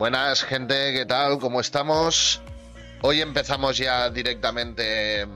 [0.00, 1.38] Buenas gente, ¿qué tal?
[1.38, 2.40] ¿Cómo estamos?
[3.02, 5.26] Hoy empezamos ya directamente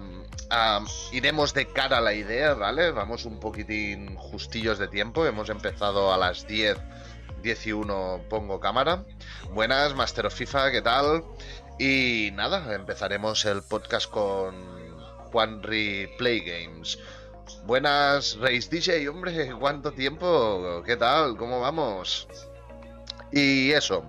[0.48, 2.90] a, iremos de cara a la idea, ¿vale?
[2.90, 5.26] Vamos un poquitín justillos de tiempo.
[5.26, 6.78] Hemos empezado a las 10,
[7.42, 9.04] 10 y 1 pongo cámara.
[9.52, 11.24] Buenas, Master of FIFA, ¿qué tal?
[11.78, 14.54] Y nada, empezaremos el podcast con
[15.30, 16.98] Juanri Play Games.
[17.66, 20.82] Buenas, Race DJ, hombre, ¿cuánto tiempo?
[20.86, 21.36] ¿Qué tal?
[21.36, 22.26] ¿Cómo vamos?
[23.34, 24.08] Y eso,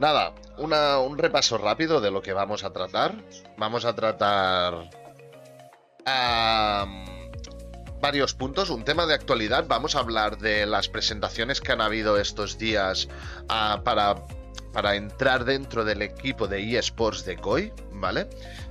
[0.00, 3.14] nada, un repaso rápido de lo que vamos a tratar.
[3.56, 4.90] Vamos a tratar
[8.00, 9.64] varios puntos, un tema de actualidad.
[9.68, 13.08] Vamos a hablar de las presentaciones que han habido estos días
[13.48, 14.16] ah, para,
[14.72, 18.28] para entrar dentro del equipo de eSports de COI, ¿vale?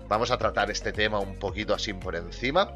[0.09, 2.69] Vamos a tratar este tema un poquito así por encima.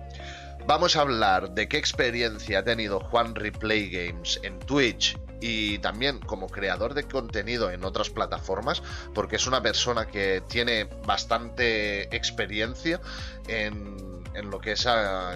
[0.66, 6.20] Vamos a hablar de qué experiencia ha tenido Juan Replay Games en Twitch y también
[6.20, 8.82] como creador de contenido en otras plataformas,
[9.14, 13.00] porque es una persona que tiene bastante experiencia
[13.48, 13.98] en,
[14.44, 14.88] lo que es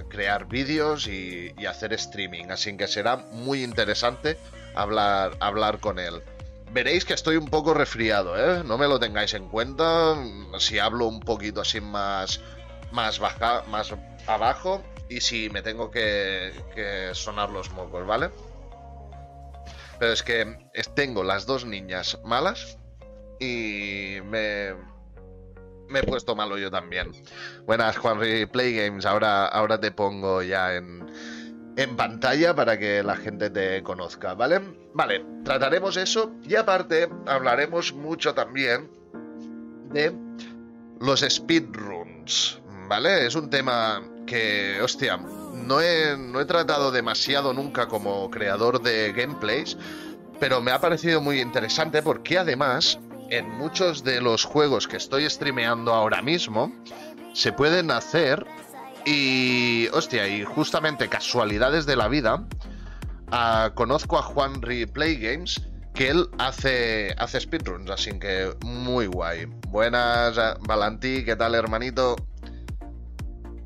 [0.09, 4.37] crear vídeos y, hacer streaming, así que será muy interesante
[4.75, 6.21] hablar, hablar con él.
[6.71, 8.63] Veréis que estoy un poco resfriado, ¿eh?
[8.63, 10.15] No me lo tengáis en cuenta.
[10.57, 12.39] Si hablo un poquito así más,
[12.91, 13.93] más baja, más
[14.25, 18.29] abajo, y si me tengo que, que sonar los mocos, ¿vale?
[20.01, 20.57] Pero es que
[20.95, 22.79] tengo las dos niñas malas
[23.39, 27.11] y me, he puesto malo yo también.
[27.67, 29.05] Buenas, Juanri Play Games.
[29.05, 31.05] Ahora, ahora te pongo ya en,
[31.77, 34.61] en pantalla para que la gente te conozca, ¿vale?
[34.95, 38.89] Vale, trataremos eso y aparte hablaremos mucho también
[39.91, 40.11] de
[40.99, 43.27] los speedruns, ¿vale?
[43.27, 45.19] Es un tema que, hostia,
[45.53, 49.77] no he, no he tratado demasiado nunca como creador de gameplays,
[50.39, 52.99] pero me ha parecido muy interesante porque además
[53.29, 56.71] en muchos de los juegos que estoy streameando ahora mismo
[57.33, 58.45] se pueden hacer
[59.05, 62.45] y hostia, y justamente casualidades de la vida,
[63.31, 65.61] ah, conozco a Juan Replay Games
[65.93, 69.45] que él hace, hace speedruns, así que muy guay.
[69.67, 72.15] Buenas, Valentí, ¿qué tal hermanito?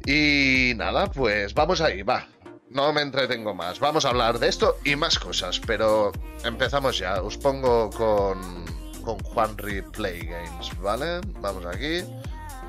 [0.05, 2.27] Y nada, pues vamos ahí, va.
[2.69, 3.79] No me entretengo más.
[3.79, 6.11] Vamos a hablar de esto y más cosas, pero
[6.43, 7.21] empezamos ya.
[7.23, 8.65] Os pongo con,
[9.03, 11.21] con Juanri Play Games, ¿vale?
[11.39, 12.03] Vamos aquí.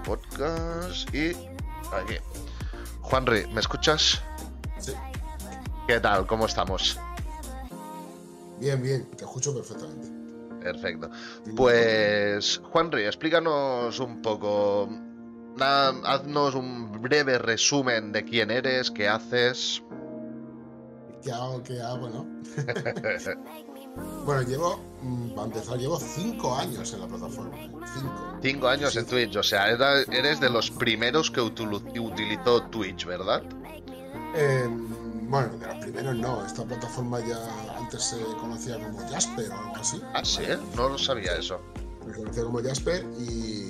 [0.05, 1.33] Podcast y
[1.93, 2.17] aquí.
[3.03, 4.23] Juanri, ¿me escuchas?
[4.79, 4.93] Sí.
[5.87, 6.27] ¿Qué tal?
[6.27, 6.99] ¿Cómo estamos?
[8.59, 10.09] Bien, bien, te escucho perfectamente.
[10.63, 11.11] Perfecto.
[11.55, 14.89] Pues, Juanri, explícanos un poco
[15.61, 19.83] haznos un breve resumen de quién eres, qué haces.
[21.23, 21.63] ¿Qué hago?
[21.63, 22.09] ¿Qué hago?
[22.09, 22.27] ¿No?
[24.25, 27.57] bueno, llevo, mm, para empezar, llevo cinco años en la plataforma.
[27.95, 28.39] Cinco.
[28.43, 33.43] Cinco años en Twitch, o sea, eres de los primeros que utilizó Twitch, ¿verdad?
[34.37, 36.45] Em, bueno, de los primeros no.
[36.45, 37.39] Esta plataforma ya
[37.77, 40.01] antes se conocía como Jasper o algo así.
[40.15, 40.43] Ah, sí,
[40.77, 41.61] no lo sabía eso.
[42.07, 43.66] Se conocía como Jasper y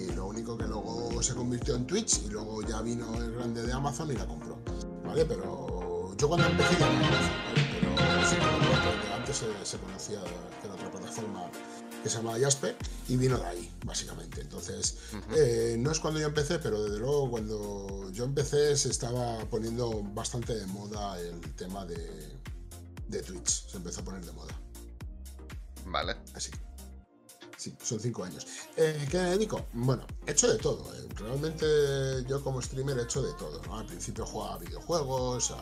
[0.55, 4.15] que luego se convirtió en Twitch y luego ya vino el grande de Amazon y
[4.15, 4.59] la compró.
[5.05, 5.25] ¿Vale?
[5.25, 11.51] Pero yo cuando empecé ya no pero sí que antes se, conocía de, otra plataforma
[12.03, 12.77] que se llama Jasper
[13.09, 14.43] y vino de ahí, básicamente.
[14.43, 14.99] Entonces,
[15.35, 20.03] eh, no es cuando yo empecé, pero desde luego cuando yo empecé se estaba poniendo
[20.15, 22.39] bastante de moda el tema de,
[23.09, 23.69] de Twitch.
[23.69, 24.55] Se empezó a poner de moda.
[25.87, 26.17] Vale.
[26.35, 26.51] Así
[27.57, 28.47] son cinco años.
[28.77, 29.67] Eh, ¿Qué me dedico?
[29.73, 30.95] Bueno, he hecho de todo.
[30.95, 31.09] Eh.
[31.17, 33.61] Realmente yo como streamer he hecho de todo.
[33.73, 35.55] Al principio jugaba a videojuegos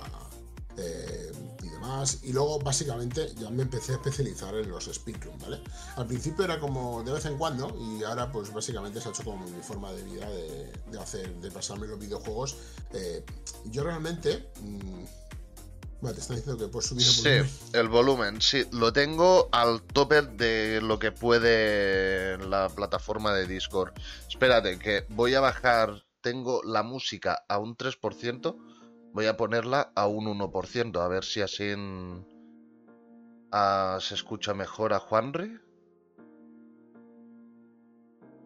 [0.76, 1.32] eh,
[1.62, 2.18] y demás.
[2.22, 5.62] Y luego básicamente ya me empecé a especializar en los speedrun, ¿vale?
[5.96, 9.24] Al principio era como de vez en cuando y ahora pues básicamente se ha hecho
[9.24, 12.56] como mi forma de vida de, hacer, de pasarme los videojuegos.
[13.66, 14.50] yo realmente...
[16.04, 17.48] Mm, te está diciendo que puedes subir el volumen.
[17.48, 18.64] Sí, el volumen, sí.
[18.72, 23.92] Lo tengo al tope de lo que puede la plataforma de Discord.
[24.28, 26.04] Espérate, que voy a bajar.
[26.20, 28.56] Tengo la música a un 3%.
[29.12, 31.00] Voy a ponerla a un 1%.
[31.00, 31.74] A ver si así
[33.52, 35.58] ah, se escucha mejor a Juanri.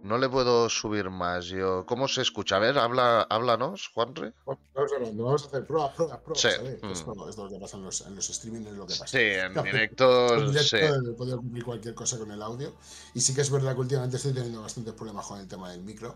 [0.02, 1.46] No le puedo subir más.
[1.46, 2.56] Yo, ¿Cómo se escucha?
[2.56, 4.32] A ver, habla, háblanos, Juanre.
[4.46, 6.40] Vamos, hablando, vamos a hacer pruebas, pruebas, pruebas.
[6.40, 6.48] Sí.
[6.82, 6.90] Mm.
[6.90, 9.06] Esto, es lo que pasa en los, en los streaming, es lo que pasa.
[9.06, 10.36] Sí, en directo.
[10.38, 11.12] En directo sí.
[11.16, 12.74] Podría cumplir cualquier cosa con el audio.
[13.14, 15.82] Y sí que es verdad que últimamente estoy teniendo bastantes problemas con el tema del
[15.82, 16.14] micro.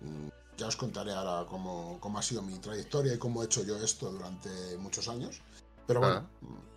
[0.00, 3.64] Mm, ya os contaré ahora cómo, cómo ha sido mi trayectoria y cómo he hecho
[3.64, 5.40] yo esto durante muchos años.
[5.92, 6.28] Pero bueno,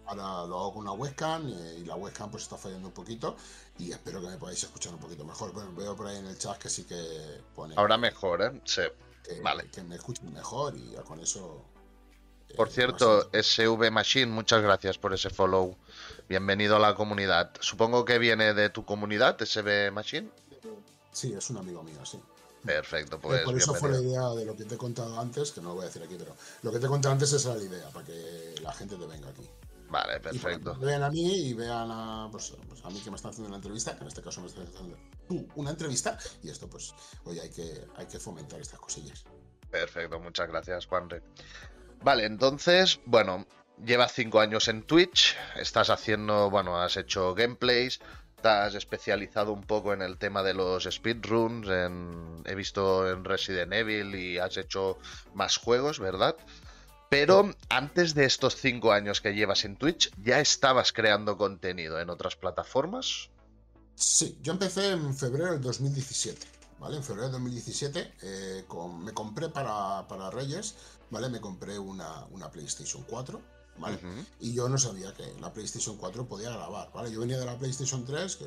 [0.07, 3.37] ahora lo hago con una webcam y, la webcam pues está fallando un poquito
[3.77, 5.53] y espero que me podáis escuchar un poquito mejor.
[5.53, 7.75] Bueno, veo por ahí en el chat que sí que pone...
[7.77, 8.61] Ahora mejor, ¿eh?
[8.65, 8.81] Sí.
[9.23, 9.69] Que, vale.
[9.69, 11.63] que me escuchen mejor y ya con eso...
[12.49, 15.77] Eh, por cierto, SV Machine, muchas gracias por ese follow.
[16.27, 17.51] Bienvenido a la comunidad.
[17.61, 20.29] Supongo que viene de tu comunidad, SV Machine.
[21.11, 22.19] Sí, es un amigo mío, sí.
[22.65, 23.43] Perfecto, pues.
[23.43, 25.75] por eso fue la idea de lo que te he contado antes, que no lo
[25.75, 28.05] voy a decir aquí, pero lo que te he contado antes es la idea, para
[28.05, 29.47] que la gente te venga aquí.
[29.87, 30.75] Vale, perfecto.
[30.79, 33.57] vean a mí y vean a, pues, pues, a mí que me están haciendo una
[33.57, 34.97] entrevista, que en este caso me están haciendo
[35.27, 39.23] tú una entrevista, y esto, pues, hoy hay que, hay que fomentar estas cosillas.
[39.69, 41.21] Perfecto, muchas gracias, Juanre.
[42.01, 43.45] Vale, entonces, bueno,
[43.83, 47.99] llevas cinco años en Twitch, estás haciendo, bueno, has hecho gameplays,
[48.45, 53.73] has especializado un poco en el tema de los speedruns, en, he visto en Resident
[53.73, 54.97] Evil y has hecho
[55.33, 56.35] más juegos, ¿verdad?
[57.09, 62.09] Pero antes de estos cinco años que llevas en Twitch, ¿ya estabas creando contenido en
[62.09, 63.29] otras plataformas?
[63.95, 66.45] Sí, yo empecé en febrero del 2017,
[66.79, 66.97] ¿vale?
[66.97, 68.65] En febrero del 2017 eh,
[68.99, 70.75] me compré para, para, Reyes,
[71.09, 71.29] ¿vale?
[71.29, 73.41] Me compré una, una PlayStation 4,
[73.77, 73.99] ¿vale?
[74.39, 77.11] Y yo no sabía que la PlayStation 4 podía grabar, ¿vale?
[77.11, 78.45] Yo venía de la PlayStation 3, que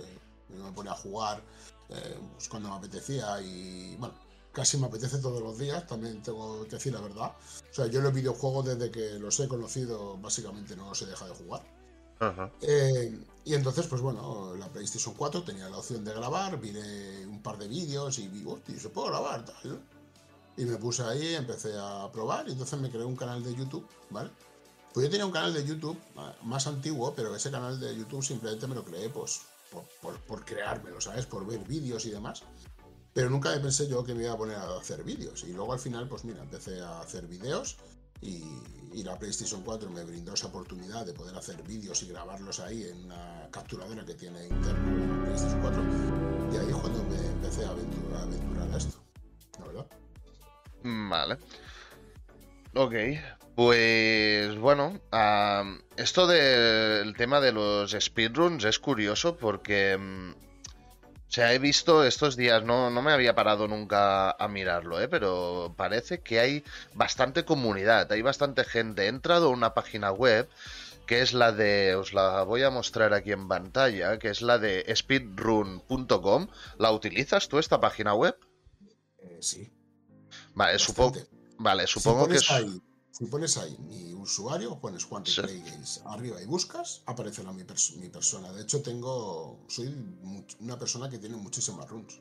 [0.56, 1.42] me ponía a jugar
[1.90, 4.14] eh, pues cuando me apetecía y, bueno,
[4.52, 7.32] casi me apetece todos los días, también tengo que decir la verdad.
[7.70, 11.34] O sea, yo los videojuegos desde que los he conocido básicamente no se deja de
[11.34, 11.62] jugar.
[12.62, 17.40] Eh, y entonces, pues bueno, la PlayStation 4 tenía la opción de grabar, miré un
[17.42, 19.80] par de vídeos y vi, hostia, se puede grabar, tal.
[20.56, 23.86] Y me puse ahí, empecé a probar y entonces me creé un canal de YouTube,
[24.10, 24.30] ¿vale?
[24.93, 25.99] Pues yo tenía un canal de YouTube
[26.43, 30.44] más antiguo, pero ese canal de YouTube simplemente me lo creé pues por, por, por
[30.44, 31.26] creármelo, ¿sabes?
[31.26, 32.43] Por ver vídeos y demás.
[33.12, 35.44] Pero nunca me pensé yo que me iba a poner a hacer vídeos.
[35.44, 37.76] Y luego al final, pues mira, empecé a hacer vídeos
[38.20, 38.44] y,
[39.05, 43.05] la PlayStation 4 me brindó esa oportunidad de poder hacer vídeos y grabarlos ahí en
[43.05, 45.82] una capturadora que tiene interno la PlayStation 4.
[46.52, 48.99] Y ahí es cuando me empecé a aventurar, a esto.
[49.58, 49.87] ¿La verdad?
[50.82, 51.38] Vale.
[52.75, 52.94] Ok,
[53.58, 55.00] pues bueno,
[55.96, 60.34] esto del tema de los speedruns es curioso porque mm, o
[61.26, 65.08] sea, he visto estos días, no, no me había parado nunca a mirarlo, ¿eh?
[65.08, 66.62] pero parece que hay
[66.94, 69.06] bastante comunidad, hay bastante gente.
[69.06, 70.49] He entrado a una página web
[71.08, 74.58] que es la de, os la voy a mostrar aquí en pantalla, que es la
[74.58, 76.46] de speedrun.com.
[76.78, 78.38] ¿La utilizas tú esta página web?
[79.19, 79.72] Eh, sí.
[80.54, 81.19] Vale, supongo,
[81.58, 82.49] vale, supongo que es...
[83.18, 87.64] Si pones ahí mi usuario, pones Quantic Play Games arriba y buscas, aparece mi,
[87.96, 88.52] mi, persona.
[88.52, 89.58] De hecho, tengo.
[89.66, 89.92] Soy
[90.60, 92.20] una persona que tiene muchísimas runs.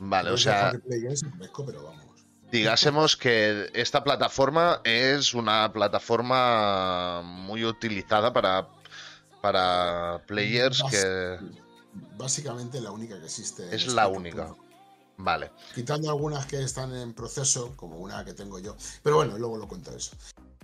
[0.00, 0.72] Vale, o sea.
[0.72, 2.26] pero vamos.
[2.50, 8.68] Digásemos que esta plataforma es una plataforma muy utilizada para,
[9.40, 11.38] para players que.
[12.16, 13.72] Básicamente la única que existe.
[13.72, 14.56] Es la este única.
[15.18, 15.50] Vale.
[15.74, 18.76] Quitando algunas que están en proceso, como una que tengo yo.
[19.02, 20.12] Pero bueno, luego lo cuento eso.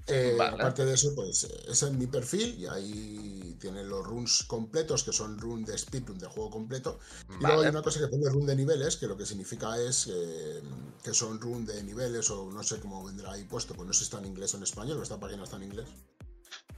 [0.06, 5.02] Eh, aparte de eso, pues ese es mi perfil y ahí tienen los runs completos,
[5.02, 7.00] que son run de speedrun de juego completo.
[7.30, 10.08] Y luego hay una cosa que pone run de niveles, que lo que significa es
[10.12, 10.62] eh,
[11.02, 14.00] que son run de niveles o no sé cómo vendrá ahí puesto, pues no sé
[14.00, 15.86] si está en inglés o en español, esta página está en inglés.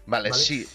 [0.06, 0.67] Vale, sí.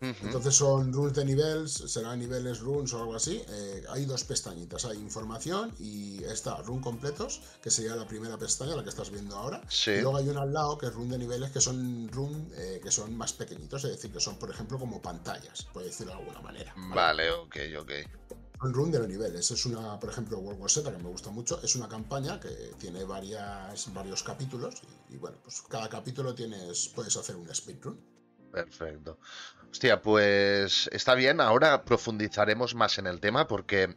[0.00, 3.42] Entonces son runes de niveles, serán niveles runes o algo así.
[3.48, 8.76] Eh, hay dos pestañitas, hay información y está run completos, que sería la primera pestaña,
[8.76, 9.62] la que estás viendo ahora.
[9.86, 12.80] Y luego hay una al lado que es run de niveles, que son run eh,
[12.82, 16.18] que son más pequeñitos, es decir, que son por ejemplo como pantallas, por decirlo de
[16.18, 16.74] alguna manera.
[16.76, 17.92] Vale, ok, ok.
[18.60, 19.50] Son run de los niveles.
[19.50, 22.74] Es una, por ejemplo, World War Z, que me gusta mucho, es una campaña que
[22.78, 27.98] tiene varias, varios capítulos y, y bueno, pues cada capítulo tienes, puedes hacer un speedrun.
[28.56, 29.18] Perfecto.
[29.76, 31.38] Hostia, pues está bien.
[31.38, 33.94] Ahora profundizaremos más en el tema porque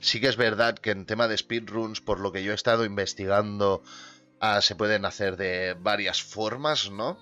[0.00, 2.84] sí que es verdad que en tema de speedruns, por lo que yo he estado
[2.84, 3.84] investigando,
[4.40, 7.16] ah, se pueden hacer de varias formas, ¿no?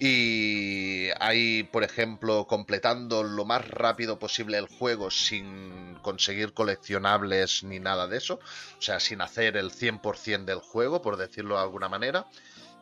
[0.00, 7.78] Y hay, por ejemplo, completando lo más rápido posible el juego sin conseguir coleccionables ni
[7.78, 8.40] nada de eso.
[8.78, 12.26] O sea, sin hacer el 100% del juego, por decirlo de alguna manera.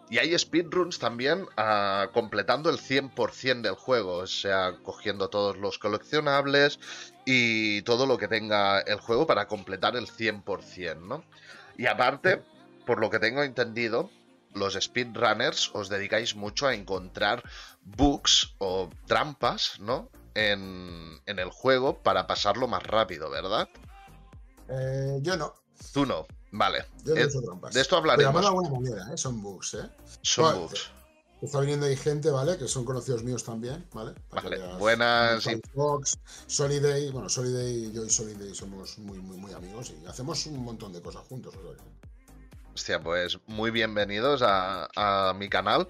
[0.09, 5.79] Y hay speedruns también uh, completando el 100% del juego, o sea, cogiendo todos los
[5.79, 6.79] coleccionables
[7.25, 11.25] y todo lo que tenga el juego para completar el 100%, ¿no?
[11.77, 12.43] Y aparte,
[12.85, 14.11] por lo que tengo entendido,
[14.55, 17.43] los speedrunners os dedicáis mucho a encontrar
[17.83, 20.09] bugs o trampas, ¿no?
[20.35, 23.69] En, en el juego para pasarlo más rápido, ¿verdad?
[24.69, 25.55] Eh, yo no.
[25.93, 26.27] Tú no.
[26.57, 26.85] Vale.
[27.05, 28.35] de esto hablaremos.
[28.35, 29.17] Pero de alguna manera, ¿eh?
[29.17, 29.89] son bugs, ¿eh?
[30.23, 30.91] Son bugs.
[31.43, 32.57] Está viniendo ahí gente, ¿vale?
[32.57, 34.15] Que son conocidos míos también, ¿vale?
[34.31, 34.59] vale.
[34.79, 35.45] Buenas.
[35.75, 40.65] Fox, Soliday, bueno, Soliday, yo y Soliday somos muy, muy, muy amigos y hacemos un
[40.65, 41.55] montón de cosas juntos.
[42.77, 45.89] Hostia, pues muy bienvenidos a, mi canal.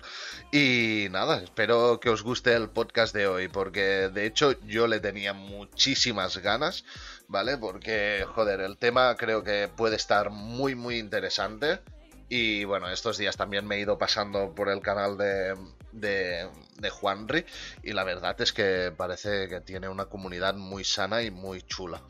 [0.52, 5.00] Y nada, espero que os guste el podcast de hoy, porque de hecho yo le
[5.00, 6.84] tenía muchísimas ganas,
[7.26, 7.58] ¿vale?
[7.58, 11.80] Porque, joder, el tema creo que puede estar muy, muy interesante.
[12.28, 15.56] Y bueno, estos días también me he ido pasando por el canal de,
[15.90, 17.44] de, de Juanri
[17.82, 22.00] y la verdad es que parece que tiene una comunidad muy sana y muy chula.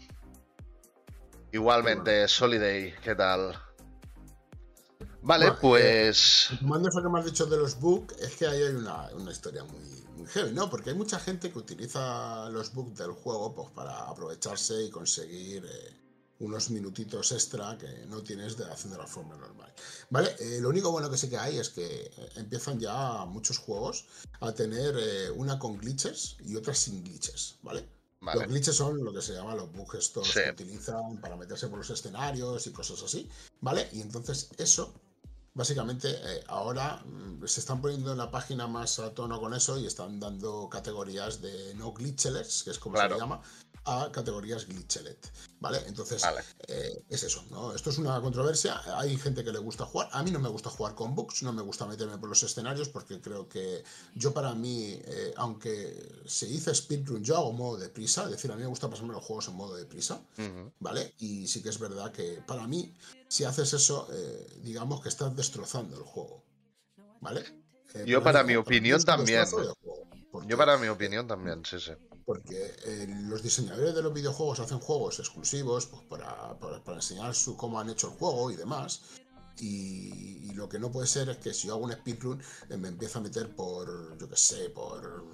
[1.51, 3.66] Igualmente, Soliday, ¿qué tal?
[5.27, 6.51] Vale, pues.
[6.53, 9.33] Eh, Mando eso que me has dicho de los books, es que ahí hay una,
[9.33, 9.81] historia muy,
[10.17, 10.71] muy, heavy, ¿no?
[10.71, 15.67] Porque hay mucha gente que utiliza los books del juego pues, para aprovecharse y conseguir
[15.67, 15.97] eh,
[16.39, 19.75] unos minutitos extra que no tienes de haciendo la forma normal.
[20.11, 20.37] ¿Vale?
[20.39, 24.07] Eh, lo único bueno que sí que hay es que empiezan ya muchos juegos
[24.39, 27.85] a tener una con glitches y otras sin glitches, ¿vale?
[28.21, 31.79] Los glitches son lo que se llama los bugs estos que utilizan para meterse por
[31.79, 33.29] los escenarios y cosas así,
[33.61, 33.89] ¿vale?
[33.93, 34.95] Y entonces eso
[35.57, 39.79] básicamente eh, ahora mm, se están poniendo en la página más a tono con eso
[39.79, 43.41] y están dando categorías de no glitchless, que es como se llama,
[43.87, 45.79] a categorías glitchelet, ¿vale?
[45.87, 46.23] Entonces,
[46.67, 47.73] eh, es eso, ¿no?
[47.73, 50.71] Esto es una controversia, hay gente que le gusta jugar, a mí no me gusta
[50.71, 54.55] jugar con bugs, no me gusta meterme por los escenarios porque creo que yo para
[54.55, 58.63] mí, eh, aunque se dice speedrun, yo hago modo de prisa, es decir, a mí
[58.63, 60.21] me gusta pasarme los juegos en modo de prisa,
[60.81, 61.15] ¿vale?
[61.19, 62.93] Y sí que es verdad que para mí,
[63.29, 66.43] si haces eso, eh, digamos que estás destrozando el juego,
[67.21, 67.45] ¿vale?
[68.05, 69.47] yo para mi opinión también.
[70.47, 71.93] Yo para mi opinión también, sí, sí
[72.27, 77.57] porque eh, los diseñadores de los videojuegos hacen juegos exclusivos pues, para, para, enseñar su,
[77.57, 79.03] cómo han hecho el juego y demás.
[79.59, 82.89] Y, lo que no puede ser es que si yo hago un speedrun eh, me
[82.89, 85.25] empiezo a meter por, yo qué sé, por...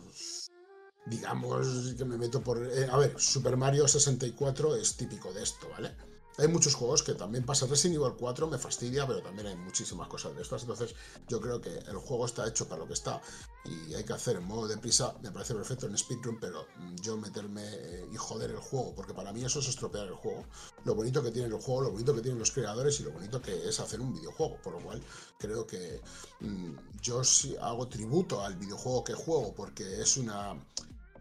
[1.07, 2.65] Digamos que me meto por...
[2.65, 5.97] Eh, a ver, Super Mario 64 es típico de esto, ¿vale?
[6.39, 10.09] Hay muchos juegos que también pasa Resident Evil 4 me fastidia, pero también hay muchísimas
[10.09, 10.63] cosas de estas.
[10.63, 10.95] Entonces,
[11.29, 13.21] yo creo que el juego está hecho para lo que está
[13.65, 15.15] y hay que hacer en modo de prisa.
[15.23, 16.67] Me parece perfecto en speedrun, pero
[17.03, 20.45] yo meterme eh, y joder el juego, porque para mí eso es estropear el juego.
[20.85, 23.41] Lo bonito que tiene el juego, lo bonito que tienen los creadores y lo bonito
[23.43, 24.57] que es hacer un videojuego.
[24.63, 25.03] Por lo cual,
[25.39, 26.01] creo que
[26.41, 30.57] mm, yo sí hago tributo al videojuego que juego, porque es una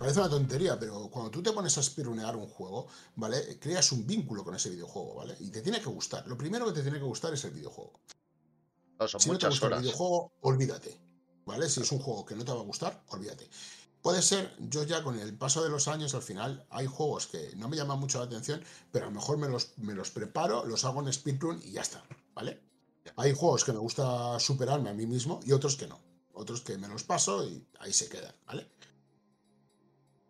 [0.02, 3.60] Parece una tontería, pero cuando tú te pones a espirunear un juego, ¿vale?
[3.60, 5.38] Creas un vínculo con ese videojuego, ¿vale?
[5.40, 6.28] Y te tiene que gustar.
[6.28, 8.00] Lo primero que te tiene que gustar es el videojuego.
[9.20, 11.00] si no te gusta el videojuego, olvídate.
[11.46, 11.70] ¿Vale?
[11.70, 13.48] Si es un juego que no te va a gustar, olvídate.
[14.02, 17.56] Puede ser, yo ya con el paso de los años, al final, hay juegos que
[17.56, 20.66] no me llaman mucho la atención, pero a lo mejor me los, me los preparo,
[20.66, 22.04] los hago en speedrun y ya está,
[22.34, 22.60] ¿vale?
[23.18, 26.00] Hay juegos que me gusta superarme a mí mismo y otros que no.
[26.34, 28.68] Otros que me los paso y ahí se quedan, ¿vale?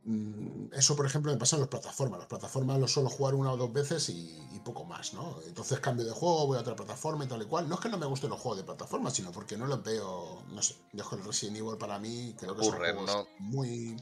[0.03, 2.20] Mm, eso, por ejemplo, me pasa en las plataformas.
[2.20, 5.39] Las plataformas lo suelo jugar una o dos veces y, poco más, ¿no?
[5.48, 7.67] Entonces cambio de juego, voy a otra plataforma y tal y cual.
[7.67, 10.43] No es que no me gusten los juegos de plataforma, sino porque no los veo,
[10.51, 10.75] no sé.
[10.93, 13.98] Yo el Resident Evil para mí creo que son juegos muy...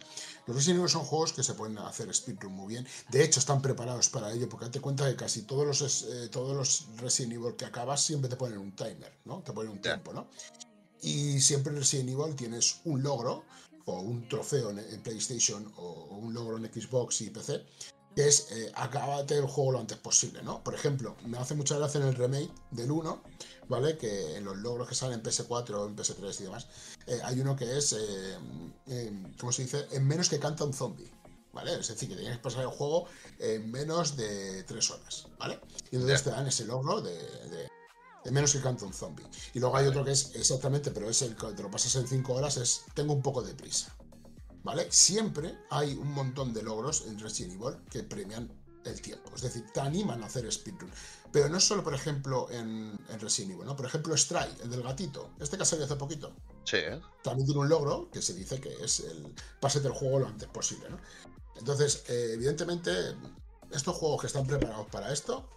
[0.48, 2.86] Los Resident Evil son juegos que se pueden hacer speedrun muy bien.
[3.10, 6.58] De hecho, están preparados para ello, porque date cuenta que casi todos los, eh, todos
[6.58, 9.40] los Resident Evil que acabas siempre te ponen un timer, ¿no?
[9.40, 10.28] Te ponen un tiempo, ¿no?
[11.02, 13.46] Y siempre en Resident Evil tienes un logro
[13.86, 17.64] o un trofeo en, PlayStation o, un logro en Xbox y PC,
[18.16, 20.64] que es eh, acabate el juego lo antes posible, ¿no?
[20.64, 23.24] Por ejemplo, me hace mucha gracia en el remake del 1,
[23.68, 23.98] ¿vale?
[23.98, 26.68] Que en los logros que salen en PS4 o en PS3 y demás,
[27.08, 29.88] eh, hay uno que es, eh, ¿cómo se dice?
[29.92, 31.12] En menos que canta un zombie.
[31.52, 31.74] ¿Vale?
[31.80, 33.08] Es decir, que tienes que pasar el juego
[33.40, 35.60] en menos de 3 horas, ¿vale?
[35.92, 37.68] Y entonces te dan ese logro de de
[38.32, 39.26] menos que canta un zombie.
[39.54, 42.08] Y luego hay otro que es exactamente, pero es el que te lo pasas en
[42.08, 43.96] 5 horas, es tengo un poco de prisa.
[44.64, 44.92] ¿Vale?
[44.92, 48.52] Siempre hay un montón de logros en Resident Evil que premian
[48.84, 49.32] el tiempo.
[49.36, 50.92] Es decir, te animan a hacer speedrun.
[51.32, 53.76] Pero no solo, por ejemplo, en, Resident Evil, ¿no?
[53.76, 55.32] Por ejemplo, Stray, el del gatito.
[55.40, 56.34] Este que ha salido hace poquito.
[56.66, 56.80] Sí.
[57.24, 60.50] También tiene un logro que se dice que es el pase del juego lo antes
[60.50, 60.98] posible, ¿no?
[61.56, 62.92] Entonces, eh, evidentemente,
[63.72, 65.48] estos juegos que están preparados para esto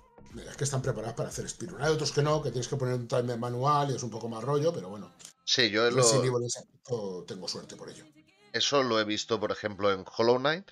[0.49, 1.83] es que están preparados para hacer speedrun.
[1.83, 4.29] Hay otros que no, que tienes que poner un timer manual y es un poco
[4.29, 5.11] más rollo, pero bueno.
[5.45, 7.25] Sí, yo lo...
[7.27, 8.05] tengo suerte por ello.
[8.53, 10.71] Eso lo he visto, por ejemplo, en Hollow Knight,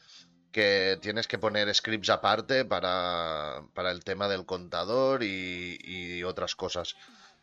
[0.53, 6.97] que tienes que poner scripts aparte para, para el tema del contador y, otras cosas.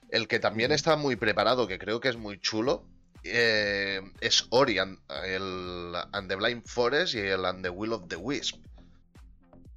[0.09, 2.85] El que también está muy preparado, que creo que es muy chulo,
[3.23, 8.15] eh, es Ori el and the Blind Forest y el And the Will of the
[8.15, 8.57] Wisp.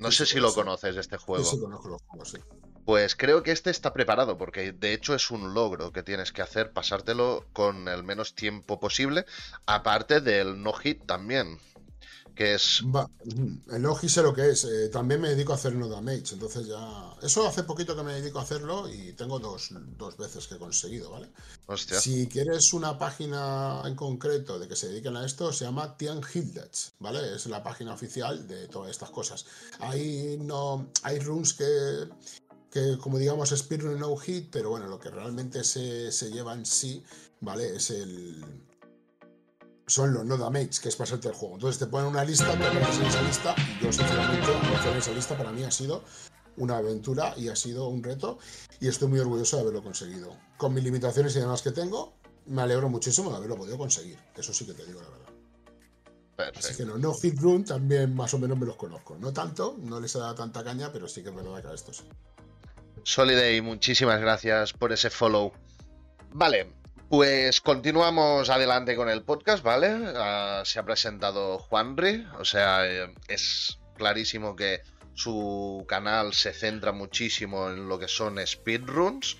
[0.00, 1.45] No sé si lo conoces este juego.
[1.45, 2.38] Sí, sí, conozco los juegos, sí.
[2.85, 6.42] Pues creo que este está preparado, porque de hecho es un logro que tienes que
[6.42, 9.26] hacer, pasártelo con el menos tiempo posible,
[9.66, 11.61] aparte del no hit también
[12.34, 12.82] que es...
[13.70, 14.64] el Oji sé lo que es.
[14.64, 17.14] Eh, también me dedico a hacer no damage, entonces ya...
[17.22, 19.70] Eso hace poquito que me dedico a hacerlo y tengo dos,
[20.18, 21.28] veces que he conseguido, ¿vale?
[21.66, 22.00] Hostia.
[22.00, 26.20] Si quieres una página en concreto de que se dediquen a esto, se llama Tian
[26.22, 27.34] Hildets, ¿vale?
[27.34, 29.46] Es la página oficial de todas estas cosas.
[29.80, 32.08] Hay, no, hay runes que,
[32.70, 36.64] que como digamos, speedrun no hit, pero bueno, lo que realmente se, se lleva en
[36.64, 37.02] sí,
[37.40, 37.76] ¿vale?
[37.76, 38.44] Es el
[39.90, 41.56] son los no damage, que es pasarte el juego.
[41.56, 44.49] Entonces te ponen una lista, te metes en esa lista, y yo sinceramente,
[44.90, 46.04] en esa lista para mí ha sido
[46.56, 48.38] una aventura y ha sido un reto,
[48.80, 50.37] y estoy muy orgulloso de haberlo conseguido.
[50.56, 52.14] Con mis limitaciones y demás que tengo,
[52.47, 54.18] me alegro muchísimo de haberlo podido conseguir.
[54.37, 55.32] Eso sí que te digo la verdad.
[56.37, 56.68] Perfecto.
[56.68, 59.16] Así que no, no Fit Run también más o menos me los conozco.
[59.18, 61.75] No tanto, no les he dado tanta caña, pero sí que es verdad que a
[61.75, 62.04] estos sí.
[63.02, 65.52] Soliday, muchísimas gracias por ese follow.
[66.32, 66.79] Vale,
[67.10, 69.88] pues continuamos adelante con el podcast, ¿vale?
[70.14, 74.82] Ah, se ha presentado Juanri, o sea, eh, es clarísimo que
[75.14, 79.38] su canal se centra muchísimo en lo que son speedruns.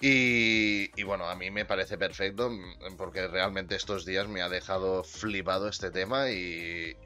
[0.00, 4.48] Y, y, bueno, a mí me parece perfecto mm, porque realmente estos días me ha
[4.48, 6.96] dejado flipado este tema y,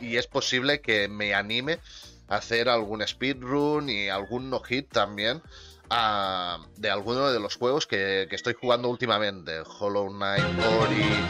[0.00, 1.78] y es posible que me anime
[2.26, 5.42] a hacer algún speedrun y algún no-hit también
[5.88, 9.60] de alguno de los juegos que, estoy jugando últimamente.
[9.60, 10.44] Hollow Knight,
[10.80, 11.26] Ori,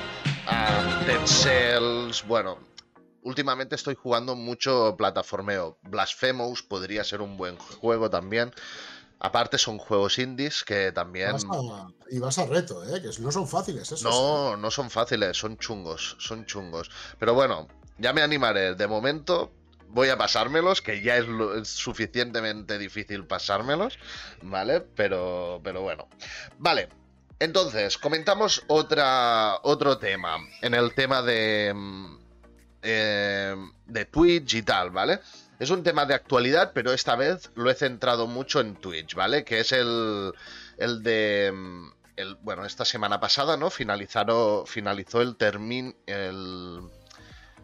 [1.07, 2.27] Dead Cells.
[2.27, 2.59] Bueno,
[3.23, 5.79] últimamente estoy jugando mucho plataformeo.
[5.83, 8.53] Blasphemous podría ser un buen juego también.
[9.21, 11.37] Aparte son juegos indies que también...
[12.09, 13.03] y vas a reto, ¿eh?
[13.03, 14.03] Que no son fáciles esos.
[14.03, 16.89] No, no son fáciles, son chungos, son chungos.
[17.19, 17.67] Pero bueno,
[17.99, 18.77] ya me animaré.
[18.77, 19.51] De momento
[19.89, 21.27] voy a pasármelos, que ya es,
[21.69, 23.99] suficientemente difícil pasármelos,
[24.43, 24.81] ¿vale?
[24.81, 26.09] Pero, pero bueno.
[26.59, 26.89] Vale,
[27.39, 32.19] entonces, comentamos otra, otro tema, en el tema de, mm,
[32.83, 35.21] eh, de Twitch y tal, ¿vale?
[35.59, 39.45] Es un tema de actualidad, pero esta vez lo he centrado mucho en Twitch, ¿vale?
[39.45, 40.33] Que es el,
[40.77, 41.53] el de...
[41.53, 41.91] Mm,
[42.43, 43.71] bueno, esta semana pasada, ¿no?
[43.71, 46.81] Finalizaron, finalizó el termin, el,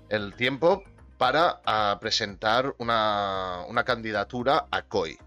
[0.09, 0.85] el tiempo
[1.18, 5.18] para ah, presentar una, candidatura a COI.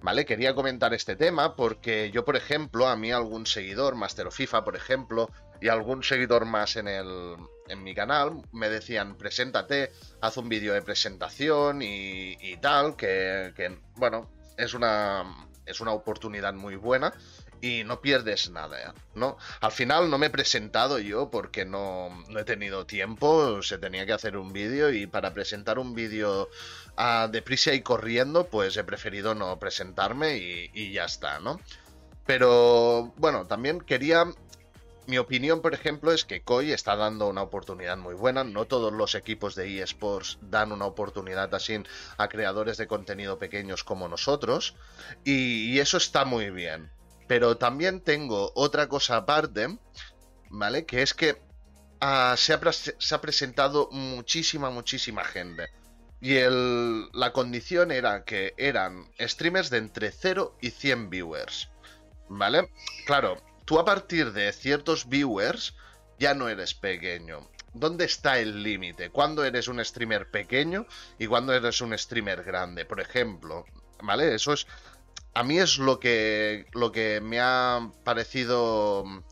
[0.00, 0.24] ¿Vale?
[0.24, 4.76] Quería comentar este tema porque yo, por ejemplo, a mí algún seguidor, Master FIFA, por
[4.76, 5.28] ejemplo,
[5.60, 7.36] y algún seguidor más en, el,
[7.68, 13.52] en mi canal, me decían, preséntate, haz un vídeo de presentación y, y tal, que,
[13.56, 15.24] que, bueno, es una,
[15.66, 17.12] es una oportunidad muy buena
[17.60, 19.36] y no pierdes nada, ¿no?
[19.60, 24.12] Al final no me he presentado yo porque no, he tenido tiempo, se tenía que
[24.12, 26.48] hacer un vídeo y para presentar un vídeo
[26.96, 31.60] uh, deprisa y corriendo, pues he preferido no presentarme y, ya está, ¿no?
[32.26, 34.26] Pero bueno, también quería
[35.06, 38.44] mi opinión, por ejemplo, es que Koi está dando una oportunidad muy buena.
[38.44, 41.82] No todos los equipos de eSports dan una oportunidad así
[42.18, 44.74] a creadores de contenido pequeños como nosotros.
[45.24, 46.90] y, eso está muy bien.
[47.28, 49.78] Pero también tengo otra cosa aparte,
[50.50, 50.86] ¿vale?
[50.86, 51.40] Que es que
[52.00, 55.68] ah, se, ha, presentado muchísima, muchísima gente.
[56.20, 56.34] Y
[57.12, 61.68] la condición era que eran streamers de entre 0 y 100 viewers.
[62.28, 62.70] ¿Vale?
[63.06, 65.74] Claro, tú a partir de ciertos viewers
[66.18, 67.48] ya no eres pequeño.
[67.74, 69.10] ¿Dónde está el límite?
[69.10, 70.86] ¿Cuándo eres un streamer pequeño
[71.18, 72.84] y cuándo eres un streamer grande?
[72.84, 73.66] Por ejemplo,
[74.02, 74.34] ¿vale?
[74.34, 74.66] Eso es
[75.38, 79.22] a mí es lo que, lo que me ha parecido mm,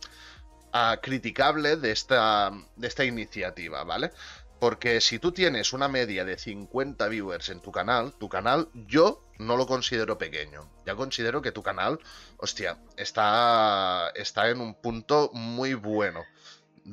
[1.02, 4.12] criticable de esta, de esta iniciativa, ¿vale?
[4.60, 9.24] Porque si tú tienes una media de 50 viewers en tu canal, tu canal yo
[9.38, 10.70] no lo considero pequeño.
[10.86, 11.98] Ya considero que tu canal,
[12.36, 16.22] hostia, está, está en un punto muy bueno.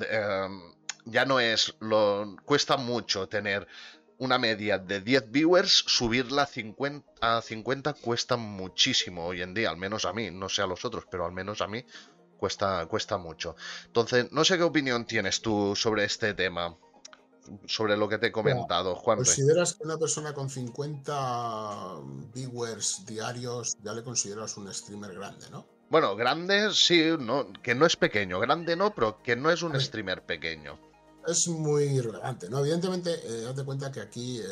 [0.09, 0.73] Em,
[1.05, 3.67] ya no es lo cuesta mucho tener
[4.23, 9.69] una media de 10 viewers, subirla a 50, a 50 cuesta muchísimo hoy en día,
[9.69, 11.83] al menos a mí, no sé a los otros, pero al menos a mí
[12.37, 13.55] cuesta, cuesta mucho.
[13.85, 16.77] Entonces, no sé qué opinión tienes tú sobre este tema,
[17.65, 19.17] sobre lo que te he comentado, Juan.
[19.17, 21.99] ¿Consideras que una persona con 50
[22.33, 25.65] viewers diarios ya le consideras un streamer grande, no?
[25.89, 29.79] Bueno, grande sí, no, que no es pequeño, grande no, pero que no es un
[29.79, 30.92] streamer pequeño
[31.27, 32.59] es muy relevante, ¿no?
[32.59, 34.45] Evidentemente, eh, date cuenta que aquí eh,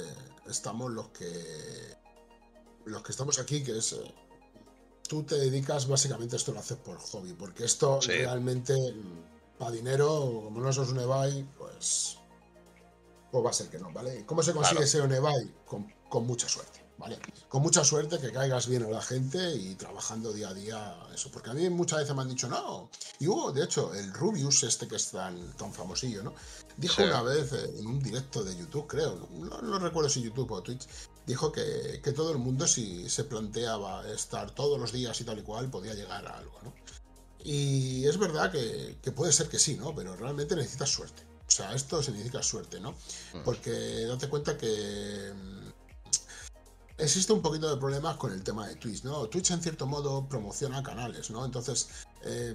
[0.48, 1.98] estamos los que
[2.86, 4.16] los que estamos aquí, que es eh,
[5.08, 10.42] tú te dedicas básicamente esto lo haces por hobby, porque esto realmente mm, para dinero,
[10.46, 12.18] como no sos un eBay, pues
[13.32, 14.26] pues va a ser que no, ¿vale?
[14.26, 15.54] ¿Cómo se consigue ese un eBay?
[15.66, 16.81] Con, con mucha suerte.
[16.98, 17.20] ¿Vale?
[17.50, 21.30] Con mucha suerte, que caigas bien a la gente y trabajando día a día eso.
[21.32, 22.90] Porque a mí muchas veces me han dicho, no.
[23.20, 26.34] Y hubo, de hecho, el Rubius, este que es tan, tan famosillo, ¿no?
[26.78, 30.88] Dijo una vez en un directo de YouTube, creo, no, recuerdo si YouTube o Twitch,
[31.26, 35.44] dijo que, todo el mundo si se planteaba estar todos los días y tal y
[35.44, 36.74] cual podía llegar a algo, ¿no?
[37.44, 39.96] Y es verdad que, que puede ser que sí, ¿no?
[39.96, 41.24] Pero realmente necesitas suerte.
[41.52, 42.92] O sea, esto significa suerte, ¿no?
[43.34, 43.44] Mm.
[43.44, 45.34] Porque date cuenta que
[47.02, 49.28] existe un poquito de problemas con el tema de Twitch, ¿no?
[49.28, 51.44] Twitch en cierto modo promociona canales, ¿no?
[51.44, 51.90] Entonces,
[52.24, 52.54] eh,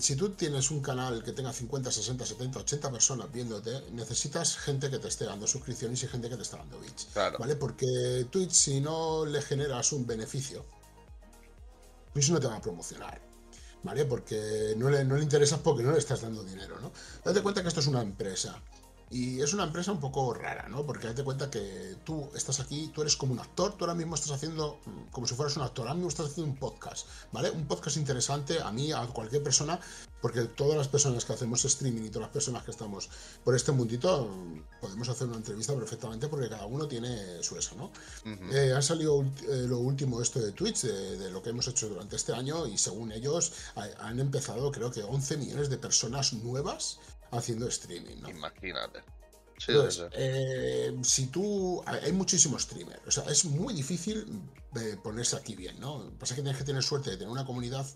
[0.00, 4.90] si tú tienes un canal que tenga 50, 60, 70, 80 personas viéndote, necesitas gente
[4.90, 7.56] que te esté dando suscripciones y gente que te esté dando bits, ¿vale?
[7.56, 10.64] Porque Twitch si no le generas un beneficio,
[12.12, 13.28] Twitch no te va a promocionar.
[13.80, 14.06] ¿Vale?
[14.06, 16.90] Porque no le, no le interesas porque no le estás dando dinero, ¿no?
[17.24, 18.60] Date cuenta que esto es una empresa.
[19.10, 20.84] Y es una empresa un poco rara, ¿no?
[20.84, 24.14] Porque date cuenta que tú estás aquí, tú eres como un actor, tú ahora mismo
[24.14, 27.50] estás haciendo, mm, como si fueras un actor, ahora mismo estás haciendo un podcast, ¿vale?
[27.50, 29.80] Un podcast interesante a mí, a cualquier persona,
[30.20, 33.08] porque todas las personas que hacemos streaming y todas las personas que estamos
[33.44, 37.76] por este mundito, mm, podemos hacer una entrevista perfectamente porque cada uno tiene su eso,
[37.76, 37.90] ¿no?
[38.52, 42.16] Eh, ha salido eh, lo último esto de Twitch, de, lo que hemos hecho durante
[42.16, 43.52] este año, y según ellos
[44.00, 46.98] han empezado creo que 11 millones de personas nuevas
[47.30, 48.16] haciendo streaming.
[48.20, 48.30] ¿no?
[48.30, 49.02] Imagínate.
[50.12, 51.82] Eh, si tú.
[51.86, 53.02] Hay muchísimos streamers.
[53.06, 54.42] O sea, es muy difícil
[54.76, 56.10] eh, ponerse aquí bien, ¿no?
[56.18, 57.86] Pasa que tienes que tener suerte de tener una comunidad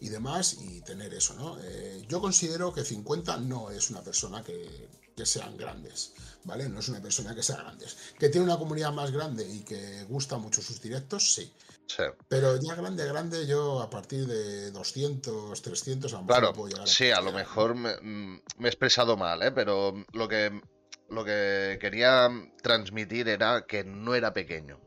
[0.00, 1.58] y demás y tener eso, ¿no?
[1.60, 6.12] Eh, yo considero que 50 no es una persona que, que, sean grandes,
[6.44, 6.68] ¿vale?
[6.68, 7.96] No es una persona que sea grandes.
[8.16, 11.52] Que tiene una comunidad más grande y que gusta mucho sus directos, sí.
[12.28, 17.10] Pero ya grande, grande, yo a partir de 200, 300 a claro, puedo llegar Sí,
[17.10, 19.52] a lo mejor mm, me, he expresado mal, ¿eh?
[19.52, 20.60] pero lo que,
[21.08, 22.28] lo que quería
[22.62, 24.80] transmitir era que no era pequeño.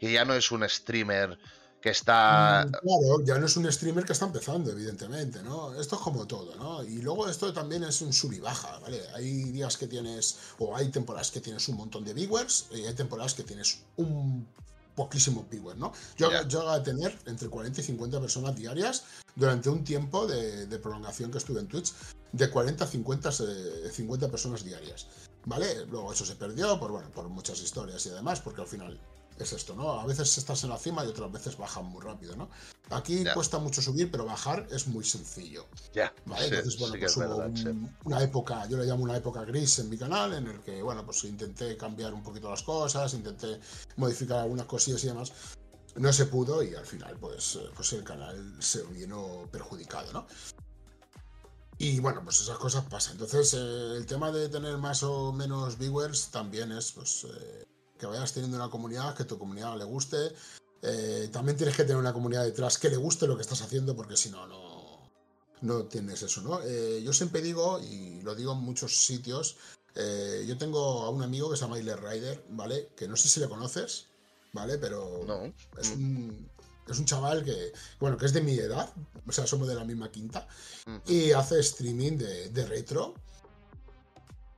[0.00, 1.38] Y ya no es un streamer
[1.80, 2.66] que está...
[2.66, 5.78] Mm, claro, ya no es un streamer que está empezando, evidentemente, ¿no?
[5.78, 6.82] Esto es como todo, ¿no?
[6.82, 9.02] Y luego esto también es un sub y baja, ¿vale?
[9.14, 12.94] Hay días que tienes, o hay temporadas que tienes un montón de viewers, y hay
[12.94, 14.48] temporadas que tienes un
[14.96, 15.92] poquísimo viewers, ¿no?
[16.16, 19.04] Yo, yo a tener entre 40 y 50 personas diarias
[19.36, 21.92] durante un tiempo de, prolongación que estuve en Twitch,
[22.32, 23.30] de 40 a 50,
[23.92, 25.06] 50 personas diarias,
[25.44, 25.86] ¿vale?
[25.86, 28.98] Luego eso se perdió por, bueno, por muchas historias y demás, porque al final
[29.38, 30.00] es esto, ¿no?
[30.00, 32.48] A veces estás en la cima y otras veces bajan muy rápido, ¿no?
[32.90, 35.66] Aquí cuesta mucho subir, pero bajar es muy sencillo.
[35.92, 36.12] Ya.
[36.24, 37.50] Entonces, bueno, pues hubo
[38.04, 41.04] una época, yo le llamo una época gris en mi canal, en el que, bueno,
[41.04, 43.60] pues intenté cambiar un poquito las cosas, intenté
[43.96, 45.32] modificar algunas cosillas y demás.
[45.96, 50.26] No se pudo y al final, pues, eh, pues el canal se vino perjudicado, ¿no?
[51.78, 53.12] Y bueno, pues esas cosas pasan.
[53.12, 57.66] Entonces, eh, el tema de tener más o menos viewers también es, pues, eh,
[57.98, 60.32] que vayas teniendo una comunidad, que tu comunidad le guste.
[60.82, 63.96] Eh, también tienes que tener una comunidad detrás que le guste lo que estás haciendo,
[63.96, 65.10] porque si no, no,
[65.62, 66.60] no tienes eso, ¿no?
[66.62, 69.56] Eh, yo siempre digo, y lo digo en muchos sitios,
[69.94, 72.90] eh, yo tengo a un amigo que se llama Iler Rider, ¿vale?
[72.96, 74.06] Que no sé si le conoces,
[74.52, 74.78] ¿vale?
[74.78, 75.52] Pero no.
[75.80, 76.48] es, un,
[76.86, 78.92] es un chaval que, bueno, que es de mi edad,
[79.26, 80.46] o sea, somos de la misma quinta,
[80.84, 80.96] mm.
[81.06, 83.14] y hace streaming de, de retro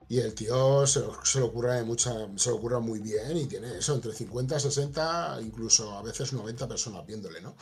[0.08, 3.78] y el tío se lo, se ocurre mucha, se lo ocurre muy bien y tiene
[3.78, 7.54] eso, entre 50, 60, incluso a veces 90 personas viéndole, ¿no?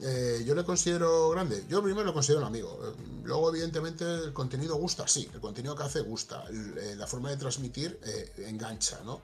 [0.00, 1.64] Eh, yo le considero grande.
[1.68, 2.80] Yo primero lo considero un amigo.
[2.82, 5.30] Eh, luego, evidentemente, el contenido gusta, sí.
[5.32, 6.44] El contenido que hace gusta.
[6.50, 8.00] Eh, la forma de transmitir
[8.38, 9.22] engancha, ¿no?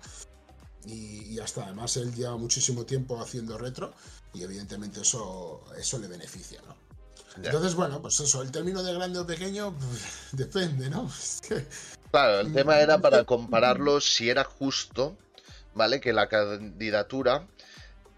[0.87, 3.93] Y, y, hasta además él lleva muchísimo tiempo haciendo retro
[4.33, 6.75] y evidentemente eso, eso le beneficia, ¿no?
[7.37, 10.03] Entonces, bueno, pues eso, el término de grande o pequeño pues,
[10.33, 11.11] depende, ¿no?
[12.11, 15.17] Claro, el tema era para compararlo si era justo,
[15.75, 16.01] ¿vale?
[16.01, 17.47] Que la candidatura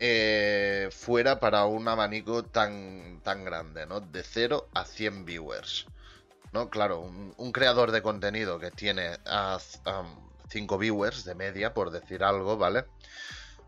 [0.01, 4.01] eh, fuera para un abanico tan, tan grande, ¿no?
[4.01, 5.87] De 0 a 100 viewers.
[6.53, 6.71] ¿No?
[6.71, 9.59] Claro, un, creador de contenido que tiene a,
[10.49, 12.85] 5 viewers de media, por decir algo, ¿vale?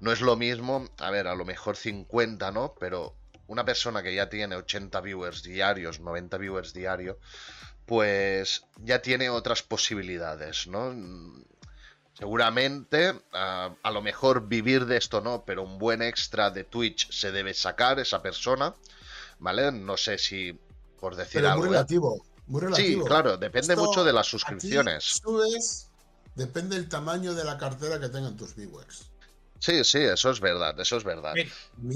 [0.00, 2.74] No es lo mismo, a ver, a lo mejor 50, ¿no?
[2.80, 3.14] Pero
[3.46, 7.16] una persona que ya tiene 80 viewers diarios, 90 viewers diarios,
[7.86, 10.94] pues ya tiene otras posibilidades, ¿no?
[12.16, 17.32] Seguramente, a lo mejor vivir de esto no, pero un buen extra de Twitch se
[17.32, 18.74] debe sacar esa persona,
[19.40, 19.72] ¿vale?
[19.72, 20.56] No sé si,
[21.00, 21.70] por decir pero Muy ¿eh?
[21.70, 23.02] relativo, muy relativo.
[23.02, 25.20] Sí, claro, depende mucho de las suscripciones.
[26.36, 29.10] depende del tamaño de la cartera que tengan tus viewers.
[29.58, 31.32] Sí, sí, eso es verdad, eso es verdad.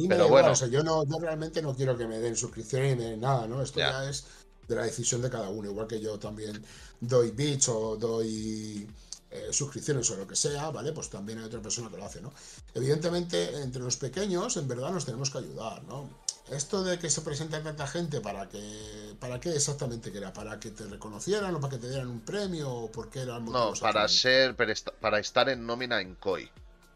[0.08, 3.62] Pero bueno, yo, no, yo realmente no quiero que me den suscripciones ni nada, ¿no?
[3.62, 4.24] Esto ya es
[4.68, 5.70] de la decisión de cada uno.
[5.70, 6.62] Igual que yo también
[7.00, 8.86] doy bits o doy
[9.30, 10.92] eh, suscripciones o lo que sea, ¿vale?
[10.92, 12.32] Pues también hay otra persona que lo hace, ¿no?
[12.74, 16.08] Evidentemente, entre los pequeños, en verdad nos tenemos que ayudar, ¿no?
[16.50, 20.32] Esto de que se presenta tanta gente, ¿para que ¿Para qué exactamente era?
[20.32, 22.70] ¿Para que te reconocieran o para que te dieran un premio?
[22.72, 26.48] ¿O por qué era el No, para ser, para estar en nómina en COI,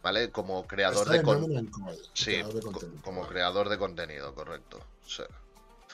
[0.02, 0.30] ¿vale?
[0.30, 1.64] Como creador de contenido.
[2.14, 2.40] Sí,
[3.02, 4.80] como creador de contenido, correcto.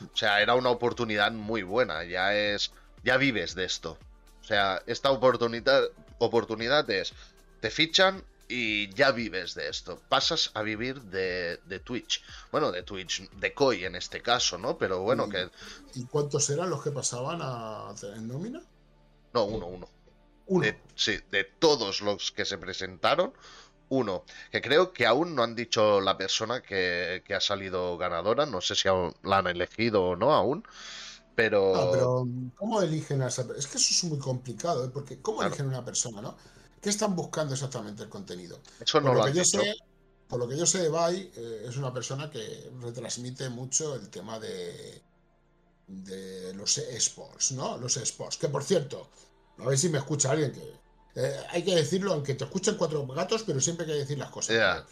[0.01, 2.73] O sea, era una oportunidad muy buena, ya es,
[3.05, 3.99] ya vives de esto.
[4.41, 5.83] O sea, esta oportunidad,
[6.19, 7.13] oportunidad es,
[7.61, 10.01] te fichan y ya vives de esto.
[10.09, 12.23] Pasas a vivir de, Twitch.
[12.51, 14.79] Bueno, de Twitch, de Koi en este caso, ¿no?
[14.79, 15.51] Pero bueno, que...
[15.95, 18.63] ¿Y cuántos eran los que pasaban a en nómina?
[19.35, 19.89] No, uno, uno.
[20.47, 20.67] ¿Uno?
[20.95, 23.35] sí, de todos los que se presentaron,
[23.89, 24.25] uno.
[24.51, 28.47] Que creo que aún no han dicho la persona que, ha salido ganadora.
[28.47, 30.65] No sé si la han elegido o no aún.
[31.35, 31.73] Pero...
[31.75, 34.91] No, pero ¿cómo eligen a esa Es que eso es muy complicado, ¿eh?
[34.93, 36.37] Porque ¿cómo eligen a una persona, no?
[36.81, 38.61] ¿Qué están buscando exactamente el contenido?
[38.81, 39.77] Eso no por lo, que yo sé,
[40.29, 44.39] Por lo que yo sé, Bai eh, es una persona que retransmite mucho el tema
[44.39, 45.03] de,
[45.89, 47.79] de los esports, ¿no?
[47.79, 48.37] Los esports.
[48.37, 49.09] Que por cierto,
[49.59, 50.78] a ver si me escucha alguien que.
[51.21, 54.31] Eh, hay que decirlo, aunque te escuchen cuatro gatos, pero siempre hay que decir las
[54.31, 54.85] cosas.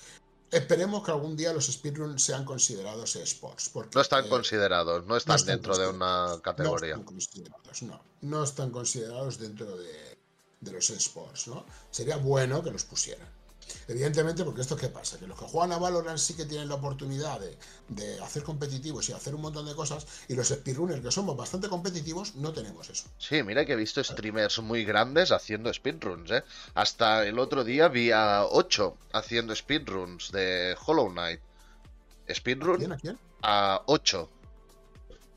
[0.50, 3.68] Esperemos que algún día los speedruns sean considerados esports.
[3.68, 6.96] Porque, no están considerados, no están, dentro de una categoría.
[6.96, 8.00] No están considerados, no.
[8.22, 10.18] No están considerados dentro de,
[10.60, 11.64] de los esports, ¿no?
[11.90, 13.28] Sería bueno que los pusieran.
[13.88, 16.74] Evidentemente, porque esto qué pasa, que los que juegan a Valorant sí que tienen la
[16.74, 17.40] oportunidad
[17.88, 21.68] de, hacer competitivos y hacer un montón de cosas, y los speedrunners que somos bastante
[21.68, 23.08] competitivos no tenemos eso.
[23.18, 26.44] Sí, mira que he visto streamers muy grandes haciendo speedruns, ¿eh?
[26.74, 31.40] Hasta el otro día vi a 8 haciendo speedruns de Hollow Knight.
[32.28, 33.18] Speedrun ¿Quién, a quién?
[33.42, 34.30] A 8.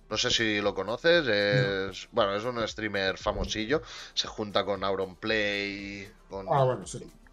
[0.10, 3.84] No sé si lo conoces, es bueno, es un streamer famosillo,
[4.16, 6.66] se junta con Auronplay, con, ah,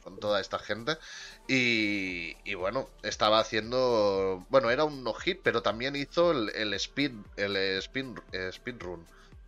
[0.06, 0.98] con toda esta gente
[1.48, 7.56] y, bueno, estaba haciendo, bueno, era un no hit, pero también hizo el, speed el
[7.56, 8.16] speed,
[8.52, 9.04] speedrun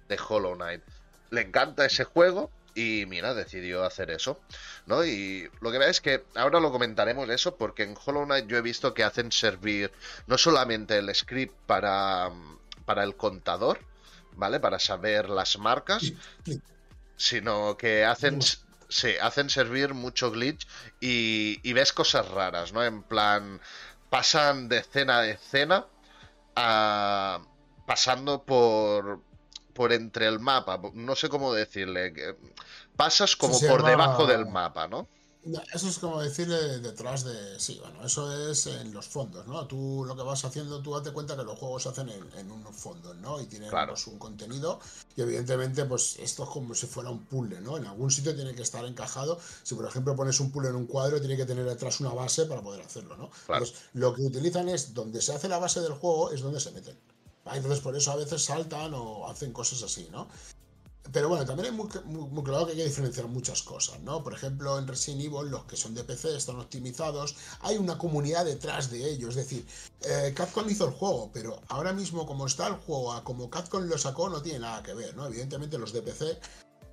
[0.09, 0.83] de Hollow Knight.
[1.31, 4.40] Le encanta ese juego y mira, decidió hacer eso,
[4.87, 5.05] ¿no?
[5.05, 8.57] Y lo que veo es que ahora lo comentaremos eso porque en Hollow Knight yo
[8.57, 9.92] he visto que hacen servir
[10.27, 12.33] no solamente el script para
[12.85, 13.79] para el contador,
[14.35, 14.59] ¿vale?
[14.59, 16.11] Para saber las marcas,
[17.16, 18.40] sino que hacen,
[19.20, 20.66] hacen servir mucho glitch
[21.01, 22.85] y, y, ves cosas raras, ¿no?
[22.85, 23.61] En plan,
[24.11, 25.87] pasan de escena a escena
[26.57, 27.40] a,
[27.87, 29.22] pasando por,
[29.74, 32.12] por entre el mapa, no sé cómo decirle,
[32.96, 35.09] pasas como por debajo del mapa, ¿no?
[35.73, 37.59] Eso es como decirle detrás de.
[37.59, 39.67] Sí, bueno, eso es en los fondos, ¿no?
[39.67, 42.77] Tú lo que vas haciendo, tú date cuenta que los juegos se hacen en, unos
[42.77, 43.41] fondos, ¿no?
[43.41, 44.81] Y tienen pues, un contenido.
[45.17, 47.77] Y evidentemente, pues esto es como si fuera un puzzle, ¿no?
[47.77, 49.39] En algún sitio tiene que estar encajado.
[49.63, 52.47] Si por ejemplo pones un puzzle en un cuadro, tiene que tener detrás una base
[52.47, 53.31] para poder hacerlo, ¿no?
[53.49, 56.73] Entonces, lo que utilizan es donde se hace la base del juego, es donde se
[56.73, 56.99] meten.
[57.53, 60.29] Entonces, por eso a veces saltan o hacen cosas así, ¿no?
[61.12, 64.23] Pero bueno, también es muy, claro que hay que diferenciar muchas cosas, ¿no?
[64.23, 68.44] Por ejemplo, en Resident Evil, los que son de PC están optimizados, hay una comunidad
[68.44, 69.31] detrás de ellos.
[69.31, 69.66] Es decir,
[70.03, 73.85] eh, Capcom hizo el juego, pero ahora mismo, como está el juego, a como Capcom
[73.85, 75.27] lo sacó, no tiene nada que ver, ¿no?
[75.27, 76.38] Evidentemente, los de PC,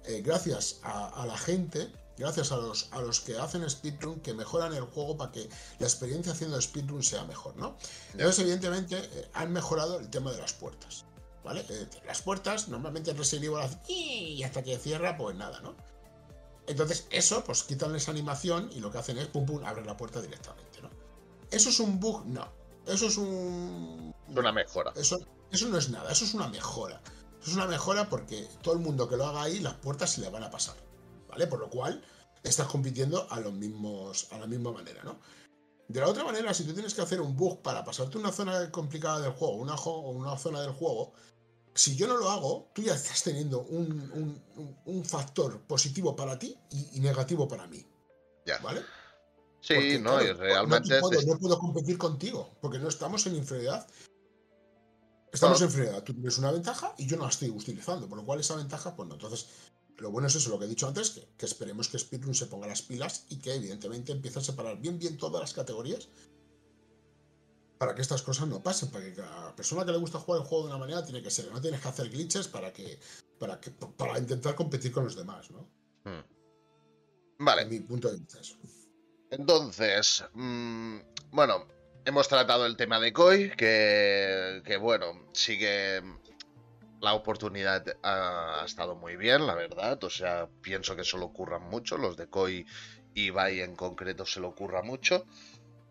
[0.05, 4.73] eh, gracias a, la gente, gracias a los, a los que hacen speedrun, que mejoran
[4.73, 5.49] el juego para que
[5.79, 7.75] la experiencia haciendo speedrun sea mejor, ¿no?
[8.13, 11.05] Entonces, evidentemente, eh, han mejorado el tema de las puertas.
[11.45, 11.65] ¿Vale?
[11.69, 15.75] Eh, las puertas, normalmente el Resident Evil hace y hasta que cierra, pues nada, ¿no?
[16.67, 19.95] Entonces, eso, pues quitan esa animación y lo que hacen es pum pum, abren la
[19.95, 20.89] puerta directamente, ¿no?
[21.51, 22.25] ¿Eso es un bug?
[22.25, 22.51] No.
[22.87, 24.13] Eso es un.
[24.27, 24.91] Una mejora.
[24.95, 25.17] Eso,
[25.51, 27.01] eso no es nada, eso es una mejora.
[27.39, 30.21] Eso es una mejora porque todo el mundo que lo haga ahí, las puertas se
[30.21, 30.75] le van a pasar.
[31.29, 31.47] ¿Vale?
[31.47, 32.03] Por lo cual,
[32.43, 34.27] estás compitiendo a los mismos.
[34.31, 35.19] a la misma manera, ¿no?
[35.87, 38.71] De la otra manera, si tú tienes que hacer un bug para pasarte una zona
[38.71, 41.13] complicada del juego, una, una zona del juego,
[41.75, 46.99] si yo no lo hago, tú ya estás teniendo un, factor positivo para ti y,
[47.01, 47.85] negativo para mí.
[48.45, 48.59] Ya.
[48.59, 48.81] ¿Vale?
[49.59, 50.99] Sí, no, y realmente.
[51.01, 53.85] No, puedo, competir contigo, porque no estamos en inferioridad.
[55.33, 56.03] Estamos en inferioridad.
[56.03, 58.95] Tú tienes una ventaja y yo no la estoy utilizando, por lo cual esa ventaja,
[58.95, 59.15] pues no.
[59.15, 59.47] Entonces,
[59.97, 62.45] lo bueno es eso, lo que he dicho antes, que, que esperemos que Speedrun se
[62.45, 66.07] ponga las pilas y que evidentemente empiece a separar bien, bien todas las categorías
[67.77, 70.47] para que estas cosas no pasen, para que cada persona que le gusta jugar el
[70.47, 72.99] juego de una manera tiene que ser, no tienes que hacer glitches para que
[73.39, 75.67] para que para intentar competir con los demás, ¿no?
[76.03, 76.23] Hmm.
[77.39, 77.65] Vale.
[77.65, 78.39] mi punto de vista
[79.29, 80.99] Entonces, mm,
[81.31, 81.67] bueno,
[82.05, 86.01] hemos tratado el tema de Koi, que, que bueno, sigue
[87.01, 90.03] la oportunidad ha, estado muy bien, la verdad.
[90.03, 91.97] O sea, pienso que se lo ocurran mucho.
[91.97, 92.65] Los de Koi
[93.13, 95.25] y Bai en concreto se lo ocurra mucho.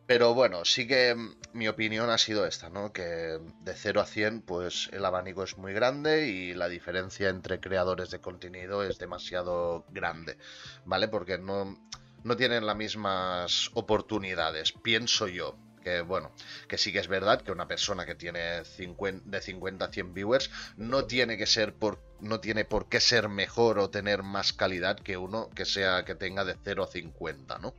[0.06, 1.16] Pero bueno, sí que
[1.54, 2.92] mi opinión ha sido esta, ¿no?
[2.92, 7.58] Que de 0 a 100, pues el abanico es muy grande y la diferencia entre
[7.58, 10.36] creadores de contenido es demasiado grande,
[10.84, 11.08] ¿vale?
[11.08, 11.78] Porque no,
[12.22, 16.32] no tienen las mismas oportunidades, pienso yo que bueno,
[16.66, 20.50] que sí que es verdad que una persona que tiene de 50 a 100 viewers
[20.76, 24.98] no tiene que ser por no tiene por qué ser mejor o tener más calidad
[24.98, 27.74] que uno que sea que tenga de 0 a 50, ¿no?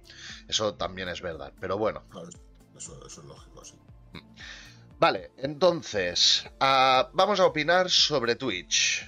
[0.48, 2.06] Eso también es verdad, pero bueno.
[2.78, 3.76] eso, es lógico, sí.
[4.98, 9.06] Vale, entonces, ah, vamos a opinar sobre Twitch.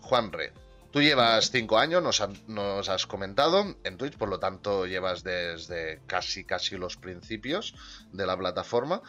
[0.00, 0.65] Juanre.
[0.96, 2.02] Tú llevas cinco años,
[2.48, 7.74] nos, has comentado en Twitch, por lo tanto llevas desde casi casi los principios
[8.12, 9.02] de la plataforma.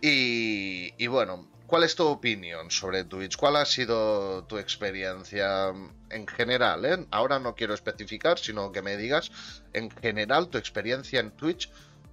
[0.00, 3.36] Y, bueno, ¿cuál es tu opinión sobre Twitch?
[3.36, 5.74] ¿Cuál ha sido tu experiencia
[6.10, 6.84] en general?
[6.84, 7.08] Eh?
[7.10, 9.32] Ahora no quiero especificar, sino que me digas
[9.72, 11.68] en general tu experiencia en Twitch,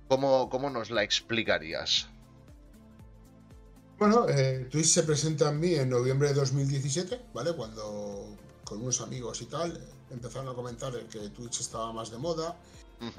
[0.07, 2.07] ¿cómo, cómo nos la explicarías?
[3.99, 7.53] Bueno, eh, Twitch se presenta en mí en noviembre de 2017, ¿vale?
[7.53, 8.35] Cuando
[8.69, 9.77] con unos amigos y tal,
[10.11, 12.55] empezaron a comentar que Twitch estaba más de moda.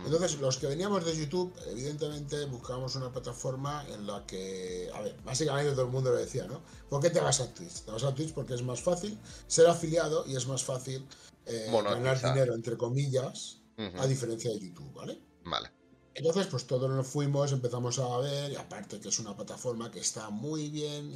[0.05, 5.17] Entonces, los que veníamos de YouTube, evidentemente buscábamos una plataforma en la que, a ver,
[5.25, 6.61] básicamente todo el mundo lo decía, ¿no?
[6.91, 7.81] ¿Por qué te vas a Twitch?
[7.81, 11.07] Te vas a Twitch porque es más fácil ser afiliado y es más fácil
[11.47, 13.59] eh, ganar dinero, entre comillas,
[13.99, 15.19] a diferencia de YouTube, ¿vale?
[15.45, 15.71] Vale.
[16.13, 20.01] Entonces, pues todos nos fuimos, empezamos a ver, y aparte que es una plataforma que
[20.01, 21.15] está muy bien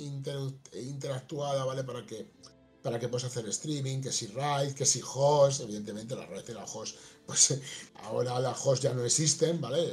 [0.73, 1.85] interactuada, ¿vale?
[1.85, 2.27] Para que
[2.85, 6.53] para que puedas hacer streaming, que si RAID, que si host, evidentemente la red y
[6.53, 7.59] la host, pues
[8.03, 9.90] ahora las host ya no existen, ¿vale?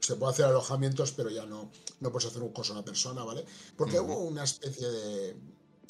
[0.00, 3.22] Se puede hacer alojamientos, pero ya no, no puedes hacer un host a una persona,
[3.22, 3.44] ¿vale?
[3.76, 5.36] Porque hubo una especie de,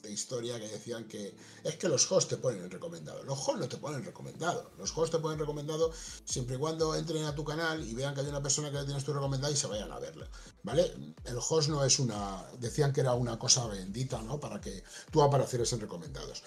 [0.03, 3.23] de historia que decían que es que los hosts te ponen recomendado.
[3.25, 4.71] Los hosts no te ponen recomendado.
[4.79, 5.93] Los hosts te ponen recomendado
[6.25, 9.05] siempre y cuando entren a tu canal y vean que hay una persona que tienes
[9.05, 10.27] tú recomendada y se vayan a verle.
[10.62, 10.93] ¿Vale?
[11.25, 12.45] El host no es una.
[12.59, 14.41] Decían que era una cosa bendita, ¿no?
[14.41, 16.43] Para que tú aparecieras en recomendados.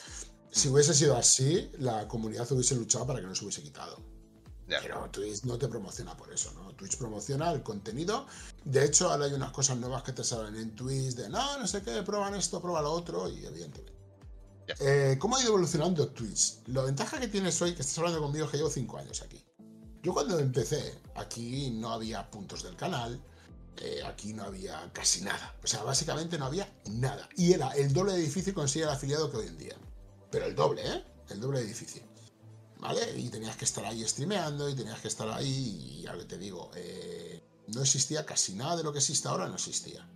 [0.51, 4.14] Si hubiese sido así, la comunidad hubiese luchado para que no se hubiese quitado.
[4.67, 6.73] Pero Twitch no te promociona por eso, ¿no?
[6.73, 8.25] Twitch promociona el contenido.
[8.63, 11.67] De hecho, ahora hay unas cosas nuevas que te salen en Twitch de no, no
[11.67, 13.93] sé qué, prueban esto, prueba lo otro, y evidentemente.
[14.79, 16.67] Eh, ¿Cómo ha ido evolucionando Twitch?
[16.67, 19.43] La ventaja que tienes hoy, que estás hablando conmigo, es que llevo 5 años aquí.
[20.01, 23.21] Yo cuando empecé, aquí no había puntos del canal,
[23.77, 25.55] eh, aquí no había casi nada.
[25.63, 27.27] O sea, básicamente no había nada.
[27.35, 29.75] Y era el doble de difícil conseguir el afiliado que hoy en día.
[30.31, 31.03] Pero el doble, ¿eh?
[31.29, 32.03] El doble de difícil.
[32.87, 33.19] ¿Vale?
[33.19, 36.37] Y tenías que estar ahí streameando y tenías que estar ahí, y ya que te
[36.37, 40.07] digo, eh, no existía casi nada de lo que existe ahora, no existía.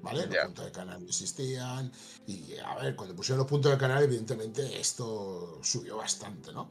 [0.00, 0.26] ¿Vale?
[0.26, 1.90] Los puntos de canal no existían.
[2.26, 6.70] Y a ver, cuando pusieron los puntos de canal, evidentemente esto subió bastante, ¿no?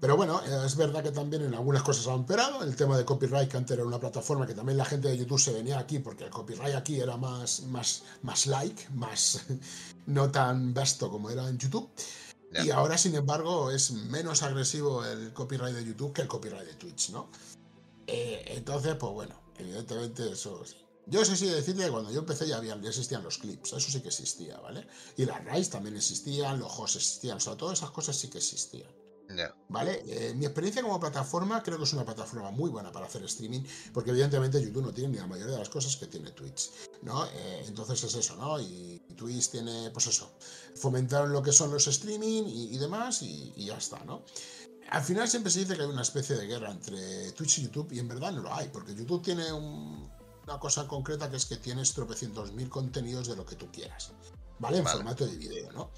[0.00, 2.62] Pero bueno, eh, es verdad que también en algunas cosas han empeorado.
[2.62, 5.40] El tema de copyright, que antes era una plataforma que también la gente de YouTube
[5.40, 9.44] se venía aquí, porque el copyright aquí era más, más, más like, más
[10.06, 11.90] no tan vasto como era en YouTube.
[12.52, 16.74] Y ahora, sin embargo, es menos agresivo el copyright de YouTube que el copyright de
[16.74, 17.30] Twitch, ¿no?
[18.06, 20.76] Eh, entonces, pues bueno, evidentemente eso sí.
[21.06, 23.90] Yo sé sí decirte que cuando yo empecé ya, había, ya existían los clips, eso
[23.90, 24.86] sí que existía, ¿vale?
[25.16, 28.38] Y las RAIs también existían, los hosts existían, o sea, todas esas cosas sí que
[28.38, 28.90] existían.
[29.68, 30.02] ¿Vale?
[30.06, 33.60] Eh, mi experiencia como plataforma creo que es una plataforma muy buena para hacer streaming,
[33.92, 36.70] porque evidentemente YouTube no tiene ni la mayoría de las cosas que tiene Twitch,
[37.02, 37.26] ¿no?
[37.26, 38.58] Eh, entonces es eso, ¿no?
[38.58, 40.30] Y Twitch tiene, pues eso,
[40.74, 44.24] fomentaron lo que son los streaming y, demás y, ya está, ¿no?
[44.90, 47.92] Al final siempre se dice que hay una especie de guerra entre Twitch y YouTube
[47.92, 51.56] y en verdad no lo hay, porque YouTube tiene una cosa concreta que es que
[51.56, 54.12] tienes tropecientos mil contenidos de lo que tú quieras,
[54.58, 54.78] ¿vale?
[54.78, 55.90] En formato de video, ¿no?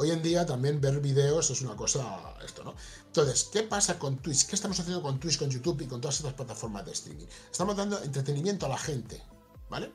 [0.00, 2.76] Hoy en día también ver vídeos es una cosa, esto, ¿no?
[3.06, 4.46] Entonces, ¿qué pasa con Twitch?
[4.46, 7.26] ¿Qué estamos haciendo con Twitch, con YouTube y con todas estas plataformas de streaming?
[7.50, 9.20] Estamos dando entretenimiento a la gente,
[9.68, 9.92] ¿vale?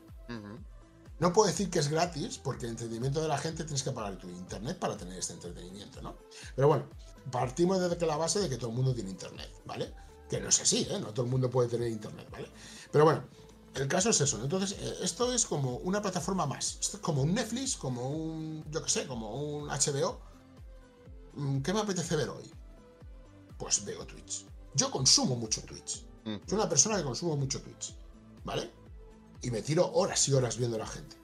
[1.20, 4.18] No puedo decir que es gratis, porque el entretenimiento de la gente tienes que pagar
[4.18, 6.18] tu internet para tener este entretenimiento, ¿no?
[6.54, 6.84] Pero bueno,
[7.32, 9.94] partimos desde que la base de que todo el mundo tiene internet, ¿vale?
[10.30, 11.00] Que no es así, ¿eh?
[11.00, 12.50] No todo el mundo puede tener internet, ¿vale?
[12.92, 13.24] Pero bueno,
[13.76, 14.42] el caso es eso.
[14.42, 16.78] Entonces, eh, esto es como una plataforma más.
[16.80, 20.20] Esto es como un Netflix, como un, yo qué sé, como un HBO.
[21.34, 22.52] Mm, ¿Qué me apetece ver hoy?
[23.58, 24.46] Pues veo Twitch.
[24.76, 26.06] Yo consumo mucho Twitch.
[26.24, 27.96] Soy una persona que consumo mucho Twitch.
[28.44, 28.72] ¿Vale?
[29.42, 31.18] Y me tiro horas y horas viendo a la gente.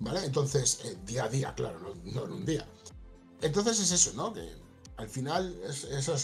[0.00, 0.24] ¿Vale?
[0.24, 2.66] Entonces, eh, día a día, claro, no, no en un día.
[3.40, 4.32] Entonces es eso, ¿no?
[4.32, 4.61] Que
[5.02, 6.14] al final esa,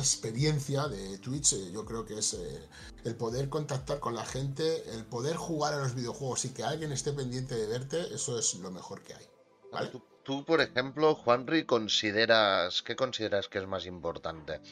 [0.00, 2.68] experiencia de Twitch eh, yo creo que es eh,
[3.04, 6.90] el poder contactar con la gente, el poder jugar a los videojuegos y que alguien
[6.90, 9.26] esté pendiente de verte, eso es lo mejor que hay.
[9.70, 9.88] ¿vale?
[9.90, 14.62] ¿Tú, tú, por ejemplo, Juanri, consideras, ¿qué consideras que es más importante?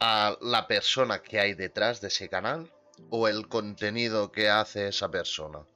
[0.00, 2.72] ¿A la persona que hay detrás de ese canal
[3.10, 5.66] o el contenido que hace esa persona?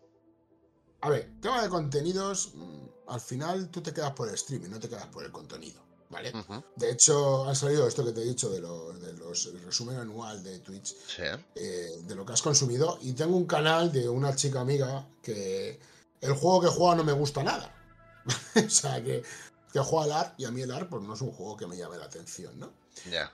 [1.02, 4.80] A ver, tema de contenidos, mm, al final tú te quedas por el streaming, no
[4.80, 6.32] te quedas por el contenido, ¿vale?
[6.76, 10.42] De hecho, ha salido esto que te he dicho de los, de los resumen anual
[10.42, 10.96] de Twitch,
[11.54, 15.78] eh, de lo que has consumido, y tengo un canal de una chica amiga que
[16.20, 17.74] el juego que juega no me gusta nada.
[18.66, 19.22] o sea, que,
[19.72, 21.66] que juega al ARP y a mí el ARP pues, no es un juego que
[21.66, 22.72] me llame la atención, ¿no?
[23.10, 23.32] Ya.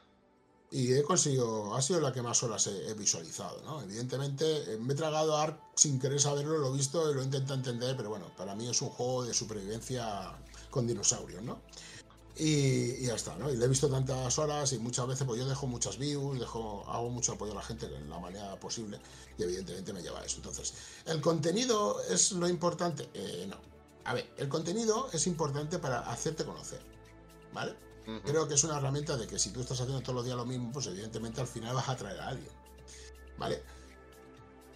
[0.71, 3.81] Y he conseguido, ha sido la que más horas he, visualizado, ¿no?
[3.83, 7.25] Evidentemente eh, me he tragado ARP sin querer saberlo, lo he visto y lo he
[7.25, 10.33] intentado entender, pero bueno, para mí es un juego de supervivencia
[10.71, 11.61] con dinosaurios, ¿no?
[12.37, 13.51] Y, ya está, ¿no?
[13.51, 16.85] Y le he visto tantas horas y muchas veces pues yo dejo muchas views, dejo,
[16.89, 18.99] hago mucho apoyo a la gente en la manera posible
[19.39, 20.37] y evidentemente me lleva a eso.
[20.37, 20.75] Entonces,
[21.07, 23.09] ¿el contenido es lo importante?
[23.15, 23.57] Eh, no.
[24.05, 26.81] A ver, el contenido es importante para hacerte conocer,
[27.53, 27.77] ¿vale?
[28.23, 30.45] Creo que es una herramienta de que si tú estás haciendo todos los días lo
[30.45, 32.53] mismo, pues evidentemente al final vas a atraer a alguien,
[33.39, 33.63] ¿vale?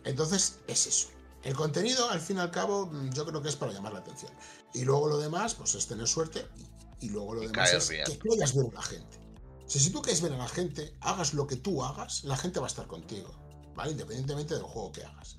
[0.04, 1.08] Entonces, es eso.
[1.42, 3.98] El contenido, al fin y al cabo, mm, yo creo que es para llamar la
[3.98, 4.32] atención.
[4.72, 6.77] Y luego lo demás, pues es tener suerte y
[7.08, 9.18] luego lo demás es que quieras ver a la gente.
[9.66, 12.66] si tú quieres ver a la gente, hagas lo que tú hagas, la gente va
[12.66, 13.30] a estar contigo,
[13.74, 13.92] ¿vale?
[13.92, 15.36] Independientemente del juego que hagas.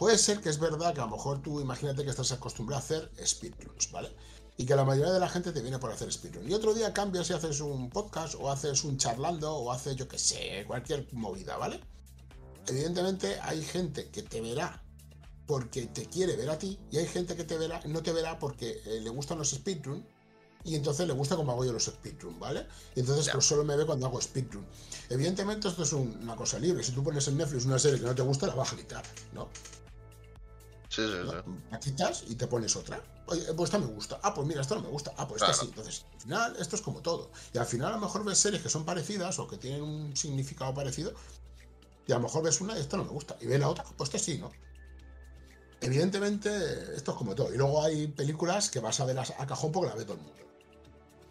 [0.00, 2.84] Puede ser que es verdad que a lo mejor tú imagínate que estás acostumbrado a
[2.84, 4.16] hacer speedruns, ¿vale?
[4.56, 6.50] Y que la mayoría de la gente te viene por hacer speedrun.
[6.50, 10.08] Y otro día cambias y haces un podcast o haces un charlando o haces, yo
[10.08, 11.80] qué sé, cualquier movida, ¿vale?
[12.66, 14.82] Evidentemente hay gente que te verá
[15.46, 18.38] porque te quiere ver a ti y hay gente que te verá, no te verá
[18.38, 20.06] porque eh, le gustan los speedrun
[20.64, 22.66] y entonces le gusta como hago yo los speedrun, ¿vale?
[22.94, 24.66] Y entonces pues solo me ve cuando hago speedrun.
[25.08, 26.82] Evidentemente esto es una cosa libre.
[26.82, 29.04] Si tú pones en Netflix una serie que no te gusta, la vas a quitar,
[29.32, 29.48] ¿no?
[30.88, 31.52] Sí, sí, sí.
[31.70, 33.02] La quitas y te pones otra.
[33.26, 34.18] Oye, pues esta me gusta.
[34.22, 35.12] Ah, pues mira, esta no me gusta.
[35.16, 35.66] Ah, pues esta sí.
[35.66, 37.30] Entonces, al final, esto es como todo.
[37.54, 40.16] Y al final, a lo mejor ves series que son parecidas o que tienen un
[40.16, 41.14] significado parecido.
[42.08, 43.36] Y a lo mejor ves una y esta no me gusta.
[43.40, 44.50] Y ves la otra, pues esta sí, ¿no?
[45.80, 46.50] Evidentemente,
[46.96, 47.54] esto es como todo.
[47.54, 50.22] Y luego hay películas que vas a ver a cajón porque la ve todo el
[50.22, 50.49] mundo.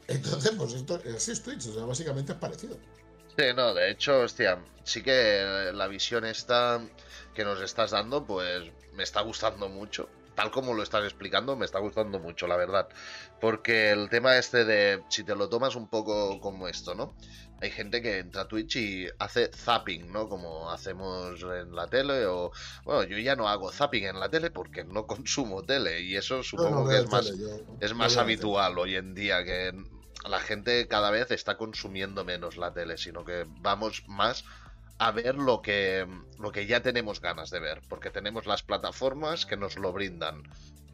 [0.10, 2.78] Entonces, pues esto así es Twitch, o sea, básicamente es parecido.
[3.38, 6.82] Sí, no, de hecho, hostia, sí que la visión esta
[7.34, 10.10] que nos estás dando, pues me está gustando mucho.
[10.36, 12.88] Tal como lo estás explicando, me está gustando mucho, la verdad.
[13.39, 17.16] Porque el tema este de, si te lo tomas un poco como esto, ¿no?
[17.62, 20.30] Hay gente que entra a Twitch y hace zapping, ¿no?
[20.30, 22.51] Como hacemos en la tele o...
[22.86, 26.41] Bueno, yo ya no hago zapping en la tele porque no consumo tele y eso
[26.41, 27.34] supongo que es más,
[27.80, 29.74] es más habitual hoy en día que
[30.28, 34.45] la gente cada vez está consumiendo menos la tele, sino que vamos más
[34.97, 36.05] a ver lo que,
[36.39, 40.43] lo que ya tenemos ganas de ver, porque tenemos las plataformas que nos lo brindan.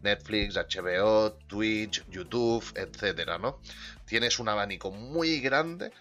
[0.03, 3.59] Netflix, HBO, Twitch, YouTube, etcétera, ¿no?
[4.05, 5.91] Tienes un abanico muy grande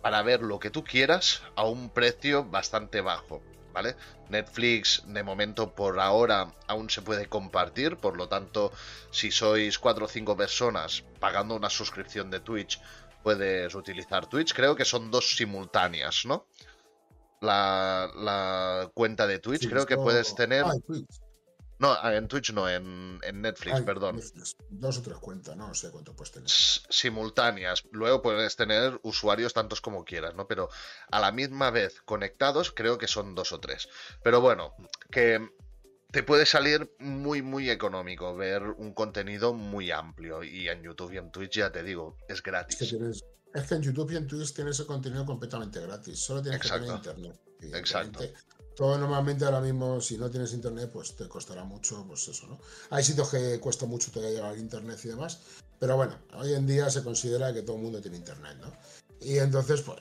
[0.00, 3.42] para ver lo que tú quieras a un precio bastante bajo.
[3.72, 3.96] ¿vale?
[4.32, 8.72] Netflix de momento por ahora aún se puede compartir, por lo tanto,
[9.12, 12.80] si sois 4 o 5 personas pagando una suscripción de Twitch,
[13.22, 14.52] puedes utilizar Twitch.
[14.52, 16.46] Creo que son dos simultáneas, ¿no?
[17.40, 20.64] La, cuenta de Twitch, creo que puedes tener...
[20.64, 20.74] Ah,
[21.82, 24.20] no, ah, en Twitch no, en, Netflix, perdón.
[24.70, 26.48] Dos o tres cuentas, no sé cuánto puedes tener.
[26.48, 27.82] Simultáneas.
[27.90, 30.46] Luego puedes tener usuarios tantos como quieras, ¿no?
[30.46, 30.68] Pero
[31.10, 33.88] a la misma vez conectados, creo que son dos o tres.
[34.22, 34.76] Pero bueno,
[35.10, 35.50] que
[36.12, 40.44] te puede salir muy, muy económico ver un contenido muy amplio.
[40.44, 42.80] Y en YouTube y en Twitch, ya te digo, es gratis.
[42.80, 46.20] Es que, en YouTube y en Twitch tienes el contenido completamente gratis.
[46.20, 47.40] Solo tienes que tener internet.
[47.74, 48.20] Exacto.
[48.82, 52.58] Todo normalmente ahora mismo, si no tienes internet, pues te costará mucho, pues eso, ¿no?
[52.90, 55.38] Hay sitios que cuesta mucho todavía llegar internet y demás,
[55.78, 58.72] pero bueno, hoy en día se considera que todo el mundo tiene internet, ¿no?
[59.20, 60.00] Y entonces, pues,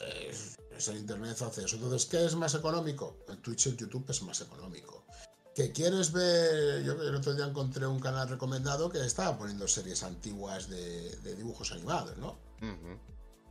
[0.87, 1.75] el internet hace eso.
[1.75, 3.17] Entonces, ¿qué es más económico?
[3.29, 5.05] El Twitch y el YouTube es más económico.
[5.53, 6.83] ¿Que quieres ver?
[6.83, 11.71] Yo el otro día encontré un canal recomendado que estaba poniendo series antiguas de, dibujos
[11.71, 12.39] animados, ¿no?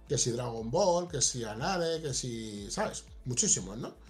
[0.08, 2.68] Que si Dragon Ball, que si Anare, que si.
[2.68, 3.04] ¿Sabes?
[3.26, 4.09] Muchísimos, ¿no?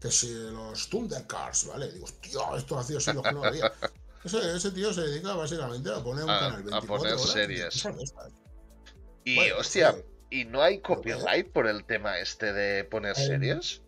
[0.00, 1.90] Que si los Thundercars, ¿vale?
[1.92, 3.72] Digo, tío, esto ha sido que no había.
[4.24, 7.88] Ese, tío se dedica básicamente a poner un canal 24 A poner series.
[9.24, 9.94] Y, hostia,
[10.30, 13.82] ¿y no hay copyright por el tema este de poner eh, series?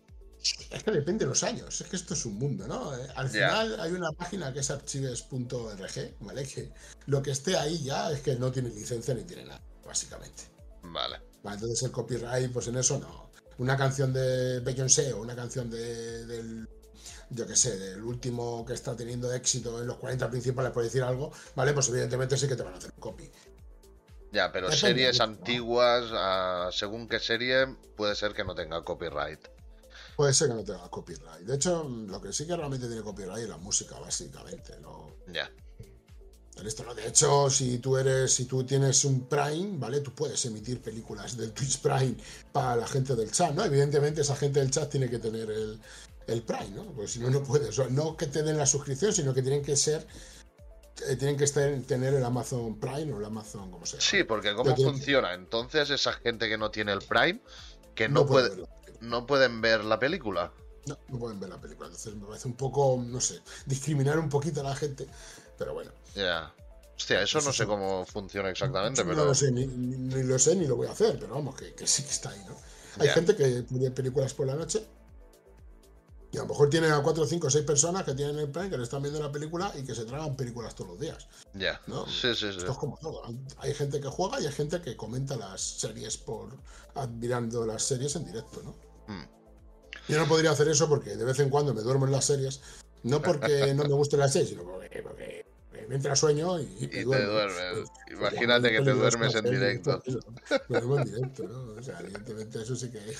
[0.71, 2.95] Es que depende de los años, es que esto es un mundo, ¿no?
[2.97, 6.47] Eh, al final hay una página que es archives.org, ¿vale?
[6.47, 6.71] Que
[7.07, 10.43] lo que esté ahí ya es que no tiene licencia ni tiene nada, básicamente.
[10.81, 11.19] Vale.
[11.43, 15.69] vale entonces el copyright, pues en eso no una canción de Beyoncé o una canción
[15.69, 16.67] de, del,
[17.29, 21.03] yo qué sé, del último que está teniendo éxito en los 40 principales, por decir
[21.03, 21.73] algo, ¿vale?
[21.73, 23.29] Pues evidentemente sí que te van a hacer un copy.
[24.31, 26.05] Ya, pero series antiguas,
[26.73, 29.39] según qué serie, puede ser que no tenga copyright.
[30.15, 31.41] Puede ser que no tenga copyright.
[31.41, 34.79] De hecho, lo que sí que realmente tiene copyright es la música, básicamente.
[34.79, 35.15] ¿no?
[35.27, 35.51] Ya.
[36.67, 36.93] Esto, ¿no?
[36.93, 40.01] De hecho, si tú eres, si tú tienes un Prime, ¿vale?
[40.01, 42.15] Tú puedes emitir películas del Twitch Prime
[42.51, 43.63] para la gente del chat, ¿no?
[43.65, 45.79] Evidentemente esa gente del chat tiene que tener el,
[46.27, 46.83] el Prime, ¿no?
[46.93, 47.69] Pues si no, no puedes.
[47.69, 50.05] O sea, no que te den la suscripción, sino que tienen que ser
[51.07, 53.99] eh, tienen que estar, tener el Amazon Prime o el Amazon, como sea.
[53.99, 55.33] Sí, porque ¿cómo funciona?
[55.33, 57.41] Entonces, esa gente que no tiene el Prime,
[57.95, 58.51] que no, puede,
[58.99, 60.51] no pueden ver la película.
[60.85, 61.87] No, no pueden ver la película.
[61.87, 65.07] Entonces me parece un poco, no sé, discriminar un poquito a la gente.
[65.57, 65.91] Pero bueno.
[66.15, 66.53] Ya.
[66.95, 69.17] Hostia, eso, no sé cómo funciona exactamente, pero.
[69.17, 69.65] No lo sé, ni,
[70.23, 72.55] lo sé, ni lo voy a hacer, pero vamos, que, sí que está ahí, ¿no?
[72.99, 74.85] Hay gente que pone películas por la noche
[76.33, 78.77] y a lo mejor tiene a 4, 5, 6 personas que tienen el Prime, que
[78.77, 81.27] le están viendo la película y que se tragan películas todos los días.
[81.53, 81.81] Ya.
[81.87, 82.07] ¿no?
[82.07, 82.57] Sí, sí, sí.
[82.59, 83.23] Esto es como todo.
[83.57, 86.57] Hay gente que juega y hay gente que comenta las series por
[86.95, 88.75] admirando las series en directo, ¿no?
[89.13, 89.25] Hmm.
[90.07, 92.61] Yo no podría hacer eso porque de vez en cuando me duermo en las series.
[93.03, 95.40] No porque no me gusten las series, sino porque, porque
[95.91, 97.89] me entra sueño y, y, te duermes.
[98.07, 100.01] Pues, Imagínate que te duermes en directo.
[100.69, 101.73] Me duermo en directo, ¿no?
[101.77, 102.99] O sea, evidentemente eso sí que.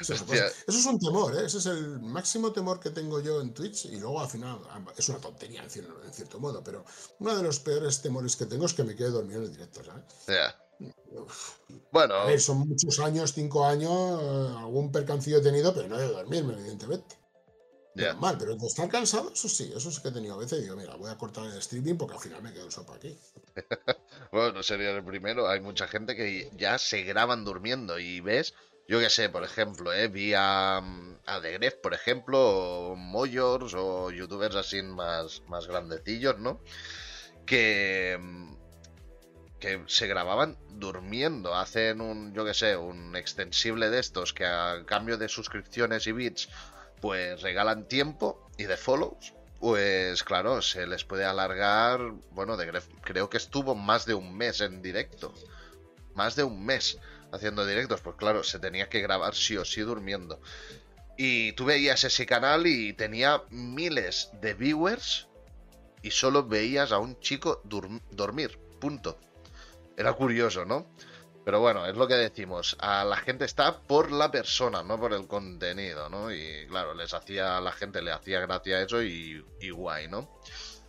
[0.00, 1.44] Eso, es un temor, ¿eh?
[1.44, 4.58] ese es el máximo temor que tengo yo en Twitch y luego al final
[4.96, 6.86] es una tontería en cierto, modo, pero
[7.18, 9.82] uno de los peores temores que tengo es que me quede dormido en el directo,
[9.84, 10.04] ¿sabes?
[11.92, 12.14] Bueno.
[12.38, 17.19] son muchos años, cinco años, eh, algún percancillo he tenido, pero no de dormirme, evidentemente.
[17.94, 20.62] Mal, pero de estar cansado, eso sí, eso sí que he tenido a veces.
[20.62, 23.18] Digo, mira, voy a cortar el streaming porque al final me quedo sopa aquí.
[24.32, 25.48] bueno, no sería el primero.
[25.48, 28.54] Hay mucha gente que ya se graban durmiendo y ves,
[28.88, 33.74] yo qué sé, por ejemplo, eh, vi a, a The Gref, por ejemplo, o Moyors
[33.74, 36.60] o youtubers así más, más grandecillos, ¿no?
[37.44, 38.18] Que,
[39.58, 41.56] que se grababan durmiendo.
[41.56, 46.12] Hacen un, yo qué sé, un extensible de estos que a cambio de suscripciones y
[46.12, 46.48] bits
[47.00, 53.28] pues regalan tiempo y de follows, pues claro, se les puede alargar, bueno, de, creo
[53.28, 55.34] que estuvo más de un mes en directo,
[56.14, 56.98] más de un mes
[57.32, 60.40] haciendo directos, pues claro, se tenía que grabar sí o sí durmiendo.
[61.16, 65.28] Y tú veías ese canal y tenía miles de viewers
[66.02, 69.18] y solo veías a un chico dormir, punto.
[69.96, 70.86] Era curioso, ¿no?
[71.44, 72.76] Pero bueno, es lo que decimos.
[72.80, 76.32] A la gente está por la persona, no por el contenido, ¿no?
[76.32, 80.28] Y claro, les hacía, a la gente le hacía gracia eso y, guay, ¿no?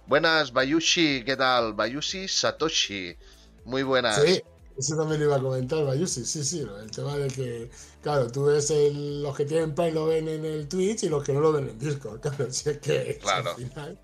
[0.07, 1.73] Buenas, Bayushi, ¿qué tal?
[1.73, 3.15] Bayushi Satoshi.
[3.63, 4.21] Muy buenas.
[4.21, 4.41] Sí,
[4.77, 6.25] eso también lo iba a comentar, Bayushi.
[6.25, 7.69] Sí, sí, el tema de que,
[8.01, 11.33] claro, tú ves los que tienen Prime lo ven en el Twitch y los que
[11.33, 12.19] no lo ven en Discord.
[12.21, 13.51] Claro, si es que claro.
[13.51, 13.99] al final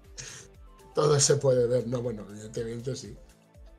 [0.95, 1.87] todo se puede ver.
[1.87, 3.15] No, bueno, evidentemente sí.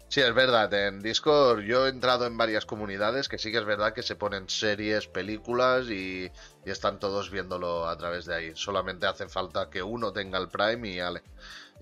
[0.09, 0.73] Sí, es verdad.
[0.73, 4.17] En Discord yo he entrado en varias comunidades que sí que es verdad que se
[4.17, 6.31] ponen series, películas y,
[6.65, 8.53] están todos viéndolo a través de ahí.
[8.55, 11.23] Solamente hace falta que uno tenga el Prime y, ale,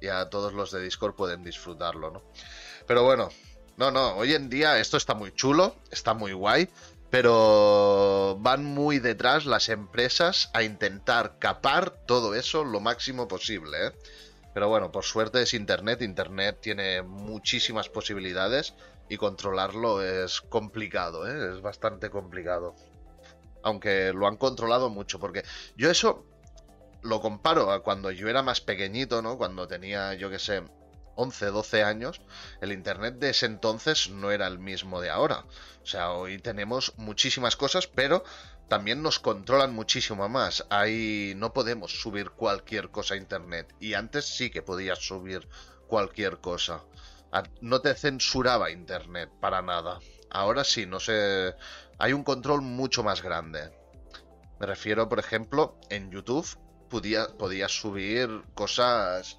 [0.01, 2.23] y a todos los de Discord pueden disfrutarlo, ¿no?
[2.87, 3.31] Pero bueno,
[3.77, 6.69] no, no, hoy en día esto está muy chulo, está muy guay,
[7.11, 13.93] pero van muy detrás las empresas a intentar capar todo eso lo máximo posible, ¿eh?
[14.57, 16.01] Pero bueno, por suerte es Internet.
[16.01, 18.73] Internet tiene muchísimas posibilidades
[19.07, 21.53] y controlarlo es complicado, ¿eh?
[21.53, 22.75] es bastante complicado.
[23.63, 25.45] Aunque lo han controlado mucho, porque
[25.77, 26.25] yo eso
[27.03, 29.37] lo comparo a cuando yo era más pequeñito, ¿no?
[29.37, 30.63] Cuando tenía, yo qué sé,
[31.17, 32.23] 11, 12 años,
[32.63, 35.45] el Internet de ese entonces no era el mismo de ahora.
[35.83, 38.25] O sea, hoy tenemos muchísimas cosas, pero
[38.69, 40.67] también nos controlan muchísimo más.
[40.71, 43.75] Ahí no podemos subir cualquier cosa a internet.
[43.81, 45.49] Y antes sí que podías subir
[45.87, 46.85] cualquier cosa.
[47.61, 50.01] No te censuraba internet para nada.
[50.31, 51.55] Ahora sí, no sé.
[51.99, 53.71] Hay un control mucho más grande.
[54.59, 56.59] Me refiero, por ejemplo, en YouTube
[56.89, 59.39] podía, podías subir cosas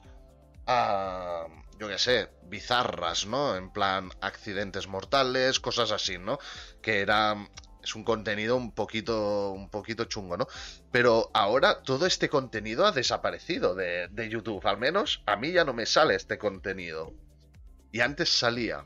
[0.67, 1.47] a.
[1.79, 3.55] Yo qué sé, bizarras, ¿no?
[3.55, 6.39] En plan, accidentes mortales, cosas así, ¿no?
[6.81, 7.49] Que eran
[7.87, 10.47] es un contenido un poquito, un poquito chungo, ¿no?
[10.91, 15.73] Pero ahora todo este contenido ha desaparecido de, YouTube, al menos a mí ya no
[15.73, 17.13] me sale este contenido.
[17.91, 18.85] Y antes salía.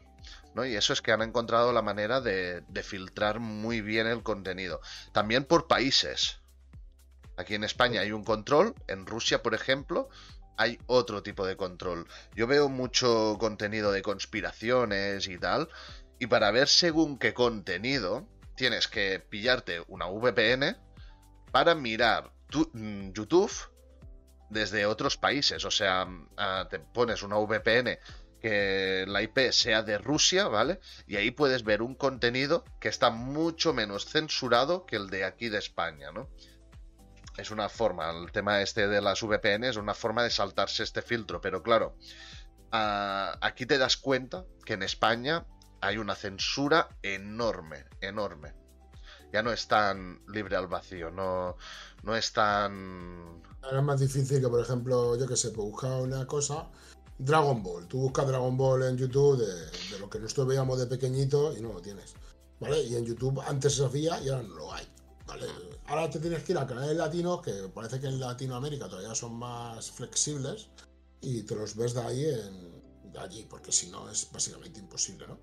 [0.54, 0.66] ¿no?
[0.66, 4.82] Y eso es que han encontrado la manera de, de, filtrar muy bien el contenido.
[5.14, 6.39] También por países.
[7.38, 10.10] Aquí en España hay un control, en Rusia, por ejemplo,
[10.58, 12.06] hay otro tipo de control.
[12.36, 15.70] Yo veo mucho contenido de conspiraciones y tal,
[16.20, 18.28] y para ver según qué contenido,
[18.62, 20.78] tienes que pillarte una VPN
[21.51, 22.32] para mirar
[22.74, 23.51] mm, YouTube
[24.51, 25.66] desde otros países.
[25.66, 27.97] O sea, mm, ah, te pones una VPN
[28.39, 30.80] que la IP sea de Rusia, ¿vale?
[31.07, 35.49] Y ahí puedes ver un contenido que está mucho menos censurado que el de aquí
[35.49, 36.30] de España, ¿no?
[37.39, 41.01] Es una forma, el tema este de las VPN es una forma de saltarse este
[41.01, 41.97] filtro, pero claro,
[42.72, 45.47] ah, aquí te das cuenta que en España
[45.82, 48.53] hay una censura enorme, enorme.
[49.34, 51.55] Ya no es tan libre al vacío, no,
[52.03, 53.41] no es tan...
[53.61, 56.69] Ahora es más difícil que, por ejemplo, yo que sé, pues buscar una cosa
[57.17, 57.88] Dragon Ball.
[57.88, 61.73] Tú buscas Dragon Ball en YouTube de, lo que nosotros veíamos de pequeñito y no
[61.73, 62.13] lo tienes.
[62.59, 62.84] ¿Vale?
[62.84, 64.88] Y en YouTube antes se hacía y ahora no lo hay.
[65.25, 65.47] ¿Vale?
[65.88, 69.36] Ahora te tienes que ir a canales latinos que parece que en Latinoamérica todavía son
[69.36, 70.69] más flexibles
[71.21, 75.38] y te los ves de ahí de allí, porque si no es básicamente imposible, ¿no?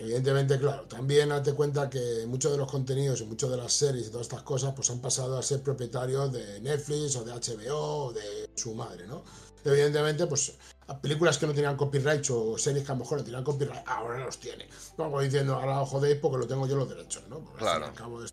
[0.00, 4.06] Evidentemente, claro, también date cuenta que muchos de los contenidos y muchas de las series
[4.06, 8.06] y todas estas cosas pues han pasado a ser propietarios de Netflix o de HBO
[8.06, 9.24] o de su madre, ¿no?
[9.64, 10.56] Evidentemente, pues
[11.02, 14.24] películas que no tenían copyright o series que a lo mejor no tenían copyright, ahora
[14.24, 14.68] los tiene.
[14.96, 17.40] Vamos diciendo, ahora os jodéis porque lo tengo yo los derechos, ¿no?
[17.40, 17.86] Porque claro.
[17.86, 18.32] al cabo es,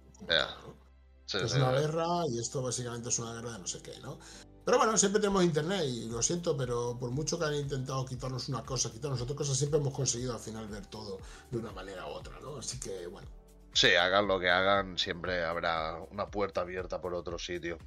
[1.34, 4.20] es una guerra y esto básicamente es una guerra de no sé qué, ¿no?
[4.66, 8.50] Pero bueno, siempre tenemos internet y lo siento, pero por mucho que han intentado quitarnos
[8.50, 11.20] una cosa, quitarnos otra cosa, siempre hemos conseguido al final ver todo
[11.52, 12.58] de una manera u otra, ¿no?
[12.58, 13.28] Así que bueno.
[13.74, 17.78] Sí, hagan lo que hagan, siempre habrá una puerta abierta por otro sitio.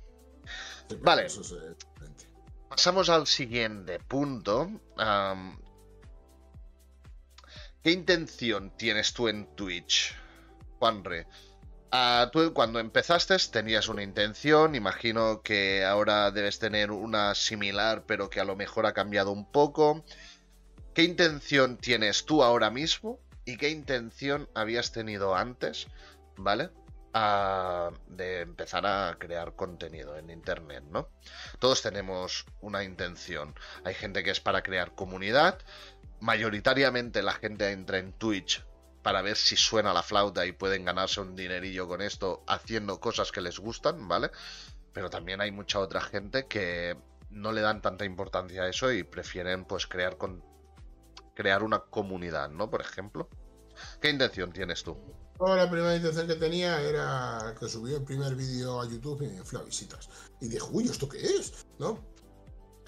[1.00, 1.26] vale.
[1.26, 1.56] Eso es,
[2.68, 4.70] Pasamos al siguiente punto.
[7.82, 10.14] ¿Qué intención tienes tú en Twitch,
[10.78, 11.26] Juanre?
[11.90, 18.28] Uh, tú cuando empezaste tenías una intención, imagino que ahora debes tener una similar, pero
[18.28, 20.04] que a lo mejor ha cambiado un poco.
[20.92, 25.86] ¿Qué intención tienes tú ahora mismo y qué intención habías tenido antes,
[26.36, 26.70] ¿vale?
[28.06, 31.08] de empezar a crear contenido en Internet, ¿no?
[31.58, 33.54] Todos tenemos una intención.
[33.82, 35.58] Hay gente que es para crear comunidad.
[36.20, 38.62] Mayoritariamente la gente entra en Twitch
[39.02, 43.32] para ver si suena la flauta y pueden ganarse un dinerillo con esto haciendo cosas
[43.32, 44.30] que les gustan, ¿vale?
[44.92, 46.96] Pero también hay mucha otra gente que
[47.30, 50.42] no le dan tanta importancia a eso y prefieren pues crear con
[51.34, 52.68] crear una comunidad, ¿no?
[52.68, 53.28] Por ejemplo.
[54.00, 54.96] ¿Qué intención tienes tú?
[55.38, 59.44] la primera intención que tenía era que subí el primer vídeo a YouTube y me
[59.44, 60.08] fui a visitas.
[60.40, 61.64] Y dije, uy, ¿esto qué es?
[61.78, 62.04] ¿No?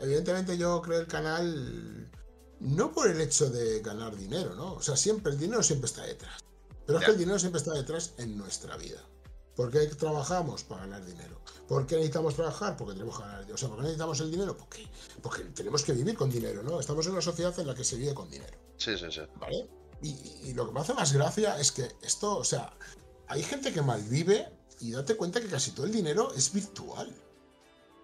[0.01, 2.11] Evidentemente yo creé el canal
[2.61, 4.75] no por el hecho de ganar dinero, ¿no?
[4.75, 6.45] O sea, siempre, el dinero siempre está detrás.
[6.87, 9.01] Pero es que el dinero siempre está detrás en nuestra vida.
[9.55, 10.65] ¿Por qué trabajamos?
[10.65, 11.41] Para ganar dinero.
[11.69, 12.77] ¿Por qué necesitamos trabajar?
[12.77, 13.55] Porque tenemos que ganar dinero.
[13.55, 14.57] O sea, ¿por qué necesitamos el dinero?
[14.57, 14.89] Porque,
[15.23, 16.81] porque tenemos que vivir con dinero, ¿no?
[16.81, 18.57] Estamos en una sociedad en la que se vive con dinero.
[18.77, 19.21] Sí, sí, sí.
[19.37, 19.69] ¿Vale?
[20.03, 22.73] Y, lo que me hace más gracia es que esto, o sea,
[23.29, 24.49] hay gente que malvive
[24.81, 27.15] y date cuenta que casi todo el dinero es virtual.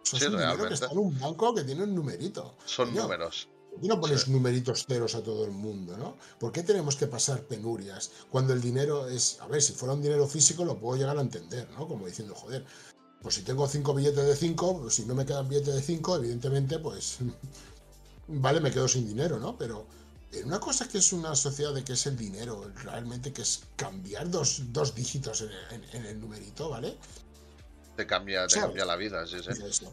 [0.03, 2.57] O sea, es un dinero que está en un banco que tiene un numerito.
[2.67, 3.49] Son números.
[3.83, 6.16] Y no pones numeritos ceros a todo el mundo, ¿no?
[6.39, 10.03] ¿Por qué tenemos que pasar penurias cuando el dinero es, a ver, si fuera un
[10.03, 11.87] dinero físico lo puedo llegar a entender, ¿no?
[11.87, 12.64] Como diciendo, joder,
[13.22, 16.16] pues si tengo cinco billetes de cinco, pues si no me quedan billetes de cinco,
[16.16, 17.18] evidentemente, pues,
[18.29, 19.57] vale, me quedo sin dinero, ¿no?
[19.59, 19.87] Pero
[20.45, 24.31] una cosa que es una sociedad de que es el dinero, realmente que es cambiar
[24.31, 25.45] dos, dígitos
[25.93, 26.97] en, el numerito, ¿vale?
[27.97, 29.87] Te cambia, te cambia la vida, sí, sí.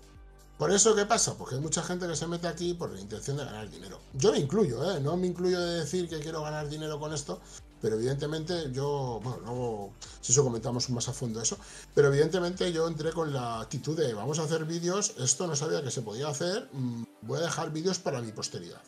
[0.58, 1.36] Por eso, ¿qué pasa?
[1.36, 4.00] Porque hay mucha gente que se mete aquí por la intención de ganar dinero.
[4.14, 5.00] Yo me incluyo, ¿eh?
[5.00, 7.40] No me incluyo de decir que quiero ganar dinero con esto,
[7.82, 11.58] pero evidentemente yo, bueno, luego, si eso comentamos más a fondo eso,
[11.94, 15.84] pero evidentemente yo entré con la actitud de vamos a hacer vídeos, esto no sabía
[15.84, 18.82] que se podía hacer, mm, voy a dejar vídeos para mi posteridad.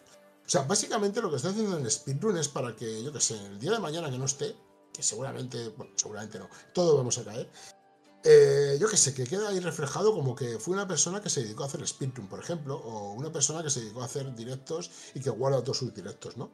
[0.46, 3.36] O sea, básicamente lo que estoy haciendo en Speedrun es para que, yo que sé,
[3.48, 4.56] el día de mañana que no esté,
[4.94, 7.50] que seguramente, bueno, seguramente no, todos vamos a caer,
[8.28, 11.44] eh, yo que sé, que queda ahí reflejado como que fui una persona que se
[11.44, 14.90] dedicó a hacer speedrun, por ejemplo, o una persona que se dedicó a hacer directos
[15.14, 16.52] y que guarda todos sus directos, ¿no?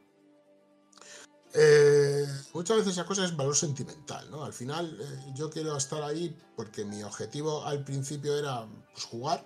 [1.54, 4.44] Eh, muchas veces esa cosa es valor sentimental, ¿no?
[4.44, 9.42] Al final eh, yo quiero estar ahí porque mi objetivo al principio era pues, jugar.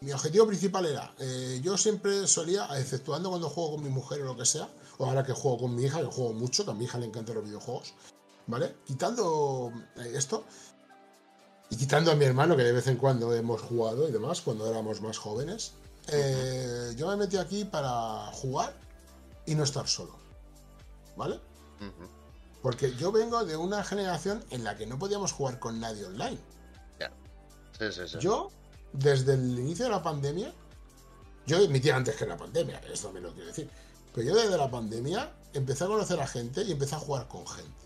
[0.00, 1.14] mi objetivo principal era,
[1.62, 4.68] yo siempre solía, exceptuando cuando juego con mi mujer o lo que sea,
[4.98, 7.06] o ahora que juego con mi hija, que juego mucho, que a mi hija le
[7.06, 7.94] encantan los videojuegos,
[8.46, 8.76] ¿vale?
[8.84, 10.44] Quitando eh, esto
[11.70, 14.66] y quitando a mi hermano, que de vez en cuando hemos jugado y demás, cuando
[14.68, 15.72] éramos más jóvenes,
[16.08, 18.72] eh, yo me metí aquí para jugar
[19.46, 20.16] y no estar solo,
[21.16, 21.40] ¿vale?
[22.62, 26.38] Porque yo vengo de una generación en la que no podíamos jugar con nadie online.
[28.20, 28.50] Yo,
[28.92, 30.52] desde el inicio de la pandemia,
[31.46, 33.68] yo emitía antes que la pandemia, esto me lo quiero decir,
[34.14, 37.46] pero yo desde la pandemia empecé a conocer a gente y empecé a jugar con
[37.46, 37.85] gente.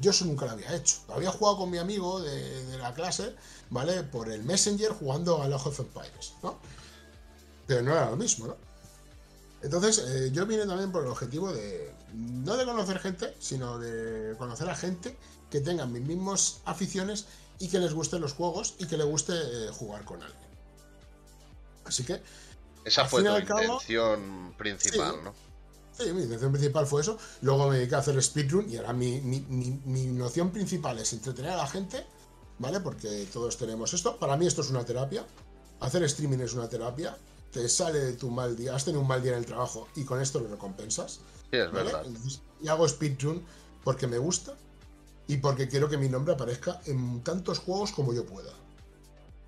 [0.00, 0.96] Yo eso nunca lo había hecho.
[1.08, 3.34] Había jugado con mi amigo de, la clase,
[3.68, 4.02] ¿vale?
[4.02, 6.58] Por el Messenger jugando a los of Empires, ¿no?
[7.70, 8.56] pero no era lo mismo, ¿no?
[9.62, 14.34] Entonces, eh, yo vine también por el objetivo de, no de conocer gente, sino de
[14.38, 15.16] conocer a gente
[15.50, 17.26] que tengan mis mismas aficiones
[17.60, 20.48] y que les gusten los juegos y que le guste eh, jugar con alguien.
[21.84, 22.20] Así que...
[22.84, 25.32] Esa fue tu intención principal, ¿no?
[26.00, 27.18] Sí, mi intención principal fue eso.
[27.42, 31.56] Luego me dediqué a hacer speedrun y ahora mi, mi noción principal es entretener a
[31.56, 32.04] la gente,
[32.58, 32.80] ¿vale?
[32.80, 34.16] Porque todos tenemos esto.
[34.16, 35.24] Para mí esto es una terapia.
[35.80, 37.16] Hacer streaming es una terapia
[37.52, 40.04] te sale de tu mal día, has tenido un mal día en el trabajo y
[40.04, 41.20] con esto lo recompensas.
[41.50, 42.04] Sí, es verdad.
[42.62, 43.44] y hago speedrun
[43.82, 44.54] porque me gusta
[45.26, 48.52] y porque quiero que mi nombre aparezca en tantos juegos como yo pueda.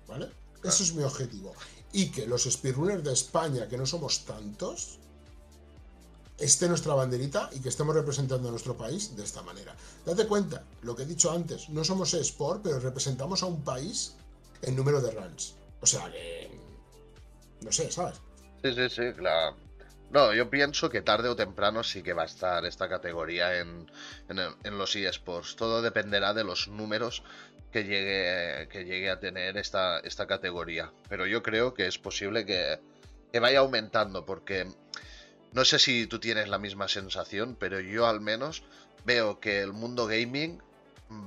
[0.07, 0.29] ¿Vale?
[0.63, 1.53] Eso es mi objetivo.
[1.91, 4.99] Y que los speedrunners de España, que no somos tantos,
[6.37, 9.75] esté nuestra banderita y que estemos representando a nuestro país de esta manera.
[10.05, 14.15] Date cuenta, lo que he dicho antes, no somos sport, pero representamos a un país
[14.61, 15.55] en número de runs.
[15.81, 16.49] O sea que
[17.63, 18.21] no sé, ¿sabes?
[18.63, 19.55] Sí, sí, sí, claro.
[20.11, 23.89] No, yo pienso que tarde o temprano sí que va a estar esta categoría en,
[24.63, 25.55] los eSports.
[25.55, 27.23] Todo dependerá de los números
[27.71, 30.91] que llegue, que llegue a tener esta, esta categoría.
[31.09, 32.79] Pero yo creo que es posible que,
[33.31, 34.67] que vaya aumentando porque
[35.53, 38.63] no sé si tú tienes la misma sensación, pero yo al menos
[39.05, 40.59] veo que el mundo gaming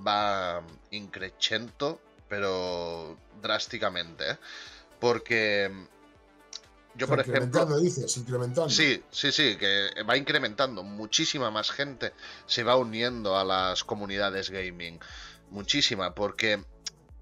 [0.07, 4.33] va increciendo, pero drásticamente.
[4.33, 4.37] ¿eh?
[4.99, 5.71] Porque
[6.97, 7.79] yo, por ejemplo.
[7.79, 8.71] dices, incrementando.
[8.71, 10.83] Sí, sí, sí, que va incrementando.
[10.83, 12.13] Muchísima más gente
[12.47, 14.99] se va uniendo a las comunidades gaming.
[15.51, 16.65] Muchísima, porque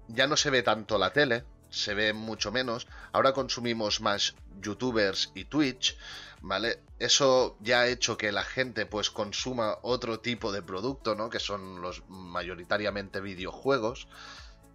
[0.07, 2.87] ya no se ve tanto la tele, se ve mucho menos.
[3.11, 5.97] Ahora consumimos más youtubers y Twitch,
[6.45, 6.79] ¿vale?
[6.99, 11.29] Eso ya ha hecho que la gente pues consuma otro tipo de producto, ¿no?
[11.29, 14.07] Que son los mayoritariamente videojuegos.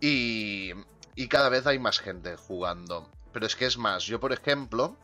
[0.01, 0.73] Y,
[1.15, 3.09] y cada vez hay más gente jugando.
[3.33, 4.97] Pero es que es más, yo por ejemplo,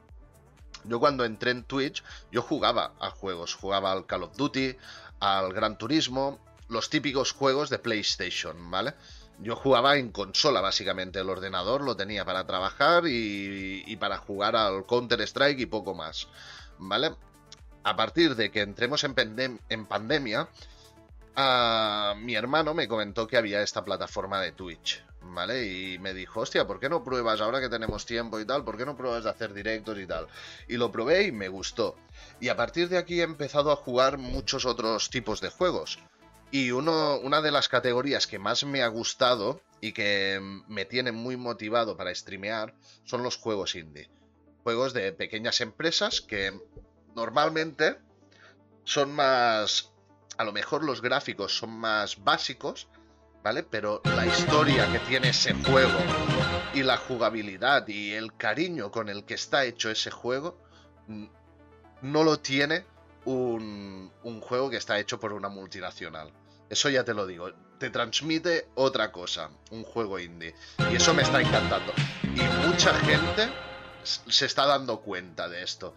[0.85, 2.03] yo cuando entré en Twitch,
[2.33, 4.77] yo jugaba a juegos, jugaba al Call of Duty,
[5.21, 8.95] al Gran Turismo, los típicos juegos de PlayStation, ¿vale?
[9.39, 11.21] Yo jugaba en consola, básicamente.
[11.21, 16.29] El ordenador lo tenía para trabajar y, para jugar al Counter-Strike y poco más.
[16.79, 17.15] ¿Vale?
[17.85, 20.49] A partir de que entremos en, pandemia,
[22.17, 25.05] mi hermano me comentó que había esta plataforma de Twitch.
[25.21, 25.67] ¿vale?
[25.67, 28.65] Y me dijo, hostia, ¿por qué no pruebas ahora que tenemos tiempo y tal?
[28.65, 30.29] ¿Por qué no pruebas de hacer directos y tal?
[30.69, 31.97] Y lo probé y me gustó.
[32.41, 35.99] Y a partir de aquí he empezado a jugar muchos otros tipos de juegos.
[36.51, 41.13] Y uno, una de las categorías que más me ha gustado y que me tiene
[41.13, 42.75] muy motivado para streamear
[43.05, 44.09] son los juegos indie.
[44.63, 46.59] Juegos de pequeñas empresas que
[47.15, 47.99] normalmente
[48.85, 49.93] son más...
[50.39, 52.89] A lo mejor los gráficos son más básicos,
[53.43, 53.63] ¿vale?
[53.63, 55.99] Pero la historia que tiene ese juego
[56.75, 60.59] y la jugabilidad y el cariño con el que está hecho ese juego
[62.03, 62.85] no lo tiene
[63.27, 66.33] un, juego que está hecho por una multinacional.
[66.69, 67.53] Eso ya te lo digo.
[67.79, 70.55] Te transmite otra cosa, un juego indie.
[70.91, 71.93] Y eso me está encantando.
[72.23, 73.51] Y mucha gente
[74.05, 75.95] se está dando cuenta de esto.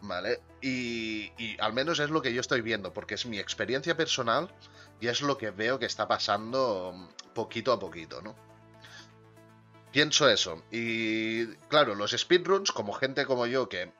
[0.00, 0.40] ¿Vale?
[0.60, 4.52] Y, y, al menos es lo que yo estoy viendo, porque es mi experiencia personal
[5.00, 8.34] y es lo que veo que está pasando poquito a poquito, ¿no?
[9.92, 10.64] Pienso eso.
[10.72, 13.92] Y claro, los speedruns, como gente como yo que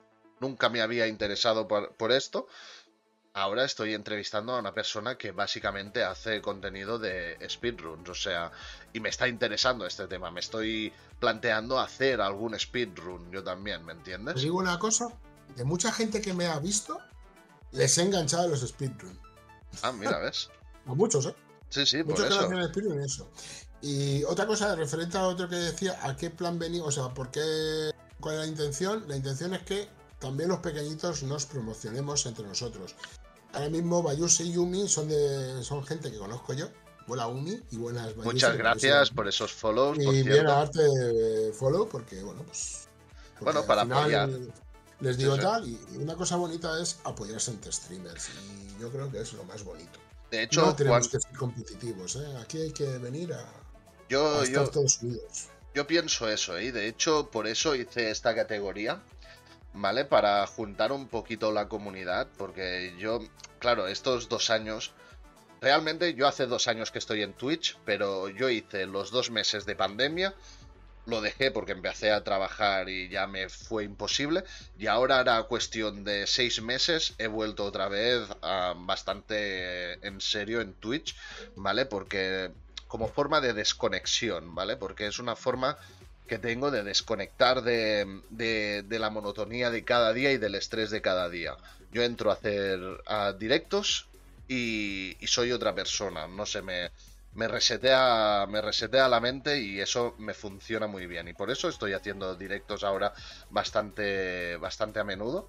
[0.42, 2.46] nunca me había interesado por, esto,
[3.32, 8.52] ahora estoy entrevistando a una persona que básicamente hace contenido de speedruns, o sea,
[8.92, 13.92] y me está interesando este tema, me estoy planteando hacer algún speedrun yo también, ¿me
[13.92, 14.42] entiendes?
[14.42, 15.08] digo una cosa,
[15.56, 16.98] de mucha gente que me ha visto,
[17.70, 19.18] les he enganchado a los speedruns.
[19.82, 20.50] Ah, mira, ¿ves?
[20.86, 21.34] A muchos, ¿eh?
[21.68, 22.92] Sí, sí, Muchos por eso.
[22.92, 23.30] en eso.
[23.80, 26.98] Y otra cosa, referente a otro que decía, ¿a qué plan venimos?
[26.98, 27.92] O sea, ¿por qué?
[28.20, 29.04] ¿Cuál es la intención?
[29.08, 29.88] La intención es que
[30.22, 32.94] también los pequeñitos nos promocionemos entre nosotros.
[33.52, 36.68] Ahora mismo Bayushi y Yumi son de son gente que conozco yo.
[37.08, 39.98] Buena Umi y buenas Muchas gracias por esos follows.
[39.98, 40.80] Y bien a darte
[41.52, 42.88] follow porque, bueno, pues.
[43.40, 44.30] bueno, para apoyar.
[45.00, 48.28] Les digo tal, y una cosa bonita es apoyarse entre streamers.
[48.28, 49.98] Y yo creo que es lo más bonito.
[50.30, 52.36] De hecho, no tenemos que ser competitivos, ¿eh?
[52.40, 53.44] Aquí hay que venir a,
[54.08, 55.48] yo, estar todos unidos.
[55.74, 56.70] Yo pienso eso, ¿eh?
[56.70, 59.02] De hecho, por eso hice esta categoría,
[59.74, 60.04] ¿vale?
[60.04, 63.20] Para juntar un poquito la comunidad, porque yo,
[63.58, 64.92] claro, estos dos años,
[65.60, 69.66] realmente yo hace dos años que estoy en Twitch, pero yo hice los dos meses
[69.66, 70.34] de pandemia
[71.06, 74.44] lo dejé porque empecé a trabajar y ya me fue imposible.
[74.78, 78.28] Y ahora era cuestión de seis meses, he vuelto otra vez
[78.76, 81.16] bastante en serio en Twitch,
[81.56, 81.86] ¿vale?
[81.86, 82.52] Porque
[82.86, 84.76] como forma de desconexión, ¿vale?
[84.76, 85.76] Porque es una forma
[86.32, 91.02] que tengo de desconectar de, de, la monotonía de cada día y del estrés de
[91.02, 91.58] cada día.
[91.92, 92.80] Yo entro a hacer
[93.38, 94.08] directos
[94.48, 96.26] y, soy otra persona.
[96.28, 96.90] No sé, me,
[97.34, 101.28] me, resetea, me resetea la mente y eso me funciona muy bien.
[101.28, 103.12] Y por eso estoy haciendo directos ahora
[103.50, 105.48] bastante, bastante a menudo.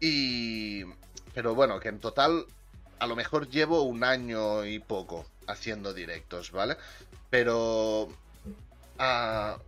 [0.00, 0.82] Y...
[1.32, 2.44] Pero bueno, que en total
[2.98, 6.76] a lo mejor llevo un año y poco haciendo directos, ¿vale?
[7.30, 8.08] Pero
[8.98, 9.58] a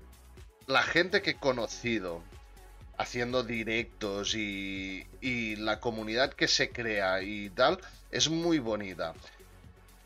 [0.66, 2.22] la gente que he conocido
[2.96, 7.78] haciendo directos y, y la comunidad que se crea y tal
[8.10, 9.14] es muy bonita.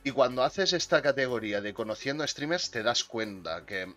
[0.05, 3.93] Y cuando haces esta categoría de conociendo streamers te das cuenta que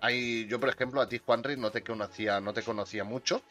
[0.00, 3.42] hay yo por ejemplo a ti Juanri no te conocía no te conocía mucho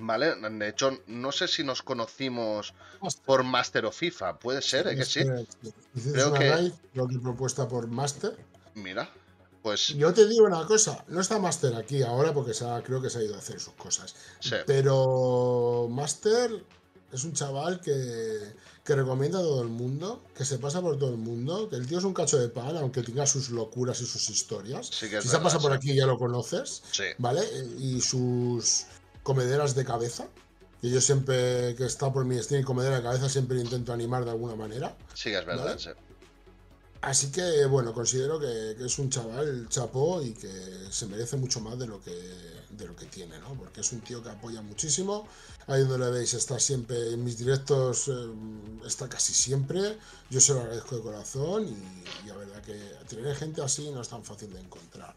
[0.00, 0.36] ¿Vale?
[0.36, 2.72] De hecho, no sé si nos conocimos
[3.24, 4.38] por Master o FIFA.
[4.38, 4.96] Puede ser, ¿eh?
[4.96, 5.24] que sí.
[6.12, 6.72] Creo que...
[7.20, 8.36] propuesta por Master.
[8.74, 9.10] Mira,
[9.62, 9.88] pues...
[9.88, 12.52] Yo te digo una cosa, no está Master aquí ahora porque
[12.84, 14.14] creo que se ha ido a hacer sus cosas.
[14.66, 16.64] Pero Master
[17.12, 18.54] es un chaval que,
[18.84, 21.86] que recomienda a todo el mundo, que se pasa por todo el mundo, que el
[21.86, 24.86] tío es un cacho de pan, aunque tenga sus locuras y sus historias.
[24.86, 26.82] si se pasa por aquí ya lo conoces,
[27.18, 27.42] ¿vale?
[27.78, 28.86] Y sus
[29.22, 30.26] comederas de cabeza.
[30.80, 34.30] Que yo siempre que está por mi stream comedera de cabeza siempre intento animar de
[34.30, 34.96] alguna manera.
[35.12, 35.76] Sí, es verdad,
[37.00, 40.50] Así que bueno, considero que, es un chaval chapó y que
[40.90, 42.12] se merece mucho más de lo que
[42.70, 43.54] de lo que tiene, ¿no?
[43.54, 45.26] Porque es un tío que apoya muchísimo.
[45.66, 48.12] Ahí donde le veis, está siempre en mis directos, eh,
[48.86, 49.96] está casi siempre.
[50.30, 52.78] Yo se lo agradezco de corazón y, la verdad que
[53.08, 55.16] tener gente así no es tan fácil de encontrar.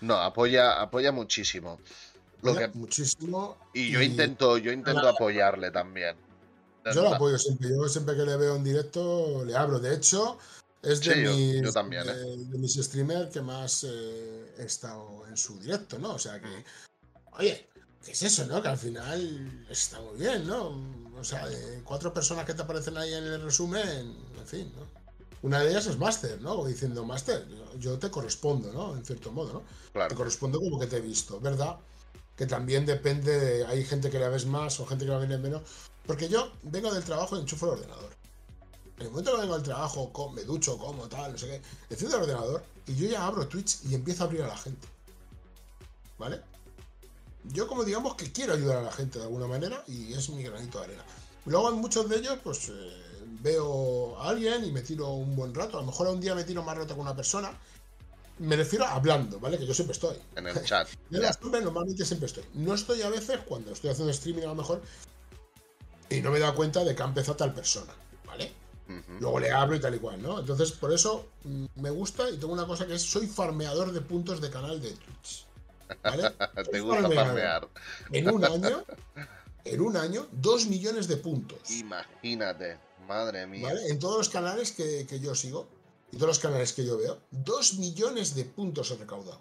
[0.00, 1.78] No, apoya, apoya muchísimo
[2.74, 3.56] muchísimo.
[3.72, 6.16] Y yo intento, yo intento apoyarle también.
[6.94, 7.68] Yo lo apoyo siempre.
[7.68, 9.78] Yo siempre que le veo en directo le abro.
[9.78, 10.38] De hecho,
[10.82, 12.12] es de, mis, también, ¿eh?
[12.12, 16.14] de, mis streamers que más eh, he estado en su directo, ¿no?
[16.14, 16.64] O sea que,
[17.32, 17.68] oye,
[18.04, 18.62] ¿qué es eso, no?
[18.62, 20.82] Que al final está muy bien, ¿no?
[21.18, 24.86] O sea, de cuatro personas que te aparecen ahí en el resumen, en fin, ¿no?
[25.42, 26.66] Una de ellas es Master, ¿no?
[26.66, 27.46] diciendo, Master,
[27.78, 28.94] yo te correspondo, ¿no?
[28.94, 29.62] En cierto modo, ¿no?
[29.92, 30.10] Claro.
[30.10, 31.78] Te correspondo como que te he visto, ¿verdad?
[32.40, 35.38] que también depende de, hay gente que la ves más o gente que la ves
[35.38, 35.60] menos,
[36.06, 38.16] porque yo vengo del trabajo y enchufo el ordenador.
[39.00, 42.18] En el momento que vengo del trabajo, me ducho, como, tal, no sé qué, enciendo
[42.18, 44.86] el ordenador y yo ya abro Twitch y empiezo a abrir a la gente.
[46.18, 46.42] ¿Vale?
[47.44, 50.42] Yo como digamos que quiero ayudar a la gente de alguna manera y es mi
[50.42, 51.04] granito de arena.
[51.46, 55.54] Luego en muchos de ellos, pues eh, veo a alguien y me tiro un buen
[55.54, 55.78] rato.
[55.78, 57.50] A lo mejor un día me tiro más rato con una persona
[58.40, 59.58] me refiero a hablando, ¿vale?
[59.58, 60.16] Que yo siempre estoy.
[60.34, 60.88] En el chat.
[61.10, 62.44] en la normalmente siempre estoy.
[62.54, 64.82] No estoy a veces cuando estoy haciendo streaming a lo mejor
[66.08, 67.92] y no me he dado cuenta de que ha empezado tal persona,
[69.20, 70.40] Luego le hablo y tal y cual, ¿no?
[70.40, 74.00] Entonces, por eso mm, me gusta y tengo una cosa que es, soy farmeador de
[74.00, 75.46] puntos de canal de Twitch.
[76.02, 76.30] ¿Vale?
[76.70, 77.68] Te gusta farmear.
[78.12, 78.84] En un año,
[79.64, 81.70] en un año, dos millones de puntos.
[81.70, 83.68] Imagínate, madre mía.
[83.68, 83.88] ¿Vale?
[83.88, 85.68] En todos los canales que, que yo sigo
[86.12, 89.40] y todos los canales que yo veo, dos millones de puntos he recaudado.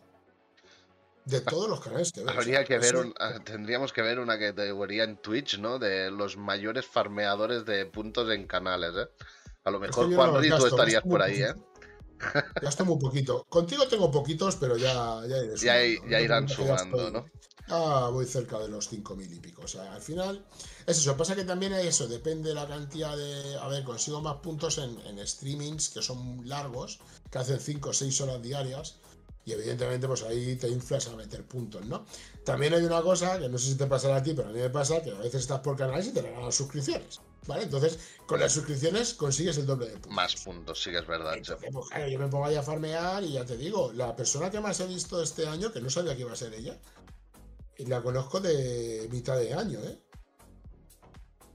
[1.26, 2.32] De todos los canales que veo.
[2.32, 5.78] Habría que ver ah, tendríamos que ver una categoría en Twitch, ¿no?
[5.78, 9.10] De los mayores farmeadores de puntos en canales, ¿eh?
[9.70, 11.54] A lo mejor, Juan no, estarías por ahí, ¿eh?
[12.60, 13.46] Gasto muy poquito.
[13.48, 17.26] Contigo tengo poquitos, pero ya, ya, ya, irán sumando, ¿no?
[17.68, 19.62] Ah, voy cerca de los 5.000 y pico.
[19.62, 20.44] O sea, al final
[20.88, 21.16] es eso.
[21.16, 23.58] Pasa que también hay eso, depende de la cantidad de.
[23.62, 27.00] A ver, consigo más puntos en, en streamings que son largos,
[27.30, 28.98] que hacen 5 o 6 horas diarias.
[29.46, 32.06] Y evidentemente, pues ahí te inflas a meter puntos, ¿no?
[32.44, 34.60] También hay una cosa que no sé si te pasará a ti, pero a mí
[34.60, 37.22] me pasa que a veces estás por canales y te regalan suscripciones.
[37.50, 37.64] ¿Vale?
[37.64, 37.98] Entonces,
[38.28, 40.12] con las suscripciones consigues el doble de puntos.
[40.12, 41.36] Más puntos, sí que es verdad.
[41.72, 44.60] pues, claro, yo me pongo ahí a farmear y ya te digo, la persona que
[44.60, 46.78] más he visto este año, que no sabía que iba a ser ella,
[47.76, 49.98] y la conozco de mitad de año, ¿eh?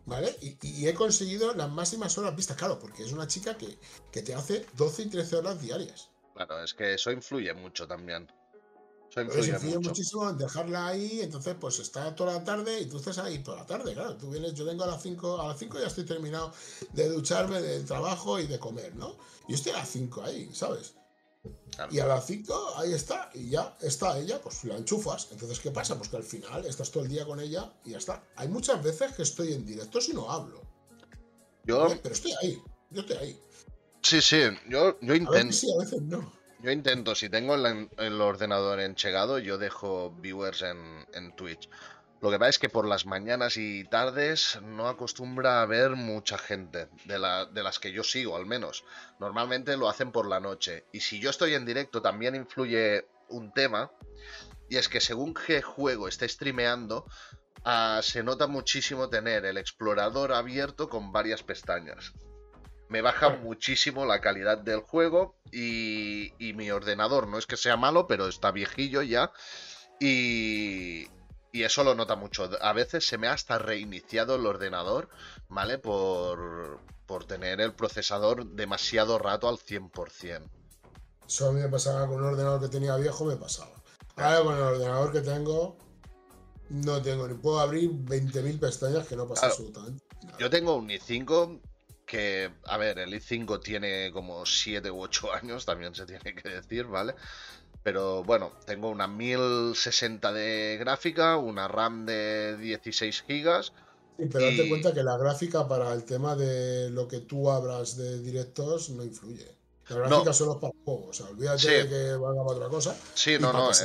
[0.06, 0.36] ¿Vale?
[0.40, 3.78] Y, he conseguido las máximas horas vistas, claro, porque es una chica que,
[4.10, 6.10] que, te hace 12 y 13 horas diarias.
[6.34, 8.26] Claro, es que eso influye mucho también.
[9.16, 13.18] Eso influye, muchísimo en dejarla ahí, entonces pues está toda la tarde y tú estás
[13.18, 14.16] ahí toda la tarde, claro.
[14.16, 16.52] Tú vienes, yo vengo a las 5, a las 5 ya estoy terminado
[16.92, 19.16] de ducharme, del trabajo y de comer, ¿no?
[19.48, 20.94] Yo estoy a las 5 ahí, ¿sabes?
[21.90, 25.28] Y a las 5 ahí está, y ya está ella, pues la enchufas.
[25.30, 25.96] Entonces, ¿qué pasa?
[25.96, 28.24] Pues que al final estás todo el día con ella y ya está.
[28.36, 30.62] Hay muchas veces que estoy en directo si no hablo.
[31.64, 31.88] Yo.
[32.02, 33.40] Pero estoy ahí, yo estoy ahí.
[34.02, 35.32] Sí, sí, yo, yo intento.
[35.32, 36.32] A veces sí, a veces no.
[36.64, 41.68] Yo intento, si tengo el, ordenador enchegado, yo dejo viewers en, Twitch.
[42.22, 46.38] Lo que pasa es que por las mañanas y tardes no acostumbra a ver mucha
[46.38, 48.82] gente, de, las que yo sigo al menos.
[49.20, 50.86] Normalmente lo hacen por la noche.
[50.90, 53.90] Y si yo estoy en directo también influye un tema,
[54.70, 57.04] y es que según qué juego esté streameando,
[57.64, 62.14] ah, se nota muchísimo tener el explorador abierto con varias pestañas.
[62.94, 67.76] Me baja muchísimo la calidad del juego y, y mi ordenador no es que sea
[67.76, 69.32] malo, pero está viejillo ya.
[69.98, 71.08] Y,
[71.50, 72.48] y eso lo nota mucho.
[72.60, 75.08] A veces se me ha hasta reiniciado el ordenador,
[75.48, 75.78] ¿vale?
[75.78, 80.48] Por, por tener el procesador demasiado rato al 100%.
[81.26, 83.72] Eso a mí me pasaba con un ordenador que tenía viejo, me pasaba.
[84.14, 85.76] Ahora con el ordenador que tengo,
[86.68, 89.54] no tengo ni puedo abrir 20.000 pestañas que no pasa Claro.
[89.54, 90.04] absolutamente.
[90.22, 90.38] nada.
[90.38, 91.60] Yo tengo un i5
[92.06, 96.48] que, a ver, el i5 tiene como 7 u 8 años, también se tiene que
[96.48, 97.14] decir, ¿vale?
[97.82, 103.72] Pero bueno, tengo una 1060 de gráfica, una RAM de 16 gigas.
[104.18, 107.48] Sí, pero date y- cuenta que la gráfica para el tema de lo que tú
[107.50, 109.56] abras de directos no influye.
[109.88, 111.06] La gráfica solo es para el juego.
[111.08, 111.68] O sea, olvídate Sí.
[111.68, 112.96] de que valga para otra cosa.
[113.14, 113.82] Sí, no, no, es,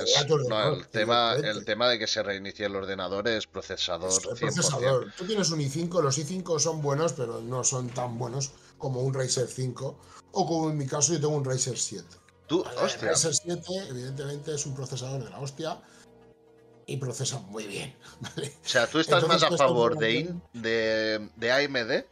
[0.47, 4.31] no, el tema, el tema de que se reinicie el ordenador es procesador Es el
[4.31, 4.39] 100%.
[4.39, 5.13] procesador.
[5.17, 9.13] Tú tienes un i5, los i5 son buenos, pero no son tan buenos como un
[9.13, 9.97] Razer 5
[10.31, 12.05] o como en mi caso yo tengo un Razer 7.
[12.47, 15.81] Tú, hostia, El Razer 7 evidentemente es un procesador de la hostia
[16.85, 17.95] y procesa muy bien.
[18.21, 18.53] ¿vale?
[18.63, 22.05] o sea, tú estás Entonces, más a favor de, de, de AMD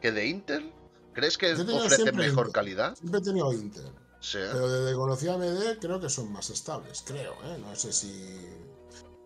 [0.00, 0.72] que de Intel.
[1.12, 2.96] ¿Crees que ofrecen mejor calidad?
[2.96, 3.90] Siempre he tenido Intel.
[4.20, 4.38] Sí.
[4.52, 7.58] Pero desde que conocí a AMD creo que son más estables, creo, ¿eh?
[7.58, 8.46] No sé si...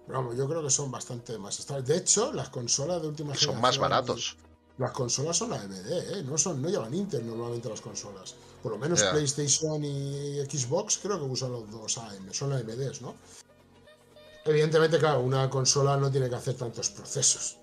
[0.06, 1.86] Pero vamos, yo creo que son bastante más estables.
[1.86, 3.60] De hecho, las consolas de última Y son generación...
[3.60, 4.36] más baratos.
[4.78, 6.22] Las consolas son AMD, ¿eh?
[6.24, 8.34] No, son, no llevan Intel normalmente las consolas.
[8.62, 9.02] Por lo menos.
[9.02, 13.14] PlayStation y Xbox creo que usan los dos AM, son AMDs, ¿no?
[14.44, 17.58] Evidentemente, claro, una consola no tiene que hacer tantos procesos.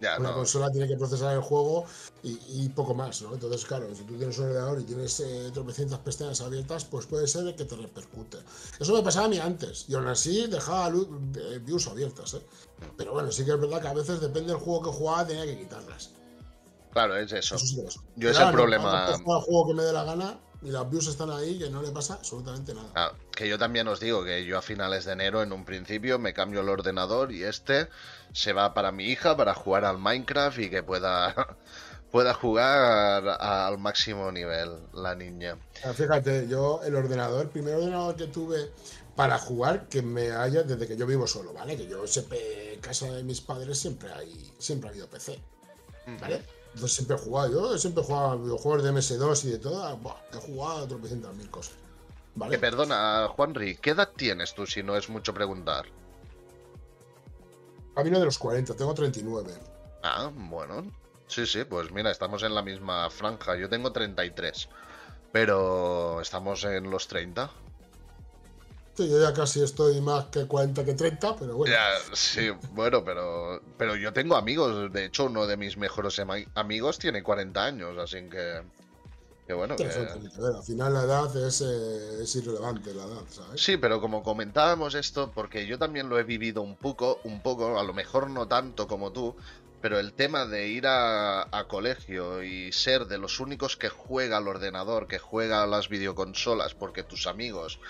[0.00, 0.36] Ya, Una no.
[0.36, 1.84] consola tiene que procesar el juego
[2.22, 3.34] y, y poco más, ¿no?
[3.34, 7.28] Entonces, claro, si tú tienes un ordenador y tienes eh, tropecientas pestañas abiertas, pues puede
[7.28, 8.38] ser que te repercute.
[8.78, 12.42] Eso me pasaba a mí antes, y aún así dejaba lu- eh, views abiertas, ¿eh?
[12.96, 15.44] Pero bueno, sí que es verdad que a veces depende del juego que jugaba, tenía
[15.44, 16.10] que quitarlas.
[16.92, 17.56] Claro, es eso.
[17.56, 18.00] Eso sí pasa.
[18.16, 20.88] Yo ese Pero ahora no, problema- al juego que me dé la gana y las
[20.90, 22.90] views están ahí, que no le pasa absolutamente nada.
[22.94, 26.18] Ah, que yo también os digo que yo a finales de enero en un principio
[26.18, 27.88] me cambio el ordenador y este
[28.32, 31.34] se va para mi hija para jugar al Minecraft y que pueda
[32.10, 35.56] pueda jugar al máximo nivel la niña.
[35.84, 38.70] Ah, Fíjate, yo el ordenador, el primer ordenador que tuve
[39.16, 41.76] para jugar, que me haya, desde que yo vivo solo, ¿vale?
[41.76, 45.38] Que yo siempre, en casa de mis padres siempre hay, siempre ha habido PC,
[46.20, 46.42] ¿vale?
[46.74, 49.96] Entonces siempre he jugado, yo siempre he jugado a videojuegos de MS2 y de todo,
[49.96, 51.74] buah, he jugado a tropecientas mil cosas,
[52.34, 52.52] ¿vale?
[52.52, 55.86] Que perdona, Juanri, ¿qué edad tienes tú si no es mucho preguntar?
[57.94, 59.52] Camino de los 40, tengo 39.
[60.02, 60.90] Ah, bueno.
[61.26, 63.56] Sí, sí, pues mira, estamos en la misma franja.
[63.56, 64.68] Yo tengo 33,
[65.32, 67.50] pero estamos en los 30.
[69.08, 71.74] Yo ya casi estoy más que 40 que 30, pero bueno.
[71.74, 74.92] Ya, sí, bueno, pero, pero yo tengo amigos.
[74.92, 76.20] De hecho, uno de mis mejores
[76.54, 78.62] amigos tiene 40 años, así que.
[79.46, 83.60] Que bueno, que ver, Al final la edad es, eh, es irrelevante, la edad, ¿sabes?
[83.60, 87.76] Sí, pero como comentábamos esto, porque yo también lo he vivido un poco, un poco,
[87.76, 89.34] a lo mejor no tanto como tú,
[89.80, 94.36] pero el tema de ir a, a colegio y ser de los únicos que juega
[94.36, 97.80] al ordenador, que juega a las videoconsolas, porque tus amigos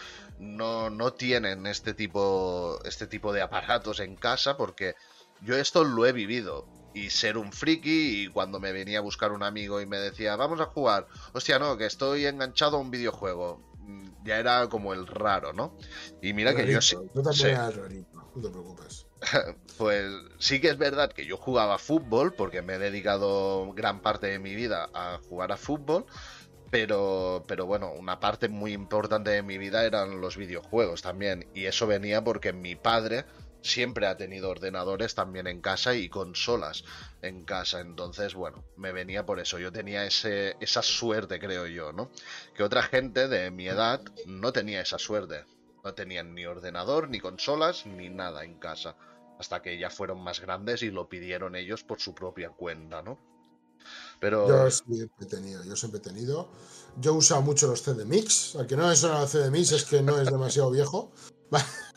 [0.41, 4.95] no, no tienen este tipo, este tipo de aparatos en casa, porque
[5.43, 6.67] yo esto lo he vivido.
[6.93, 10.35] Y ser un friki, y cuando me venía a buscar un amigo y me decía,
[10.35, 13.63] vamos a jugar, hostia, no, que estoy enganchado a un videojuego.
[13.79, 15.77] Mm, Ya era como el raro, ¿no?
[16.21, 16.97] Y mira que yo sí.
[17.15, 19.07] Tú rarito, no te preocupes.
[19.79, 24.27] Pues sí que es verdad que yo jugaba fútbol, porque me he dedicado gran parte
[24.27, 26.07] de mi vida a jugar a fútbol,
[26.71, 31.67] pero, pero bueno, una parte muy importante de mi vida eran los videojuegos también, y
[31.67, 33.25] eso venía porque mi padre
[33.63, 36.85] siempre ha tenido ordenadores también en casa y consolas
[37.23, 41.93] en casa, entonces bueno, me venía por eso, yo tenía ese, esa suerte creo yo,
[41.93, 42.11] ¿no?
[42.55, 45.45] Que otra gente de mi edad no tenía esa suerte,
[45.85, 48.97] no tenían ni ordenador, ni consolas, ni nada en casa.
[49.39, 53.19] Hasta que ya fueron más grandes y lo pidieron ellos por su propia cuenta, ¿no?
[54.21, 56.49] Pero Yo siempre he tenido, yo siempre he tenido.
[57.01, 58.55] Yo he usado mucho los CD Mix.
[58.57, 61.11] Al que no le suena los CD Mix es que no es demasiado viejo.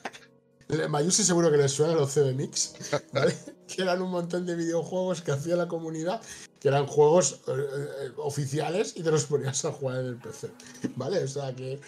[0.90, 2.74] Mayusi seguro que les suenan los CD Mix,
[3.14, 3.38] ¿vale?
[3.68, 6.22] que eran un montón de videojuegos que hacía la comunidad,
[6.60, 10.52] que eran juegos eh, eh, oficiales y te los ponías a jugar en el PC,
[10.96, 11.24] ¿vale?
[11.24, 11.80] O sea que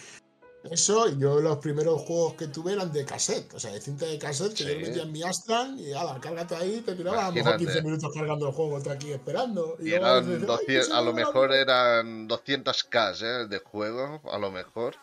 [0.70, 4.06] eso, y yo los primeros juegos que tuve eran de cassette, o sea, de cinta
[4.06, 4.70] de cassette que Sí.
[4.72, 7.64] yo metía en mi Astran y ala, cárgate ahí, te tiraba a lo mejor Imagínate.
[7.64, 9.76] 15 minutos cargando el juego, tú aquí esperando.
[9.80, 11.60] y luego eran "Ay, 200 que se a lo mejor vida".
[11.60, 13.46] eran 200k ¿eh?
[13.48, 14.96] de juego, a lo mejor.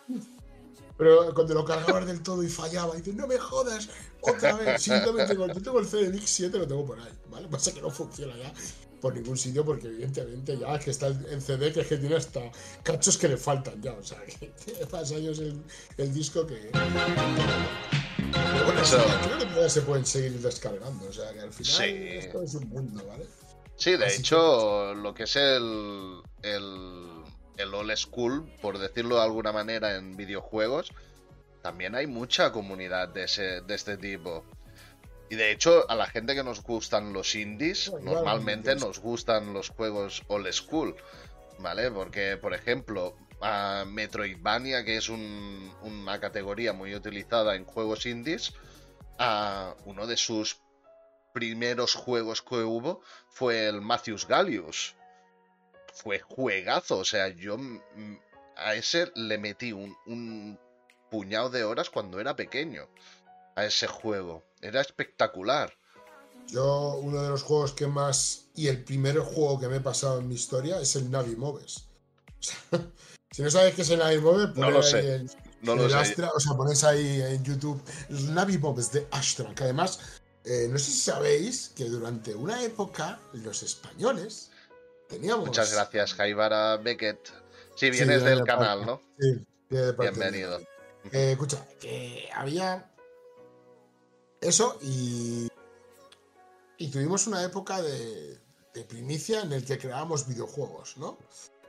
[0.97, 3.89] Pero cuando lo cargabas del todo y fallaba, y dices, no me jodas,
[4.21, 4.81] otra vez.
[4.81, 7.47] Sí, yo tengo, el CDX 7, lo tengo por ahí, ¿vale?
[7.47, 8.53] Pasa que no funciona ya
[9.03, 12.15] por ningún sitio porque evidentemente ya es que está en CD que es que tiene
[12.15, 12.39] hasta
[12.83, 15.61] cachos que le faltan ya, o sea, que tiene más años el,
[15.97, 16.69] el disco que...
[18.31, 21.73] Pero bueno, Eso- creo que todavía se pueden seguir descargando, o sea, que al final
[21.73, 22.07] Sí.
[22.17, 23.25] esto es un mundo, ¿vale?
[23.75, 27.07] Sí, de Así hecho, lo que es el, el,
[27.57, 30.91] el old school, por decirlo de alguna manera, en videojuegos,
[31.61, 34.45] también hay mucha comunidad de, ese, de este tipo.
[35.33, 38.85] Y de hecho, a la gente que nos gustan los indies, No, normalmente indies.
[38.85, 40.95] nos gustan los juegos old school,
[41.57, 41.89] ¿vale?
[41.89, 48.53] Porque, por ejemplo, a Metroidvania, que es un- una categoría muy utilizada en juegos indies,
[49.17, 50.61] a uno de sus
[51.33, 54.95] primeros juegos que hubo fue el Matthews Gallius.
[55.95, 57.79] Fue juegazo, o sea, yo mm,
[58.55, 60.59] a ese le metí un, un
[61.09, 62.87] puñado de horas cuando era pequeño.
[63.55, 64.43] A ese juego.
[64.61, 65.73] Era espectacular.
[66.47, 68.45] Yo, uno de los juegos que más.
[68.55, 71.85] Y el primer juego que me he pasado en mi historia es el Navi Moves.
[72.39, 72.81] O sea,
[73.31, 75.31] si no sabes qué es el Navi Moves, No lo sé, ahí el-
[75.61, 75.95] No el lo sé.
[75.95, 79.99] Astra, o sea, ponéis ahí en YouTube el Navi Moves de Astra, que además,
[80.45, 84.51] eh, no sé si sabéis que durante una época los españoles
[85.07, 85.47] teníamos.
[85.47, 87.29] Muchas gracias, Jaibara Beckett.
[87.75, 88.85] Sí, vienes viene del de canal, parte.
[88.85, 89.01] ¿no?
[89.19, 90.59] Sí, de Bienvenido.
[91.11, 92.91] Eh, escucha, que había
[94.47, 95.47] eso y.
[96.77, 98.39] Y tuvimos una época de,
[98.73, 101.17] de primicia en el que creábamos videojuegos, ¿no?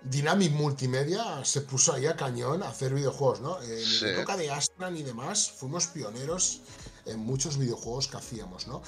[0.02, 3.62] Dynamic Multimedia se puso ahí a cañón a hacer videojuegos, ¿no?
[3.62, 4.04] En Sí.
[4.06, 6.60] la época de Astran y demás, fuimos pioneros
[7.06, 8.82] en muchos videojuegos que hacíamos, ¿no?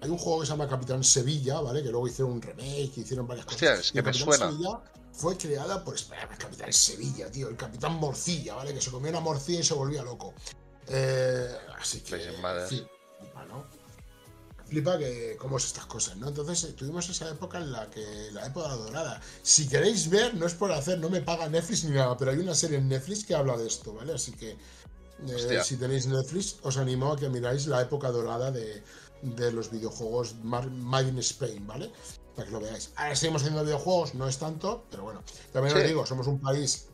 [0.00, 1.82] Hay un juego que se llama Capitán Sevilla, ¿vale?
[1.82, 3.84] Que luego hicieron un remake, hicieron varias Hostia, cosas.
[3.86, 4.50] es Y que me Capitán suena.
[4.50, 4.80] Sevilla
[5.12, 8.74] fue creada por espera, el Capitán Sevilla, tío, el Capitán Morcilla, ¿vale?
[8.74, 10.34] Que se comía una morcilla y se volvía loco.
[10.88, 12.32] Eh, así que.
[12.42, 12.62] Madre.
[12.64, 12.86] en fin,
[13.18, 13.64] flipa, ¿no?
[14.66, 16.28] Flipa que cómo es estas cosas, ¿no?
[16.28, 19.20] Entonces eh, tuvimos esa época en la que la época dorada.
[19.42, 22.38] Si queréis ver, no es por hacer, no me paga Netflix ni nada, pero hay
[22.38, 24.14] una serie en Netflix que habla de esto, ¿vale?
[24.14, 24.56] Así que
[25.26, 28.82] eh, si tenéis Netflix, os animo a que miráis la época dorada de,
[29.22, 31.90] de los videojuegos Made in Spain, ¿vale?
[32.36, 32.90] Para que lo veáis.
[32.96, 35.22] Ahora seguimos haciendo videojuegos, no es tanto, pero bueno.
[35.52, 36.86] También os digo, somos un país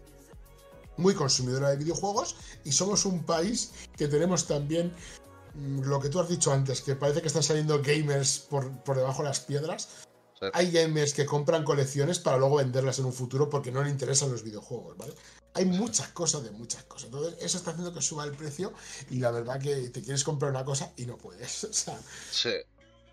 [0.97, 4.93] muy consumidora de videojuegos y somos un país que tenemos también
[5.55, 9.23] lo que tú has dicho antes, que parece que están saliendo gamers por, por debajo
[9.23, 9.89] de las piedras.
[10.41, 10.47] Sí.
[10.53, 14.31] Hay gamers que compran colecciones para luego venderlas en un futuro porque no le interesan
[14.33, 15.15] los videojuegos, ¿vale?
[15.55, 17.07] Hay muchas cosas de muchas cosas.
[17.07, 18.73] Entonces, eso está haciendo que suba el precio
[19.11, 21.65] y la verdad que te quieres comprar una cosa y no puedes.
[21.71, 21.99] O sea,
[22.31, 22.51] Sí.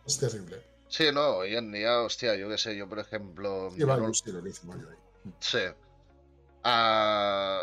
[0.08, 0.64] es terrible.
[0.90, 3.70] Sí, no, hoy en día, hostia, yo qué sé, yo por ejemplo.
[3.78, 4.32] No- sí,
[4.66, 5.32] Mario ahí.
[5.40, 5.60] Sí.
[6.64, 7.62] Ah,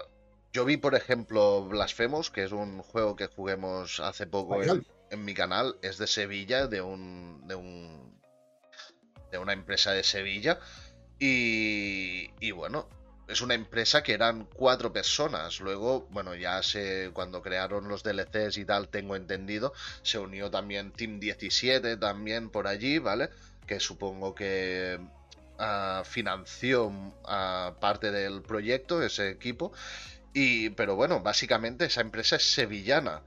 [0.59, 5.33] yo vi, por ejemplo, Blasphemous, que es un juego que juguemos hace poco en, mi
[5.33, 5.77] canal.
[5.83, 7.47] Es de Sevilla, de un.
[7.47, 8.21] de un.
[9.31, 10.59] de una empresa de Sevilla.
[11.21, 12.33] Y.
[12.41, 12.89] y bueno.
[13.29, 15.61] Es una empresa que eran cuatro personas.
[15.61, 20.91] Luego, bueno, ya sé, cuando crearon los DLCs y tal, tengo entendido, se unió también
[20.93, 23.29] Team 17 también por allí, ¿vale?
[23.67, 24.99] Que supongo que
[25.59, 26.91] ah, financió
[27.27, 29.73] ah, parte del proyecto, ese equipo.
[30.41, 33.22] Y, pero bueno, básicamente esa empresa es sevillana.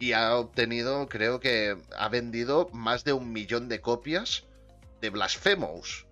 [0.00, 4.42] Y ha obtenido, creo que ha vendido más de un millón de copias
[5.00, 6.06] de Blasphemous.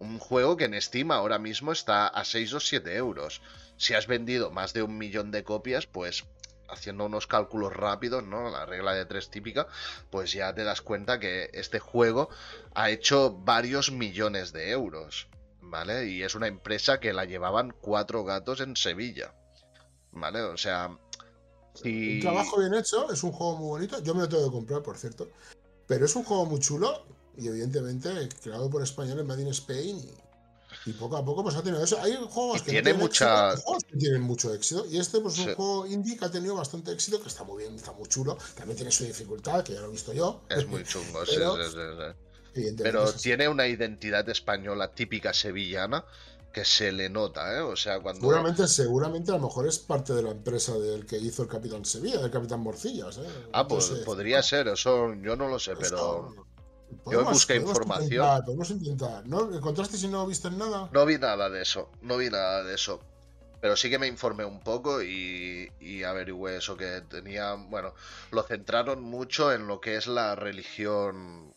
[0.00, 3.40] Un juego que en Steam ahora mismo está a 6 o 7 euros.
[3.76, 6.24] Si has vendido más de un millón de copias, pues
[6.68, 8.50] haciendo unos cálculos rápidos, ¿no?
[8.50, 9.68] La regla de tres típica,
[10.10, 12.30] pues ya te das cuenta que este juego
[12.74, 15.28] ha hecho varios millones de euros,
[15.60, 16.08] ¿vale?
[16.08, 19.34] Y es una empresa que la llevaban cuatro gatos en Sevilla,
[20.14, 20.40] ¿vale?
[20.42, 20.96] O sea,
[21.74, 22.16] si...
[22.16, 24.02] Un trabajo bien hecho, es un juego muy bonito.
[24.02, 25.28] Yo me lo tengo que comprar, por cierto.
[25.86, 27.04] Pero es un juego muy chulo
[27.36, 31.62] y evidentemente creado por españoles Made in Spain y, y poco a poco pues ha
[31.62, 32.00] tenido eso.
[32.00, 35.20] Hay juegos que tiene no tienen mucha- éxito, juegos que tienen mucho éxito y este
[35.20, 35.48] pues es Sí.
[35.50, 38.38] un juego indie que ha tenido bastante éxito, que está muy bien, está muy chulo.
[38.54, 40.42] También tiene su dificultad, que ya lo he visto yo.
[40.48, 41.78] Es muy chungo, Pero- sí, sí,
[42.54, 42.74] sí.
[42.78, 46.04] Pero tiene una identidad española típica sevillana
[46.54, 47.60] que se le nota, ¿eh?
[47.60, 48.20] O sea, cuando...
[48.20, 51.84] Seguramente, seguramente a lo mejor es parte de la empresa del que hizo el Capitán
[51.84, 53.18] Sevilla, del Capitán Morcillas.
[53.18, 53.26] ¿eh?
[53.52, 56.32] Ah, pues Entonces, podría ser, eso yo no lo sé, pero...
[57.10, 58.24] yo busqué información.
[58.24, 59.26] Intentar, podemos intentar.
[59.26, 59.52] ¿No?
[59.52, 60.88] ¿Encontraste si no viste nada?
[60.92, 63.00] No vi nada de eso, no vi nada de eso.
[63.60, 67.54] Pero sí que me informé un poco y, y averigüé eso que tenía.
[67.54, 67.94] Bueno,
[68.30, 71.53] lo centraron mucho en lo que es la religión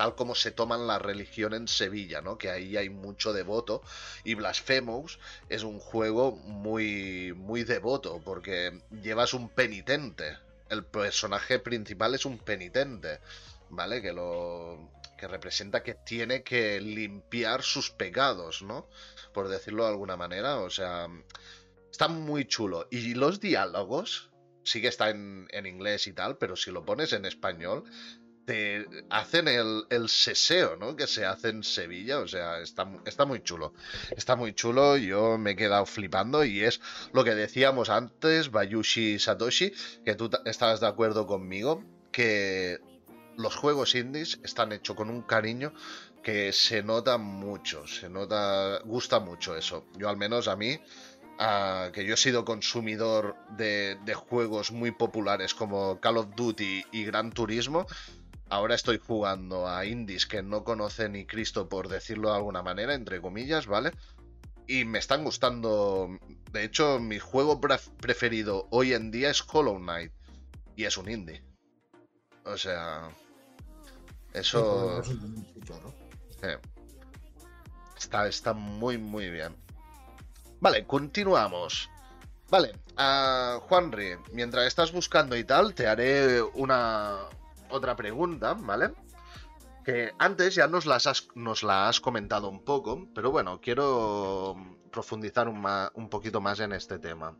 [0.00, 2.38] tal como se toman la religión en Sevilla, ¿no?
[2.38, 3.82] Que ahí hay mucho devoto
[4.24, 5.18] y Blasphemous
[5.50, 10.38] es un juego muy muy devoto porque llevas un penitente.
[10.70, 13.20] El personaje principal es un penitente,
[13.68, 14.00] ¿vale?
[14.00, 18.88] Que lo que representa que tiene que limpiar sus pecados, ¿no?
[19.34, 21.08] Por decirlo de alguna manera, o sea,
[21.90, 22.88] está muy chulo.
[22.90, 24.30] Y los diálogos,
[24.64, 27.84] sí que está en, en inglés y tal, pero si lo pones en español,
[28.44, 30.96] te hacen el, el, seseo, ¿no?
[30.96, 33.72] Que se hace en Sevilla, o sea, está, está muy chulo.
[34.16, 36.80] Está muy chulo, yo me he quedado flipando y es
[37.12, 39.72] lo que decíamos antes, Bayushi Satoshi,
[40.04, 42.80] que tú estabas de acuerdo conmigo, que
[43.36, 45.72] los juegos indies están hechos con un cariño
[46.22, 49.86] que se nota mucho, se nota, gusta mucho eso.
[49.96, 50.78] Yo al menos a mí,
[51.92, 57.04] que yo he sido consumidor de, de, juegos muy populares como Call of Duty y
[57.04, 57.86] Gran Turismo,
[58.50, 62.94] ahora estoy jugando a indies que no conoce ni Cristo por decirlo de alguna manera,
[62.94, 63.92] entre comillas, ¿vale?
[64.66, 66.18] Y me están gustando.
[66.52, 70.12] De hecho, mi juego preferido hoy en día es Hollow Knight.
[70.76, 71.42] Y es un indie.
[72.44, 73.10] O sea,
[74.32, 75.02] eso...
[76.42, 76.58] Eh,
[77.98, 79.54] está, está muy, muy bien.
[80.60, 81.90] Vale, continuamos.
[82.48, 87.28] Vale, uh, Juanri, mientras estás buscando y tal, te haré una
[87.70, 88.92] otra pregunta, ¿vale?
[89.84, 94.56] Que antes ya nos, las has, nos la has comentado un poco, pero bueno, quiero
[94.90, 97.36] profundizar un, poquito más en este tema.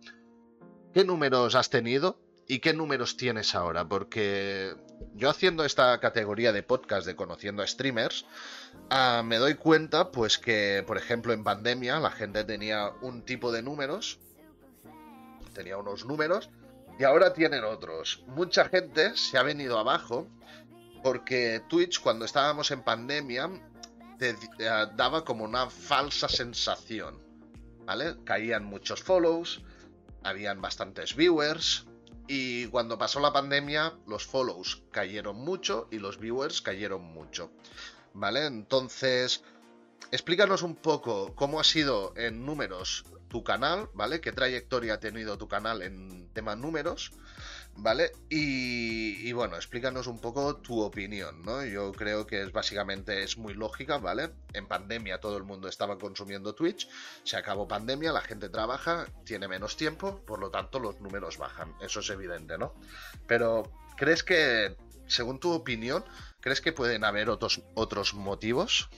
[0.93, 2.19] ¿Qué números has tenido
[2.51, 3.89] ¿Y qué números tienes ahora?
[3.89, 4.75] Porque
[5.15, 8.27] yo haciendo esta categoría de podcast de conociendo a streamers,
[8.91, 13.53] uh, me doy cuenta pues que, por ejemplo, en pandemia la gente tenía un tipo
[13.53, 14.19] de números,
[15.55, 16.51] tenía unos números,
[17.01, 18.23] y ahora tienen otros.
[18.27, 20.29] Mucha gente se ha venido abajo
[21.03, 23.51] porque Twitch cuando estábamos en pandemia
[24.19, 27.19] te uh, daba como una falsa sensación,
[27.87, 28.17] ¿vale?
[28.25, 29.63] Caían muchos follows,
[30.23, 31.87] habían bastantes viewers,
[32.29, 37.51] y cuando pasó la pandemia, los follows cayeron mucho y los viewers cayeron mucho.
[38.13, 38.45] ¿Vale?
[38.45, 39.43] Entonces,
[40.13, 44.21] explícanos un poco cómo ha sido en números tu canal, ¿vale?
[44.21, 47.13] ¿Qué trayectoria ha tenido tu canal en tema números?
[47.77, 48.13] ¿vale?
[48.29, 51.65] Y, bueno, explícanos un poco tu opinión, ¿no?
[51.65, 54.31] Yo creo que es básicamente es muy lógica, ¿vale?
[54.53, 56.89] En pandemia todo el mundo estaba consumiendo Twitch,
[57.25, 61.75] se acabó pandemia, la gente trabaja, tiene menos tiempo, por lo tanto los números bajan,
[61.81, 62.75] eso es evidente, ¿no?
[63.27, 64.77] Pero, ¿crees que,
[65.07, 66.05] según tu opinión,
[66.41, 68.91] crees que pueden haber otros, otros motivos?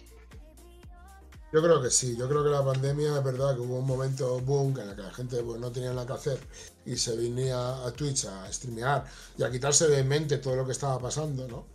[1.53, 4.41] Yo creo que sí, yo creo que la pandemia es verdad que hubo un momento
[4.41, 6.39] boom en el que la gente pues, no tenía nada que hacer
[6.87, 9.05] y se venía a Twitch a streamear
[9.37, 11.67] y a quitarse de mente todo lo que estaba pasando, ¿no?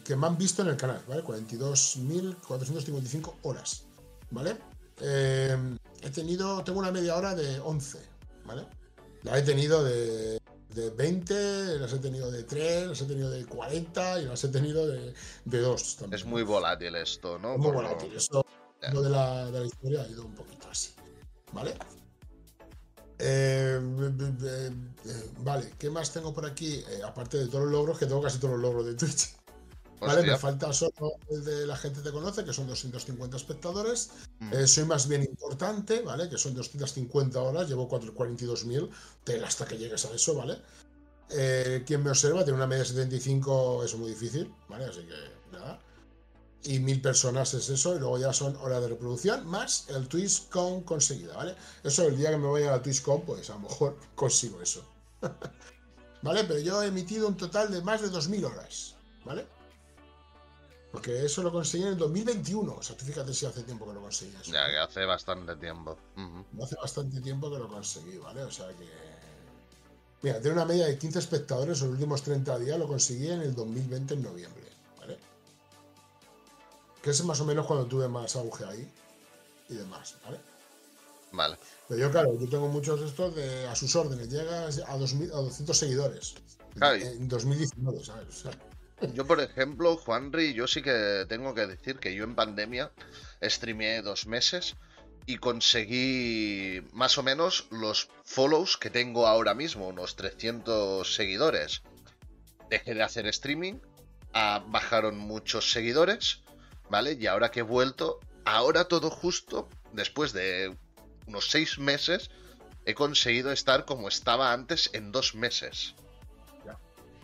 [0.05, 1.23] que me han visto en el canal, ¿vale?
[1.23, 3.85] 42.455 horas,
[4.29, 4.55] ¿vale?
[5.01, 5.57] Eh,
[6.01, 7.99] he tenido, tengo una media hora de 11,
[8.45, 8.67] ¿vale?
[9.23, 13.47] La he tenido de, de 20, las he tenido de 3, las he tenido de
[13.47, 15.15] 40 y las he tenido de,
[15.45, 16.19] de 2 también.
[16.19, 17.57] Es muy volátil esto, ¿no?
[17.57, 18.17] Muy Por volátil, lo...
[18.17, 18.45] esto
[18.93, 20.91] lo de, la, de la historia ha ido un poquito así,
[21.51, 21.73] ¿vale?
[23.17, 24.71] Eh, eh,
[25.39, 26.83] vale, ¿qué más tengo por aquí?
[26.87, 29.35] Eh, aparte de todos los logros, que tengo casi todos los logros de Twitch.
[29.99, 30.23] ¿Vale?
[30.23, 34.11] Me falta solo el de la gente te conoce, que son 250 espectadores.
[34.39, 34.53] Mm.
[34.53, 36.29] Eh, soy más bien importante, ¿vale?
[36.29, 38.89] Que son 250 horas, llevo 42.000,
[39.43, 40.57] hasta que llegues a eso, ¿vale?
[41.29, 44.85] Eh, quien me observa tiene una media de 75, es muy difícil, ¿vale?
[44.85, 45.79] Así que nada.
[46.63, 50.81] Y mil personas es eso, y luego ya son horas de reproducción, más el TwitchCon
[50.81, 51.55] conseguida, ¿vale?
[51.83, 54.83] Eso el día que me vaya a la TwitchCon, pues a lo mejor consigo eso.
[56.21, 56.43] ¿Vale?
[56.43, 59.45] Pero yo he emitido un total de más de 2.000 horas, ¿vale?
[60.95, 62.73] Porque eso lo conseguí en el 2021.
[62.73, 64.31] O sea, tú fíjate si hace tiempo que lo conseguí.
[64.45, 65.97] Ya, que hace bastante tiempo.
[66.63, 68.43] Hace bastante tiempo que lo conseguí, ¿vale?
[68.43, 68.87] O sea que...
[70.21, 73.41] Mira, tiene una media de 15 espectadores en los últimos 30 días, lo conseguí en
[73.41, 74.63] el 2020, en noviembre,
[74.97, 75.19] ¿vale?
[77.01, 78.89] Que es más o menos cuando tuve más auge ahí
[79.67, 80.39] y demás, ¿vale?
[81.33, 81.57] Vale.
[81.89, 85.31] Pero yo, claro, yo tengo muchos de estos de, a sus órdenes, llega a, 2000,
[85.33, 86.35] a 200 seguidores.
[86.81, 88.45] En 2019, ¿sabes?
[89.13, 92.91] Yo, por ejemplo, Juanri, yo sí que tengo que decir que yo en pandemia
[93.41, 94.75] streameé dos meses
[95.25, 101.81] y conseguí más o menos los follows que tengo ahora mismo, unos 300 seguidores.
[102.69, 103.75] Dejé de hacer streaming,
[104.33, 106.41] ah, bajaron muchos seguidores,
[106.89, 107.17] ¿vale?
[107.19, 110.75] Y ahora que he vuelto, ahora todo justo, después de
[111.27, 112.29] unos seis meses,
[112.85, 115.95] he conseguido estar como estaba antes en dos meses.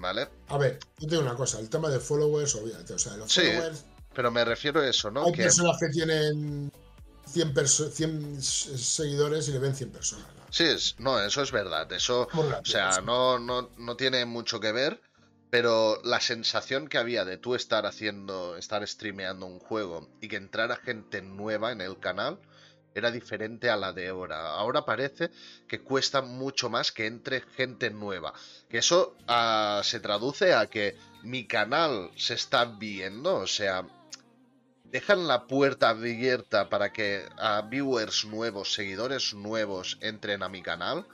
[0.02, 0.28] ¿Vale?
[0.48, 3.44] A ver, yo tengo una cosa, el tema de followers, obviamente, o sea, los sí,
[4.14, 5.26] pero me refiero a eso, ¿no?
[5.26, 6.72] Hay personas que tienen
[7.28, 10.26] 100, seguidores y le ven 100 personas.
[10.50, 11.92] Sí, es, no, eso es verdad.
[11.94, 15.00] Eso, o sea, no, no, no tiene mucho que ver,
[15.50, 20.36] pero la sensación que había de tú estar haciendo, estar streameando un juego y que
[20.36, 22.40] entrara gente nueva en el canal,
[22.94, 24.54] era diferente a la de ahora.
[24.54, 25.32] Ahora parece
[25.68, 28.34] que cuesta mucho más que entre gente nueva.
[28.70, 33.86] Que eso ah, se traduce a que mi canal se está viendo, o sea,
[34.86, 41.08] dejan la puerta abierta para que a viewers nuevos, seguidores nuevos entren a mi canal,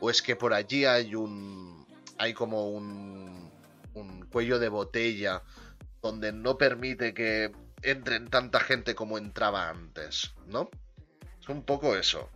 [0.00, 1.84] o es que por allí hay un
[2.16, 3.50] hay como un
[3.94, 5.42] un cuello de botella
[6.02, 7.52] donde no permite que
[7.82, 10.70] entren tanta gente como entraba antes, ¿no?
[11.44, 12.30] Es un poco eso.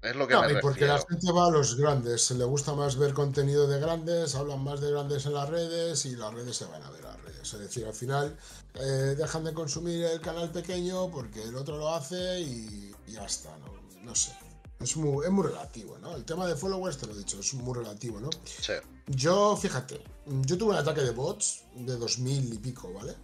[0.00, 3.12] Es lo que me porque la gente va a los grandes, le gusta más ver
[3.12, 6.82] contenido de grandes, hablan más de grandes en las redes y las redes se van
[6.82, 7.52] a ver las redes.
[7.52, 8.36] Es decir, al final
[8.74, 13.56] eh, dejan de consumir el canal pequeño porque el otro lo hace y, ya está,
[13.58, 13.66] ¿no?
[14.02, 14.32] No sé.
[14.80, 16.16] Es muy, es muy relativo, ¿no?
[16.16, 18.30] El tema de followers, te lo he dicho, es muy relativo, ¿no?
[18.44, 18.72] Sí.
[19.06, 23.14] Yo, fíjate, yo tuve un ataque de bots de 2000 y pico, ¿vale?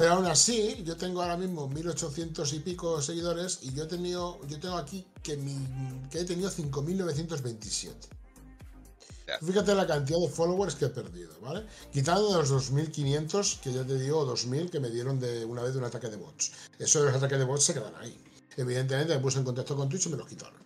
[0.00, 4.40] Pero aún así, yo tengo ahora mismo 1800 y pico seguidores y yo he tenido,
[4.46, 5.54] yo tengo aquí que, mi,
[6.10, 8.08] que he tenido 5927.
[9.42, 11.66] Fíjate la cantidad de followers que he perdido, ¿vale?
[11.92, 15.80] Quitando los 2500, que ya te digo, 2000 que me dieron de una vez de
[15.80, 16.50] un ataque de bots.
[16.78, 18.24] Eso de los ataques de bots se quedan ahí.
[18.56, 20.64] Evidentemente me puse en contacto con Twitch y me los quitaron,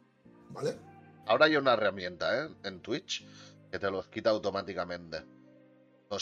[0.50, 0.78] ¿vale?
[1.26, 2.50] Ahora hay una herramienta, ¿eh?
[2.62, 3.26] En Twitch
[3.68, 5.24] que te los quita automáticamente.
[6.08, 6.20] Puede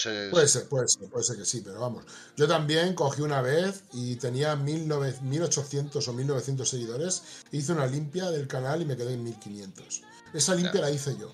[0.48, 2.04] ser, puede ser, puede ser que sí, pero vamos.
[2.36, 7.22] Yo también cogí una vez y tenía 1800 o 1900 seguidores.
[7.50, 10.02] Hice una limpia del canal y me quedé en 1500.
[10.32, 11.32] Esa limpia la hice yo.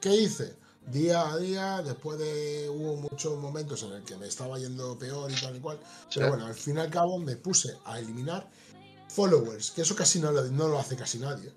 [0.00, 0.56] ¿Qué hice?
[0.86, 2.68] Día a día, después de.
[2.68, 5.78] Hubo muchos momentos en el que me estaba yendo peor y tal y cual.
[6.12, 8.50] Pero bueno, al fin y al cabo me puse a eliminar
[9.08, 11.52] followers, que eso casi no no lo hace casi nadie.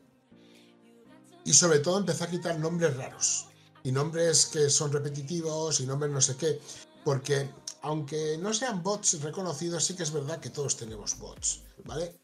[1.44, 3.48] Y sobre todo empecé a quitar nombres raros
[3.86, 6.60] y nombres que son repetitivos y nombres no sé qué,
[7.03, 7.49] porque
[7.84, 12.20] aunque no sean bots reconocidos, sí que es verdad que todos tenemos bots, ¿vale?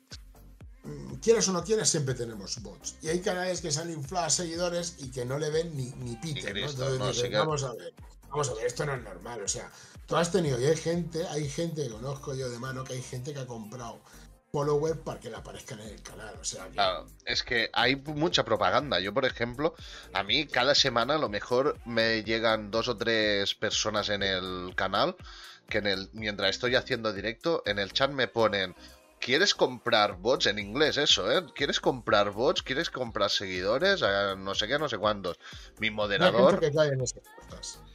[0.84, 2.96] Mm, quieras o no quieras, siempre tenemos bots.
[3.04, 5.92] Y hay canales que se han inflado a seguidores y que no le ven ni,
[6.04, 6.68] ni Peter, ¿no?
[6.68, 7.94] Entonces, vamos a ver,
[8.32, 9.72] vamos a ver, esto no es normal, o sea,
[10.08, 13.04] tú has tenido, y hay gente, hay gente que conozco yo de mano, que hay
[13.04, 14.02] gente que ha comprado
[14.52, 16.36] follower para que le aparezcan en el canal.
[16.40, 16.68] O sea,
[17.26, 19.00] es que hay mucha propaganda.
[19.00, 19.76] Yo, por ejemplo,
[20.14, 24.74] a mí cada semana a lo mejor me llegan dos o tres personas en el
[24.76, 25.16] canal
[25.70, 28.76] que en el mientras estoy haciendo directo en el chat me ponen
[29.22, 30.48] ¿Quieres comprar bots?
[30.48, 31.46] En inglés eso, ¿eh?
[31.54, 32.64] ¿Quieres comprar bots?
[32.64, 34.02] ¿Quieres comprar seguidores?
[34.04, 35.38] Eh, no sé qué, no sé cuántos.
[35.78, 36.60] Mi moderador...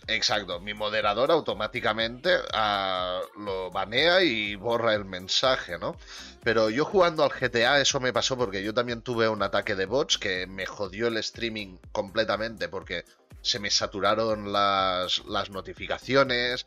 [0.09, 5.97] Exacto, mi moderador automáticamente ah, lo banea y borra el mensaje, ¿no?
[6.45, 9.87] Pero yo jugando al GTA eso me pasó porque yo también tuve un ataque de
[9.87, 13.05] bots que me jodió el streaming completamente porque
[13.43, 16.66] se me saturaron las, las notificaciones,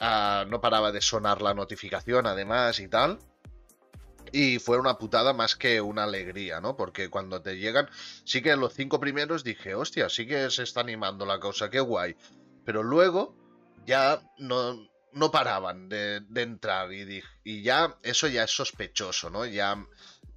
[0.00, 3.20] ah, no paraba de sonar la notificación además y tal.
[4.32, 6.76] Y fue una putada más que una alegría, ¿no?
[6.76, 7.88] Porque cuando te llegan,
[8.24, 11.80] sí que los cinco primeros dije, hostia, sí que se está animando la cosa, qué
[11.80, 12.16] guay.
[12.64, 13.34] Pero luego
[13.86, 19.44] ya no, no paraban de, entrar y, y ya eso ya es sospechoso, ¿no?
[19.46, 19.76] Ya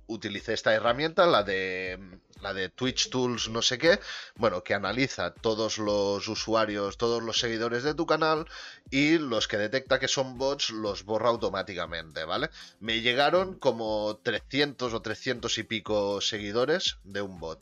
[0.07, 1.99] utilicé esta herramienta, la de
[2.41, 3.99] la de Twitch Tools no sé qué,
[4.35, 8.45] bueno, que analiza todos los usuarios, todos los seguidores de tu canal
[8.91, 12.49] y los que detecta que son bots los borra automáticamente, ¿vale?
[12.79, 17.61] Me llegaron como 300 o 300 y pico seguidores de un bot.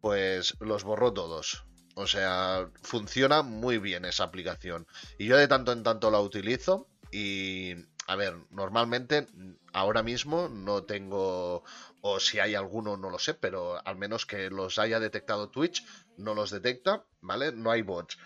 [0.00, 1.64] Pues los borró todos.
[1.94, 4.86] O sea, funciona muy bien esa aplicación.
[5.18, 7.74] Y yo de tanto en tanto la utilizo y
[8.06, 9.26] a ver, normalmente
[9.72, 11.62] ahora mismo no tengo,
[12.00, 15.84] o si hay alguno no lo sé, pero al menos que los haya detectado Twitch,
[16.16, 17.52] no los detecta, ¿vale?
[17.52, 18.18] No hay bots.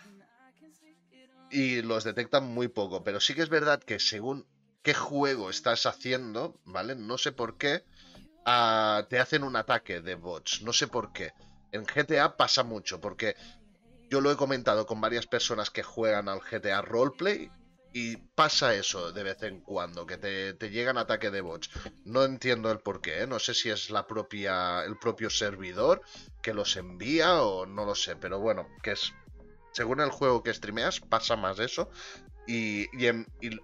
[1.51, 4.47] Y los detectan muy poco, pero sí que es verdad que según
[4.83, 6.97] qué juego estás haciendo, ¿vale?
[6.97, 7.85] No sé por qué,
[8.45, 11.33] ah, te hacen un ataque de bots, no sé por qué.
[11.73, 13.37] En GTA pasa mucho, porque
[14.09, 17.51] yo lo he comentado con varias personas que juegan al GTA Roleplay
[17.93, 21.71] y pasa eso de vez en cuando, que te, llegan ataques de bots.
[22.05, 23.27] No entiendo el por qué, ¿eh?
[23.27, 26.03] no sé si es la propia, el propio servidor
[26.43, 29.15] que los envía o no lo sé, pero bueno, que es
[29.73, 31.91] según el juego que streameas pasa más eso
[32.47, 33.11] y, y,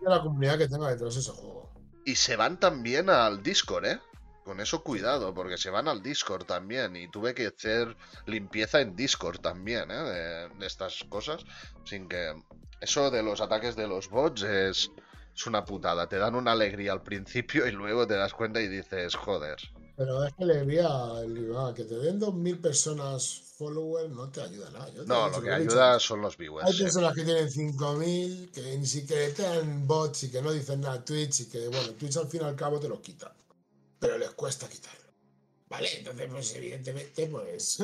[0.02, 1.70] la comunidad que tenga detrás de ese juego.
[2.04, 4.00] Y se van también al Discord, ¿eh?
[4.44, 6.96] Con eso cuidado, porque se van al Discord también.
[6.96, 7.96] Y tuve que hacer
[8.26, 10.48] limpieza en Discord también, ¿eh?
[10.58, 11.44] de estas cosas.
[11.84, 12.34] Sin que
[12.80, 14.90] eso de los ataques de los bots es,
[15.34, 16.08] es una putada.
[16.08, 19.56] Te dan una alegría al principio y luego te das cuenta y dices, joder.
[19.96, 20.88] Pero es que alegría,
[21.76, 24.88] que te den 2.000 personas followers no te ayuda nada.
[25.06, 26.66] no, lo que ayuda son los viewers.
[26.66, 31.04] Hay personas que tienen 5.000, que ni siquiera tienen bots y que no dicen nada
[31.04, 33.32] Twitch y que, bueno, Twitch al fin y al cabo te lo quita.
[34.02, 35.12] Pero les cuesta quitarlo.
[35.68, 37.78] Vale, entonces, pues evidentemente, pues.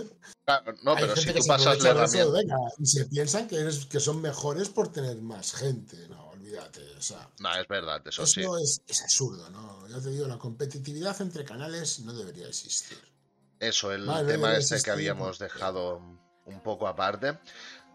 [0.82, 2.54] no, pero si tú pasas la herramienta.
[2.78, 5.96] y se piensan que, que son mejores por tener más gente.
[6.08, 6.82] No, olvídate.
[6.98, 8.42] O sea, no, es verdad, eso, sí.
[8.62, 9.88] Es, es absurdo, ¿no?
[9.88, 12.98] Ya te digo, la competitividad entre canales no debería existir.
[13.60, 16.02] Eso, el tema ese que habíamos dejado
[16.48, 17.38] un poco aparte.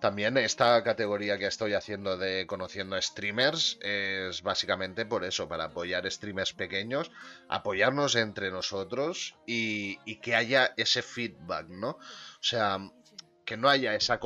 [0.03, 6.11] También esta categoría que estoy haciendo de conociendo streamers es básicamente por eso, para apoyar
[6.11, 7.09] streamers pequeños,
[7.47, 11.91] apoyarnos entre nosotros y, que haya ese feedback, ¿no?
[11.91, 12.79] O sea,
[13.45, 14.19] que no haya esa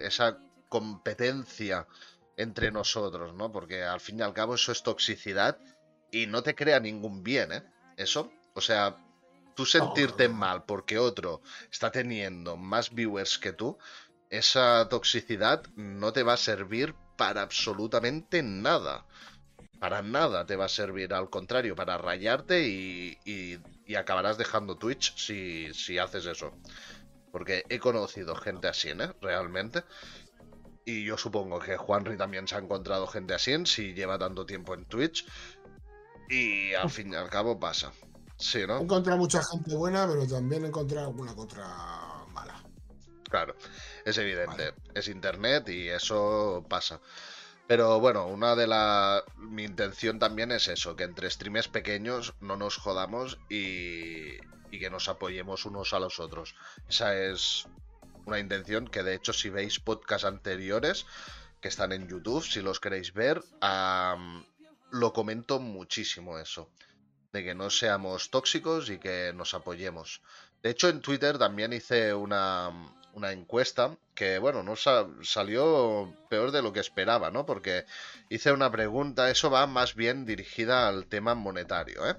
[0.00, 0.38] esa
[0.68, 1.86] competencia
[2.36, 3.52] entre nosotros, ¿no?
[3.52, 5.56] Porque al fin y al cabo eso es toxicidad
[6.10, 7.62] y no te crea ningún bien, ¿eh?
[7.96, 8.96] Eso, o sea,
[9.54, 13.78] tú sentirte mal porque otro está teniendo más viewers que tú,
[14.30, 19.04] esa toxicidad no te va a servir para absolutamente nada.
[19.78, 25.16] Para nada te va a servir, al contrario, para rayarte y, y, acabarás dejando Twitch
[25.16, 26.52] si, si, haces eso.
[27.32, 29.12] Porque he conocido gente así, ¿eh?
[29.20, 29.82] Realmente.
[30.84, 34.74] Y yo supongo que Juanri también se ha encontrado gente así, si lleva tanto tiempo
[34.74, 35.26] en Twitch.
[36.28, 37.92] Y al fin y al cabo pasa.
[38.36, 38.78] Sí, ¿no?
[38.78, 42.20] He encontrado mucha gente buena, pero también he encontrado alguna contra
[43.30, 43.54] Claro,
[44.10, 44.74] es evidente.
[44.94, 47.00] Es internet y eso pasa.
[47.66, 49.22] Pero bueno, una de la.
[49.36, 54.38] Mi intención también es eso, que entre streamers pequeños no nos jodamos y,
[54.70, 56.54] y que nos apoyemos unos a los otros.
[56.88, 57.66] Esa es
[58.26, 61.06] una intención que de hecho si veis podcasts anteriores
[61.60, 63.42] que están en YouTube, si los queréis ver,
[64.90, 66.70] lo comento muchísimo eso.
[67.32, 70.22] De que no seamos tóxicos y que nos apoyemos.
[70.62, 72.72] De hecho en Twitter también hice una,
[73.14, 77.46] una encuesta que, bueno, no salió peor de lo que esperaba, ¿no?
[77.46, 77.84] Porque
[78.28, 82.16] hice una pregunta, eso va más bien dirigida al tema monetario, ¿eh?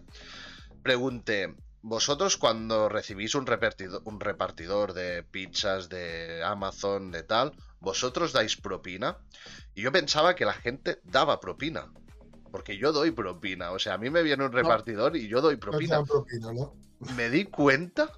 [0.84, 8.34] Pregunté, vosotros cuando recibís un repartidor, un repartidor de pizzas de Amazon, de tal, ¿vosotros
[8.34, 9.18] dais propina?
[9.76, 11.92] Y yo pensaba que la gente daba propina.
[12.52, 13.72] Porque yo doy propina.
[13.72, 16.04] O sea, a mí me viene un repartidor y yo doy propina.
[17.16, 18.12] Me di cuenta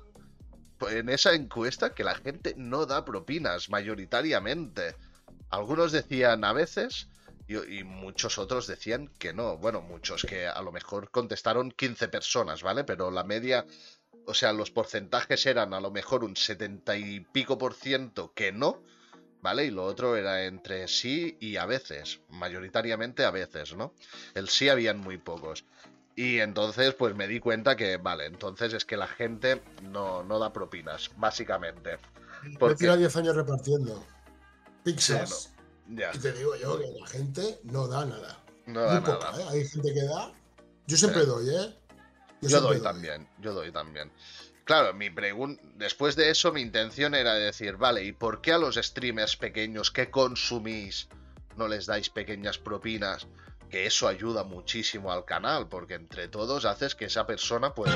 [0.90, 4.96] en esa encuesta que la gente no da propinas mayoritariamente.
[5.50, 7.08] Algunos decían a veces
[7.48, 9.58] y, muchos otros decían que no.
[9.58, 12.84] Bueno, muchos que a lo mejor contestaron 15 personas, ¿vale?
[12.84, 13.66] Pero la media,
[14.26, 18.52] o sea, los porcentajes eran a lo mejor un 70 y pico por ciento que
[18.52, 18.82] no,
[19.42, 19.66] ¿vale?
[19.66, 23.94] Y lo otro era entre sí y a veces, mayoritariamente a veces, ¿no?
[24.34, 25.66] El sí habían muy pocos.
[26.16, 30.38] Y entonces, pues me di cuenta que, vale, entonces es que la gente no, no
[30.38, 31.98] da propinas, básicamente.
[32.60, 32.86] Porque...
[32.86, 34.06] Yo 10 años repartiendo
[34.84, 35.54] pizzas.
[35.90, 38.40] Y te digo yo que la gente no da nada.
[38.66, 39.42] No da nada.
[39.42, 39.46] ¿eh?
[39.50, 40.32] Hay gente que da.
[40.88, 41.76] Yo siempre doy, ¿eh?
[42.42, 44.12] Yo, doy, también, yo doy también.
[44.66, 45.62] Claro, mi pregunta.
[45.76, 49.92] Después de eso, mi intención era decir, vale, ¿y por qué a los streamers pequeños
[49.92, 51.08] que consumís
[51.58, 53.28] no les dais pequeñas propinas?
[53.74, 57.92] Que eso ayuda muchísimo al canal, porque entre todos haces que esa persona pues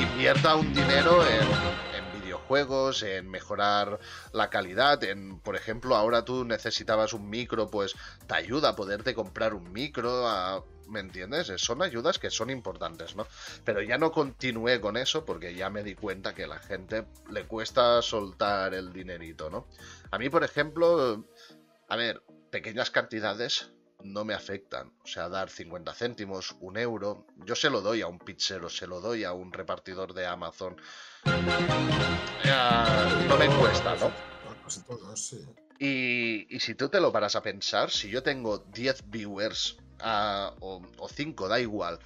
[0.00, 4.00] invierta un dinero en, videojuegos, en mejorar
[4.32, 7.94] la calidad, en, por ejemplo, ahora tú necesitabas un micro, pues
[8.26, 11.52] te ayuda a poderte comprar un micro, a, ¿me entiendes?
[11.58, 13.26] Son ayudas que son importantes, ¿no?
[13.62, 17.04] Pero ya no continué con eso porque ya me di cuenta que a la gente
[17.30, 19.66] le cuesta soltar el dinerito, ¿no?
[20.10, 21.26] A mí, por ejemplo,
[21.90, 23.70] a ver, pequeñas cantidades
[24.04, 24.92] no me afectan.
[25.02, 28.86] O sea, dar 50 céntimos, un euro, yo se lo doy a un pizzero, se
[28.86, 30.76] lo doy a un repartidor de Amazon.
[33.28, 34.12] no me cuesta, ¿no?
[35.78, 39.76] Y, y, si tú te lo paras a pensar, si yo tengo 10 viewers
[40.60, 41.98] o, o 5, da igual,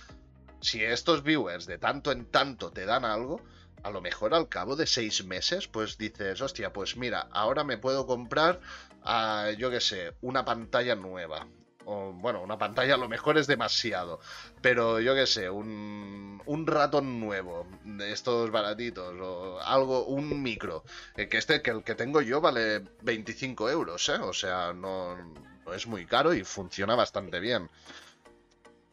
[0.61, 3.43] si estos viewers de tanto en tanto te dan algo,
[3.83, 7.79] a lo mejor al cabo de 6 meses, pues dices, hostia, pues mira, ahora me
[7.79, 8.61] puedo comprar,
[9.05, 11.47] uh, yo qué sé, una pantalla nueva
[11.89, 14.21] bueno, una pantalla a lo mejor es demasiado,
[14.61, 20.85] pero yo qué sé, un, un ratón nuevo, de estos baratitos, o algo, un micro,
[21.17, 24.19] eh, que este, que el que tengo yo vale 25 euros, ¿eh?
[24.21, 25.17] O sea, no,
[25.65, 27.71] no es muy caro y funciona bastante bien.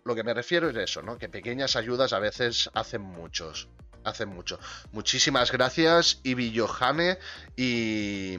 [0.06, 1.18] Lo que me refiero es eso, ¿no?
[1.18, 3.68] Que pequeñas ayudas a veces hacen muchos.
[4.04, 4.60] Hacen mucho.
[4.92, 7.18] Muchísimas gracias, Ibi Johane
[7.56, 8.38] y.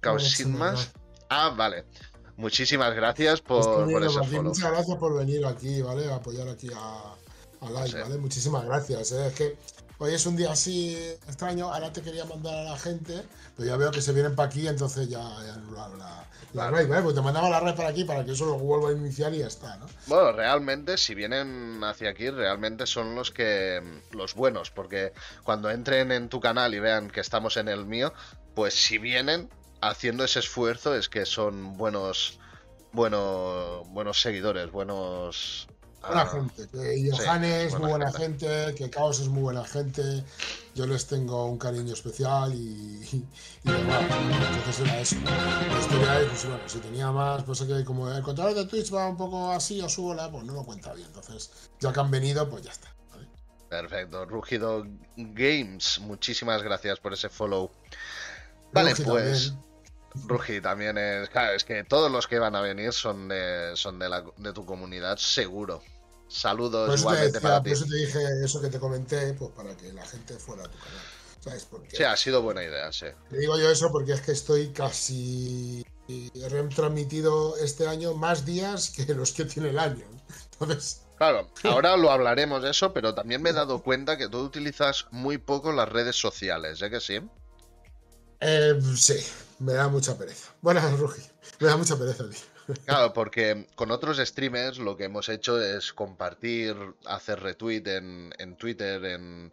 [0.00, 0.92] Caos, más.
[1.28, 1.84] Ah, vale.
[2.36, 4.42] Muchísimas gracias por, por ese follow.
[4.44, 6.10] Muchas gracias por venir aquí, ¿vale?
[6.10, 7.14] A apoyar aquí a,
[7.64, 8.18] a Live, ¿vale?
[8.18, 9.12] Muchísimas gracias.
[9.12, 9.26] ¿eh?
[9.28, 9.56] Es que
[9.98, 10.96] hoy es un día así
[11.28, 11.72] extraño.
[11.72, 13.22] Ahora te quería mandar a la gente,
[13.56, 17.02] pero ya veo que se vienen para aquí, entonces ya, ya la, la, la ¿vale?
[17.02, 19.38] Pues te mandaba la red para aquí para que eso lo vuelva a iniciar y
[19.38, 19.86] ya está, ¿no?
[20.08, 23.80] Bueno, realmente, si vienen hacia aquí, realmente son los que.
[24.10, 25.12] los buenos, porque
[25.44, 28.12] cuando entren en tu canal y vean que estamos en el mío,
[28.54, 29.48] pues si vienen,
[29.88, 32.38] haciendo ese esfuerzo es que son buenos,
[32.92, 35.68] buenos, buenos seguidores, buenos
[36.06, 36.68] buena ah, gente.
[36.68, 38.74] Que Johannes es muy buena gente.
[38.76, 40.24] que Caos es muy buena gente.
[40.74, 43.26] Yo les tengo un cariño especial y, y,
[43.64, 45.16] Entonces era eso.
[45.24, 48.66] La historia es, pues bueno, si tenía más, pues es que como el control de
[48.66, 51.06] Twitch va un poco así o subo pues no lo cuenta bien.
[51.06, 51.50] Entonces,
[51.80, 52.92] ya que han venido, pues ya está.
[53.68, 54.24] Perfecto.
[54.26, 54.84] Rugido
[55.16, 57.70] Games, muchísimas gracias por ese follow.
[58.72, 59.54] Vale, pues.
[60.26, 61.28] Rugi también es.
[61.28, 64.52] Claro, es que todos los que van a venir son de, son de, la, de
[64.52, 65.82] tu comunidad, seguro.
[66.28, 67.70] Saludos igualmente para ti.
[67.70, 70.68] Por eso te dije eso que te comenté, pues para que la gente fuera a
[70.68, 71.00] tu canal.
[71.40, 71.96] ¿Sabes por qué?
[71.96, 73.06] Sí, ha sido buena idea, sí.
[73.28, 75.84] Te digo yo eso porque es que estoy casi.
[76.08, 80.06] He retransmitido este año más días que los que tiene el año.
[80.52, 81.02] Entonces.
[81.16, 85.06] Claro, ahora lo hablaremos de eso, pero también me he dado cuenta que tú utilizas
[85.10, 87.20] muy poco las redes sociales, ¿eh que sí?
[88.40, 89.24] Eh, sí,
[89.58, 90.52] me da mucha pereza.
[90.60, 91.22] Bueno, Rugi,
[91.60, 92.40] me da mucha pereza, tío.
[92.86, 96.74] Claro, porque con otros streamers lo que hemos hecho es compartir,
[97.04, 99.50] hacer retweet en, en Twitter, en,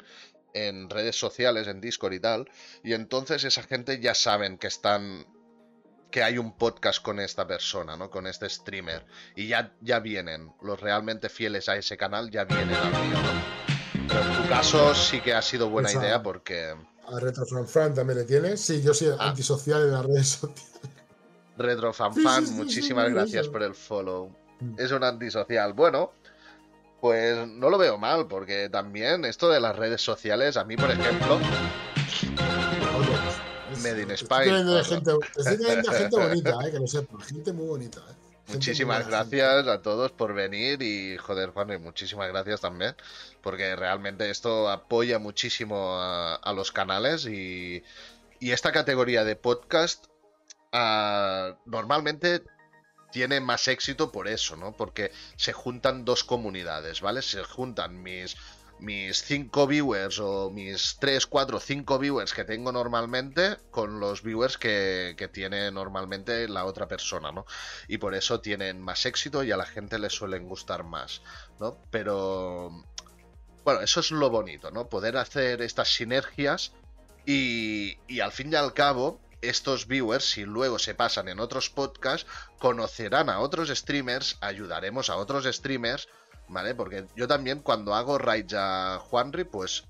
[0.53, 2.49] en redes sociales, en Discord y tal.
[2.83, 5.25] Y entonces esa gente ya saben que están.
[6.09, 8.09] que hay un podcast con esta persona, ¿no?
[8.09, 9.05] Con este streamer.
[9.35, 10.53] Y ya, ya vienen.
[10.61, 14.07] Los realmente fieles a ese canal ya vienen al mío, ¿no?
[14.07, 16.75] Pero en tu caso sí que ha sido buena idea porque.
[17.11, 18.61] A RetroFanFan también le tienes.
[18.61, 19.29] Sí, yo soy ah.
[19.29, 20.71] antisocial en las redes sociales.
[21.57, 24.29] RetroFanFan, muchísimas gracias por el follow.
[24.59, 24.75] Mm.
[24.79, 25.73] Es un antisocial.
[25.73, 26.13] Bueno,
[27.01, 30.89] pues no lo veo mal, porque también esto de las redes sociales, a mí, por
[30.91, 31.39] ejemplo.
[33.83, 34.49] Made in Spy.
[34.49, 37.19] Estoy teniendo gente, bonita, eh, que lo sepa.
[37.23, 37.99] Gente muy bonita.
[37.99, 38.30] Eh.
[38.51, 42.95] Muchísimas gracias a todos por venir y joder Juan, y muchísimas gracias también
[43.41, 47.83] porque realmente esto apoya muchísimo a, los canales y,
[48.39, 50.05] esta categoría de podcast
[50.71, 52.41] ah, normalmente
[53.11, 54.71] tiene más éxito por eso, ¿no?
[54.75, 57.21] Porque se juntan dos comunidades, ¿vale?
[57.21, 58.35] Se juntan mis
[58.81, 64.57] mis 5 viewers o mis 3, 4, 5 viewers que tengo normalmente con los viewers
[64.57, 67.45] que, que, tiene normalmente la otra persona, ¿no?
[67.87, 71.21] Y por eso tienen más éxito y a la gente le suelen gustar más,
[71.59, 71.77] ¿no?
[71.91, 72.83] Pero,
[73.63, 74.89] bueno, eso es lo bonito, ¿no?
[74.89, 76.73] Poder hacer estas sinergias
[77.25, 81.69] y, y al fin y al cabo estos viewers, si luego se pasan en otros
[81.69, 82.27] podcasts,
[82.59, 86.07] conocerán a otros streamers, ayudaremos a otros streamers
[86.51, 86.75] ¿vale?
[86.75, 89.85] Porque yo también cuando hago raids a Juanri, pues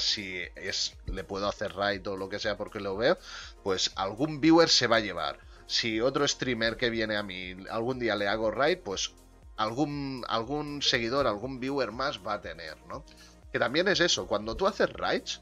[0.00, 3.16] si es le puedo hacer raid o lo que sea porque lo veo,
[3.62, 5.38] pues algún viewer se va a llevar.
[5.66, 9.14] Si otro streamer que viene a mí algún día le hago raid, pues
[9.56, 13.04] algún algún seguidor, algún viewer más va a tener, ¿no?
[13.52, 15.40] Que también es eso, cuando tú haces raids,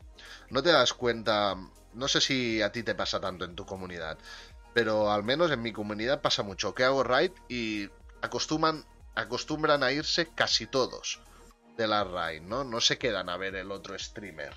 [0.51, 1.57] no te das cuenta,
[1.95, 4.19] no sé si a ti te pasa tanto en tu comunidad,
[4.73, 7.89] pero al menos en mi comunidad pasa mucho que hago raid y
[8.23, 8.85] acostumbran,
[9.19, 11.21] acostumbran a irse casi todos
[11.77, 12.65] de la raid, ¿no?
[12.65, 14.55] No se quedan a ver el otro streamer.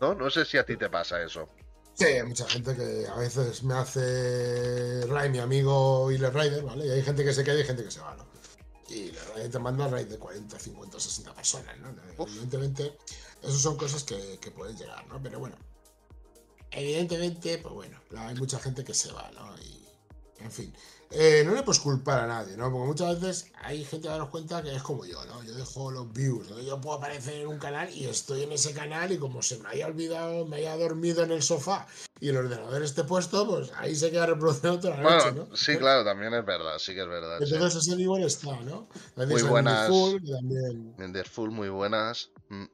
[0.00, 0.14] ¿No?
[0.14, 1.48] No sé si a ti te pasa eso.
[1.94, 6.62] Sí, hay mucha gente que a veces me hace raid mi amigo y le Rider,
[6.62, 6.86] ¿vale?
[6.86, 8.26] Y hay gente que se queda y gente que se va, ¿no?
[8.88, 11.94] Y la raid te manda raid de 40, 50, 60 personas, ¿no?
[12.24, 12.96] Evidentemente,
[13.42, 15.20] esas son cosas que, que pueden llegar, ¿no?
[15.20, 15.56] Pero bueno,
[16.70, 19.58] evidentemente, pues bueno, hay mucha gente que se va, ¿no?
[19.58, 19.84] Y,
[20.38, 20.72] en fin,
[21.10, 22.70] eh, no le puedes culpar a nadie, ¿no?
[22.70, 25.42] Porque muchas veces hay gente que daros cuenta que es como yo, ¿no?
[25.42, 26.60] Yo dejo los views, ¿no?
[26.60, 29.68] Yo puedo aparecer en un canal y estoy en ese canal y como se me
[29.70, 31.86] haya olvidado, me haya dormido en el sofá
[32.20, 35.56] y el ordenador esté puesto, pues ahí se queda reproduciendo toda la noche, ¿no?
[35.56, 37.38] Sí, claro, también es verdad, sí que es verdad.
[37.40, 38.88] Entonces ese nivel está, ¿no?
[39.16, 39.90] muy buenas.
[40.26, 41.24] También...
[41.24, 42.30] Full, muy buenas.
[42.48, 42.64] Mm.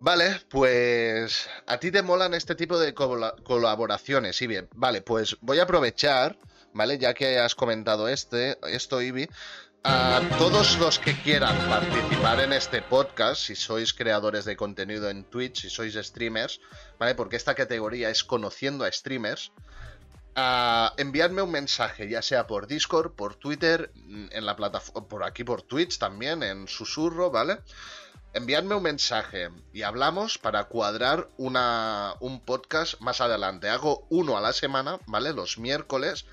[0.00, 4.68] Vale, pues a ti te molan este tipo de colaboraciones, sí bien.
[4.74, 6.38] Vale, pues voy a aprovechar,
[6.72, 6.98] ¿vale?
[6.98, 9.28] Ya que has comentado este, esto, Ibi,
[9.84, 15.24] a todos los que quieran participar en este podcast, si sois creadores de contenido en
[15.24, 16.60] Twitch, si sois streamers,
[16.98, 17.14] ¿vale?
[17.14, 19.52] Porque esta categoría es conociendo a streamers.
[20.40, 23.90] A enviarme un mensaje, ya sea por Discord, por Twitter,
[24.30, 27.58] en la plataforma, por aquí por Twitch también, en susurro, ¿vale?
[28.34, 33.68] enviadme un mensaje y hablamos para cuadrar una, un podcast más adelante.
[33.68, 35.32] Hago uno a la semana, ¿vale?
[35.32, 36.26] Los miércoles.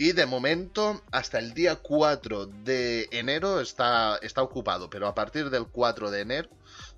[0.00, 4.88] Y de momento, hasta el día 4 de enero está, está ocupado.
[4.88, 6.48] Pero a partir del 4 de enero,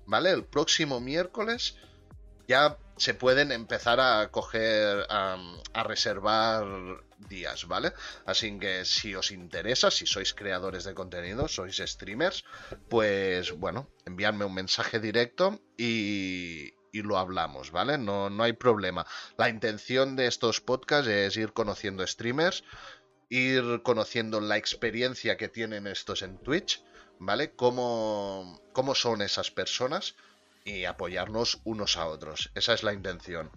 [0.05, 0.29] ¿vale?
[0.29, 1.75] El próximo miércoles
[2.47, 6.63] ya se pueden empezar a coger, a, reservar
[7.27, 7.91] días, ¿vale?
[8.25, 12.45] Así que si os interesa, si sois creadores de contenido, sois streamers,
[12.87, 17.97] pues bueno, enviadme un mensaje directo y, y lo hablamos, ¿vale?
[17.97, 19.05] No, no hay problema.
[19.35, 22.63] La intención de estos podcasts es ir conociendo streamers,
[23.29, 26.83] ir conociendo la experiencia que tienen estos en Twitch,
[27.19, 27.51] ¿vale?
[27.55, 30.15] Cómo, cómo son esas personas
[30.63, 32.51] y apoyarnos unos a otros.
[32.53, 33.49] Esa es la intención.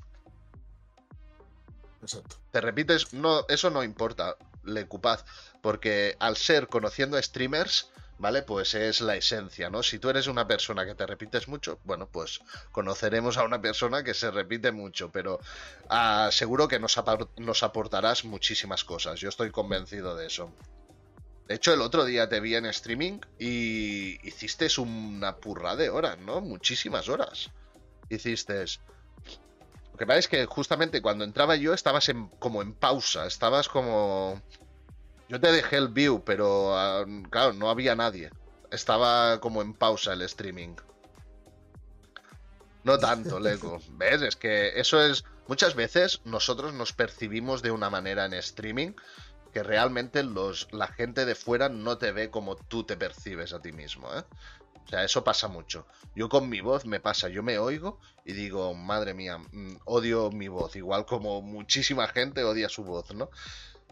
[2.01, 2.37] Exacto.
[2.53, 5.27] Te repites, no, eso no importa, Lecupaz,
[5.63, 8.43] porque al ser conociendo a streamers, ¿vale?
[8.43, 9.83] Pues es la esencia, ¿no?
[9.83, 12.41] Si tú eres una persona que te repites mucho, bueno, pues
[12.73, 15.41] conoceremos a una persona que se repite mucho, pero
[15.89, 17.01] ah, seguro que nos,
[17.39, 20.53] nos aportarás muchísimas cosas, yo estoy convencido de eso.
[21.49, 26.19] De hecho, el otro día te vi en streaming y hiciste una purra de horas,
[26.19, 26.41] ¿no?
[26.41, 27.51] Muchísimas horas.
[28.09, 28.65] Hiciste.
[29.93, 33.69] Lo que pasa es que justamente cuando entraba yo estabas en, como en pausa, estabas
[33.69, 34.43] como...
[35.29, 38.31] Yo te dejé el view, pero ah, claro, no había nadie.
[38.71, 40.77] Estaba como en pausa el streaming.
[42.85, 43.81] No tanto, Lego.
[43.91, 44.23] ¿Ves?
[44.23, 45.25] Es que eso es...
[45.49, 48.93] Muchas veces nosotros nos percibimos de una manera en streaming
[49.53, 53.63] que realmente los, la gente de fuera no te ve como tú te percibes a
[53.63, 54.23] ti mismo, ¿eh?
[54.85, 55.87] O sea, eso pasa mucho.
[56.15, 60.31] Yo con mi voz me pasa, yo me oigo y digo, madre mía, mm, odio
[60.31, 63.31] mi voz, igual como muchísima gente odia su voz, ¿no?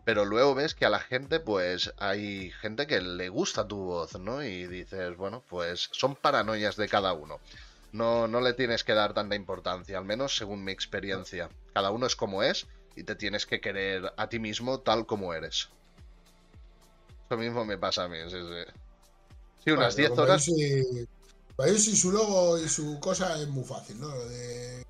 [0.05, 4.19] Pero luego ves que a la gente, pues hay gente que le gusta tu voz,
[4.19, 4.43] ¿no?
[4.43, 7.41] Y dices, bueno, pues son paranoias de cada uno.
[7.93, 11.49] No, no le tienes que dar tanta importancia, al menos según mi experiencia.
[11.73, 12.67] Cada uno es como es
[12.97, 15.69] y te tienes que querer a ti mismo tal como eres.
[17.31, 18.19] Lo mismo me pasa a mí.
[18.29, 18.37] Sí,
[19.65, 19.71] sí.
[19.71, 20.49] unas 10 horas.
[20.49, 24.09] y su logo y su cosa es muy fácil, ¿no?
[24.09, 24.85] de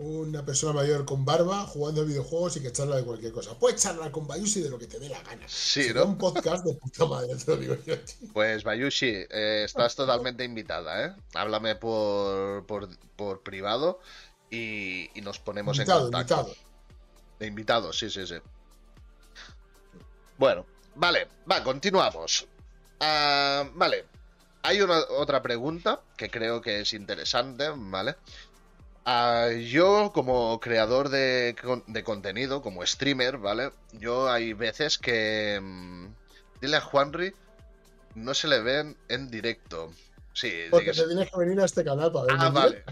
[0.00, 3.58] una persona mayor con barba jugando videojuegos y que charla de cualquier cosa.
[3.58, 5.44] Puedes charlar con Bayushi de lo que te dé la gana.
[5.46, 6.04] Sí, ¿no?
[6.06, 7.94] un podcast de puta madre, te lo digo yo.
[8.32, 11.14] Pues Bayushi, eh, estás totalmente invitada, ¿eh?
[11.34, 14.00] Háblame por, por, privado
[14.50, 16.34] y, nos ponemos en contacto.
[16.34, 16.54] Invitado.
[17.38, 18.36] De invitados, sí, sí, sí.
[20.38, 20.64] Bueno,
[20.94, 22.46] vale, va, continuamos.
[23.00, 24.06] Ah, vale,
[24.62, 28.16] hay una otra pregunta que creo que es interesante, ¿vale?
[29.12, 31.56] Ah, yo como creador de,
[32.04, 33.72] contenido, como streamer, ¿vale?
[33.92, 35.58] Yo hay veces que...
[35.60, 36.14] Mm,
[36.60, 37.34] dile a Juanri,
[38.14, 39.90] no se le ven en directo.
[40.32, 42.36] Sí, Porque te tienes que venir a este canal para ver.
[42.38, 42.84] Ah, vale.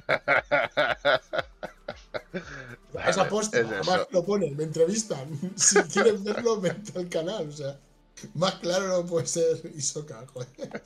[3.06, 5.28] Esa posta, además lo ponen, me entrevistan.
[5.56, 7.48] Si quieren verlo, vente al canal.
[7.48, 7.78] O sea,
[8.34, 10.82] más claro no puede ser Isoka, joder.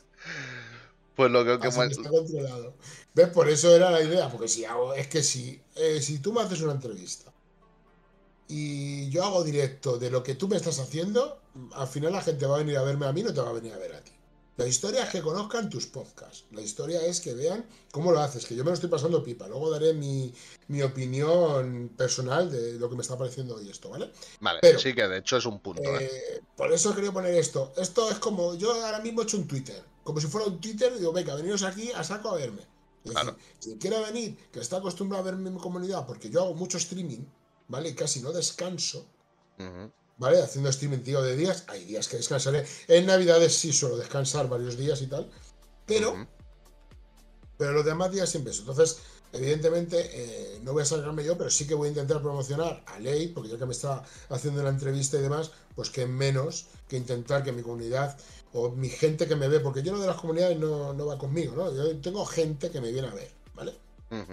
[1.17, 2.75] Pues lo que, que está controlado.
[3.15, 3.29] ¿Ves?
[3.29, 6.41] Por eso era la idea, porque si hago, es que si, eh, si tú me
[6.41, 7.33] haces una entrevista
[8.49, 11.41] y yo hago directo de lo que tú me estás haciendo,
[11.73, 13.53] al final la gente va a venir a verme a mí, no te va a
[13.53, 14.13] venir a ver a ti.
[14.57, 16.45] La historia es que conozcan tus podcasts.
[16.51, 19.49] La historia es que vean cómo lo haces, que yo me lo estoy pasando pipa.
[19.49, 20.33] Luego daré mi,
[20.69, 24.13] mi opinión personal de lo que me está pareciendo hoy esto, ¿vale?
[24.41, 25.83] Vale, sí que de hecho es un punto.
[25.83, 26.05] ¿eh?
[26.05, 27.73] Eh, por eso quería poner esto.
[27.79, 29.83] Esto es como, yo ahora mismo he hecho un Twitter.
[30.05, 32.63] Como si fuera un Twitter, digo, venga, veniros aquí a saco a verme.
[33.05, 33.37] Claro.
[33.61, 37.25] quien quiera venir, que está acostumbrado a ver mi comunidad, porque yo hago mucho streaming,
[37.69, 37.91] ¿vale?
[37.91, 39.07] Y casi no descanso.
[40.19, 40.41] ¿vale?
[40.41, 42.65] Haciendo streaming, tío, de días, hay días que descansaré.
[42.89, 45.29] En Navidades sí suelo descansar varios días y tal,
[45.87, 46.27] pero,
[47.59, 48.61] pero los demás días siempre eso.
[48.63, 48.99] Entonces,
[49.33, 53.01] evidentemente, eh, no voy a salgarme yo, pero sí que voy a intentar promocionar a
[53.01, 56.97] Ley, porque ya que me está haciendo la entrevista y demás, pues que menos que
[56.97, 58.17] intentar que mi comunidad
[58.53, 61.19] o mi gente que me ve, porque yo no de las comunidades no, no va
[61.19, 61.75] conmigo, ¿no?
[61.75, 63.75] Yo tengo gente que me viene a ver, ¿vale?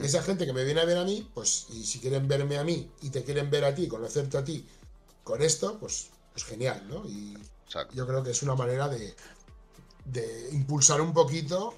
[0.03, 2.65] esa gente que me viene a ver a mí, pues, y si quieren verme a
[2.65, 4.67] mí y te quieren ver a ti, conocerte a ti
[5.23, 7.05] con esto, pues, pues genial, ¿no?
[7.05, 7.37] Y
[7.93, 9.15] yo creo que es una manera de,
[10.03, 11.75] de impulsar un poquito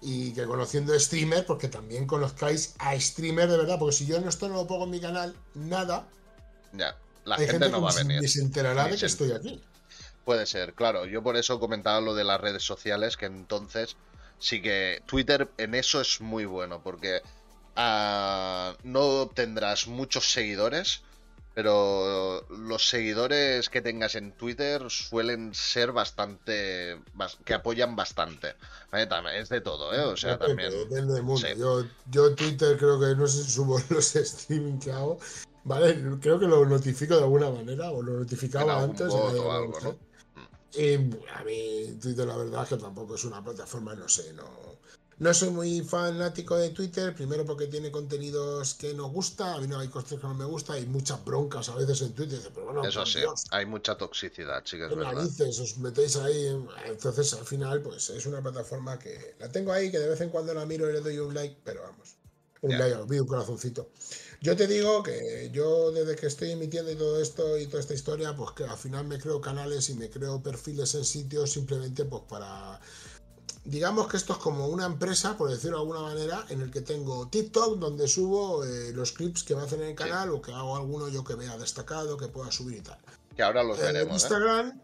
[0.00, 4.26] y que conociendo streamer, porque también conozcáis a streamer de verdad, porque si yo en
[4.26, 6.08] esto no lo pongo en mi canal, nada.
[6.72, 8.20] Ya, la gente, no va a venir.
[8.20, 9.62] Ni se enterará de que estoy aquí.
[10.28, 11.06] Puede ser, claro.
[11.06, 13.96] Yo por eso comentaba lo de las redes sociales, que entonces
[14.38, 17.22] sí que Twitter en eso es muy bueno, porque
[17.78, 21.00] uh, no tendrás muchos seguidores,
[21.54, 27.00] pero los seguidores que tengas en Twitter suelen ser bastante
[27.46, 28.54] que apoyan bastante
[29.34, 30.00] es de todo ¿eh?
[30.00, 33.80] o sea también depende del mundo yo, yo Twitter creo que no sé si subo
[33.88, 35.18] los streaming que hago
[35.64, 40.07] vale creo que lo notifico de alguna manera o lo notificaba antes o algo, ¿no?
[40.74, 44.78] Y a mí Twitter la verdad es que tampoco es una plataforma no sé no
[45.18, 49.66] no soy muy fanático de Twitter, primero porque tiene contenidos que no gusta, a mí
[49.66, 52.66] no hay cosas que no me gusta, hay muchas broncas a veces en Twitter, pero
[52.66, 53.18] bueno, eso sí,
[53.50, 58.96] hay mucha toxicidad, chicas, narices, os metéis ahí, entonces al final pues es una plataforma
[58.96, 61.34] que la tengo ahí, que de vez en cuando la miro y le doy un
[61.34, 62.14] like, pero vamos,
[62.60, 63.90] un like, vi un corazoncito.
[64.40, 67.94] Yo te digo que yo desde que estoy emitiendo y todo esto y toda esta
[67.94, 72.04] historia, pues que al final me creo canales y me creo perfiles en sitios simplemente
[72.04, 72.80] pues para
[73.68, 76.80] digamos que esto es como una empresa, por decirlo de alguna manera, en el que
[76.80, 80.52] tengo TikTok, donde subo eh, los clips que me hacen en el canal o que
[80.52, 82.98] hago alguno yo que vea destacado, que pueda subir y tal.
[83.36, 84.10] Que ahora los veremos.
[84.10, 84.14] ¿eh?
[84.14, 84.80] Instagram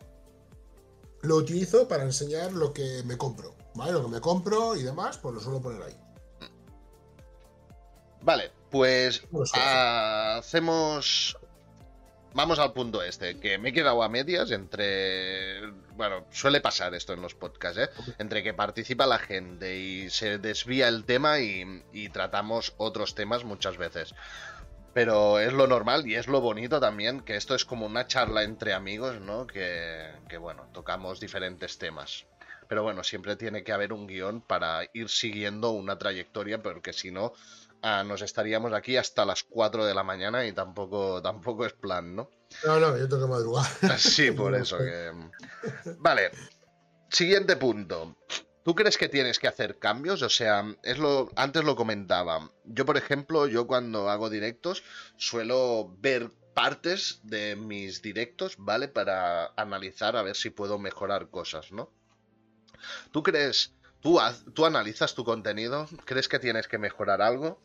[1.23, 3.93] lo utilizo para enseñar lo que me compro, ¿vale?
[3.93, 5.97] Lo que me compro y demás, pues lo suelo poner ahí.
[8.21, 9.23] Vale, pues
[9.55, 11.37] hacemos
[12.35, 15.61] vamos al punto este, que me he quedado a medias entre...
[15.97, 17.89] Bueno, suele pasar esto en los podcasts, ¿eh?
[18.19, 23.79] Entre que participa la gente y se desvía el tema y, tratamos otros temas muchas
[23.79, 24.15] veces.
[24.93, 28.43] Pero es lo normal y es lo bonito también, que esto es como una charla
[28.43, 29.47] entre amigos, ¿no?
[29.47, 32.27] Que, que bueno, tocamos diferentes temas.
[32.69, 37.11] Pero bueno, siempre tiene que haber un guion para ir siguiendo una trayectoria, porque si
[37.11, 37.35] no,
[37.87, 42.17] Ah, nos estaríamos aquí hasta las 4 de la mañana y tampoco, tampoco es plan,
[42.17, 42.31] ¿no?
[42.65, 43.67] No, no, yo tengo que madrugar.
[43.99, 45.13] Sí, por eso que...
[45.99, 46.31] Vale,
[47.11, 48.17] siguiente punto.
[48.65, 50.23] ¿Tú crees que tienes que hacer cambios?
[50.23, 52.51] O sea, es lo antes lo comentaba.
[52.65, 54.83] Yo, por ejemplo, yo cuando hago directos
[55.19, 58.89] suelo ver partes de mis directos, ¿vale?
[58.89, 61.91] Para analizar a ver si puedo mejorar cosas, ¿no?
[63.11, 64.19] ¿Tú crees, tú,
[64.55, 65.87] tú analizas tu contenido?
[66.07, 67.61] ¿Crees que tienes que mejorar algo?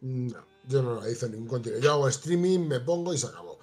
[0.00, 1.80] No, yo no hice ningún contenido.
[1.80, 3.58] Yo hago streaming, me pongo y se acabó.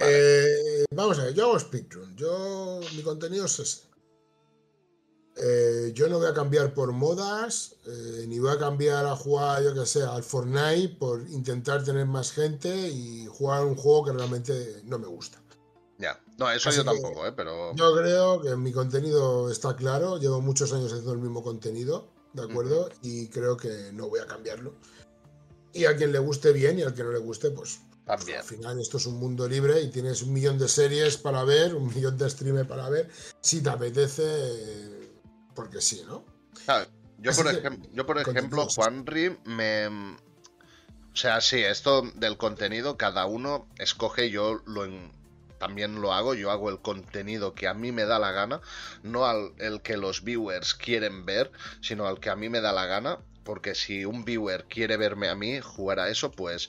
[0.00, 2.16] Eh, vamos a ver, yo hago speedrun.
[2.16, 3.88] Yo, mi contenido es ese.
[5.40, 9.62] Eh, yo no voy a cambiar por modas, eh, ni voy a cambiar a jugar,
[9.62, 14.12] yo que sé, al Fortnite por intentar tener más gente y jugar un juego que
[14.12, 15.40] realmente no me gusta.
[15.96, 17.32] Ya, no, eso yo tampoco, ¿eh?
[17.36, 17.72] Pero...
[17.76, 22.42] Yo creo que mi contenido está claro, llevo muchos años haciendo el mismo contenido, ¿de
[22.42, 22.88] acuerdo?
[23.02, 24.74] Y creo que no voy a cambiarlo.
[25.72, 28.38] Y a quien le guste bien y al que no le guste, pues, También.
[28.38, 31.74] al final esto es un mundo libre y tienes un millón de series para ver,
[31.74, 33.08] un millón de streams para ver,
[33.40, 34.24] si te apetece,
[35.54, 36.24] porque sí, ¿no?
[37.18, 39.88] yo, por yo, por ejemplo, Juanri, me...
[39.88, 44.86] O sea, sí, esto del contenido, cada uno escoge, yo lo
[45.58, 48.60] también lo hago, yo hago el contenido que a mí me da la gana,
[49.02, 51.50] no al el que los viewers quieren ver,
[51.80, 53.18] sino al que a mí me da la gana
[53.48, 56.68] porque si un viewer quiere verme a mí jugar a eso, pues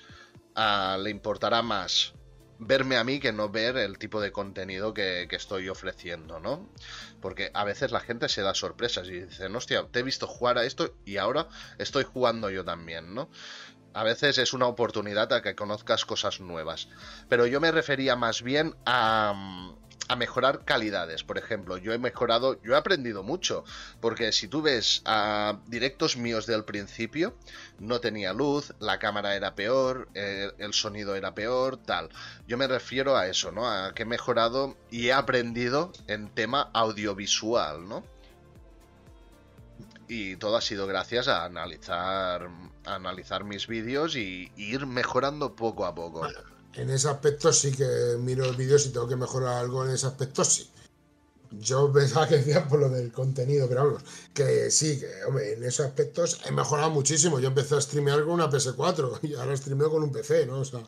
[0.55, 2.13] ah, le importará más
[2.57, 6.69] verme a mí que no ver el tipo de contenido que, estoy ofreciendo, ¿no?
[7.19, 10.57] Porque a veces la gente se da sorpresas y dice, hostia, te he visto jugar
[10.57, 11.49] a esto y ahora
[11.79, 13.29] estoy jugando yo también, ¿no?
[13.93, 16.87] A veces es una oportunidad a que conozcas cosas nuevas.
[17.27, 19.75] Pero yo me refería más bien a,
[20.07, 21.23] a mejorar calidades.
[21.23, 23.63] Por ejemplo, yo he mejorado, yo he aprendido mucho,
[23.99, 27.35] porque si tú ves a directos míos del principio,
[27.79, 32.09] no tenía luz, la cámara era peor, eh, el sonido era peor, tal.
[32.47, 33.69] Yo me refiero a eso, ¿no?
[33.69, 38.03] A que he mejorado y he aprendido en tema audiovisual, ¿no?
[40.07, 42.49] Y todo ha sido gracias a analizar,
[42.83, 46.27] analizar mis vídeos y ir mejorando poco a poco.
[46.75, 50.07] En ese aspecto sí que miro el vídeo si tengo que mejorar algo en ese
[50.07, 50.69] aspecto sí.
[51.51, 55.63] Yo pensaba que decía por lo del contenido, pero vamos, que sí, que hombre, en
[55.63, 57.39] esos aspectos he mejorado muchísimo.
[57.39, 60.59] Yo empecé a streamear con una PS4 y ahora streameo con un PC, ¿no?
[60.59, 60.81] O sea,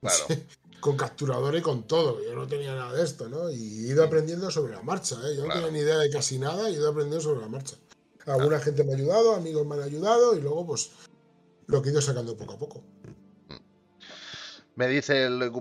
[0.00, 0.26] Claro.
[0.80, 2.20] con capturador y con todo.
[2.24, 3.48] Yo no tenía nada de esto, ¿no?
[3.50, 5.36] Y he ido aprendiendo sobre la marcha, ¿eh?
[5.36, 5.66] Yo no Claro.
[5.66, 7.76] tenía ni idea de casi nada y he ido aprendiendo sobre la marcha.
[8.26, 10.90] Alguna gente me ha ayudado, amigos me han ayudado y luego, pues,
[11.68, 12.82] lo que he ido sacando poco a poco.
[14.74, 15.52] Me dice el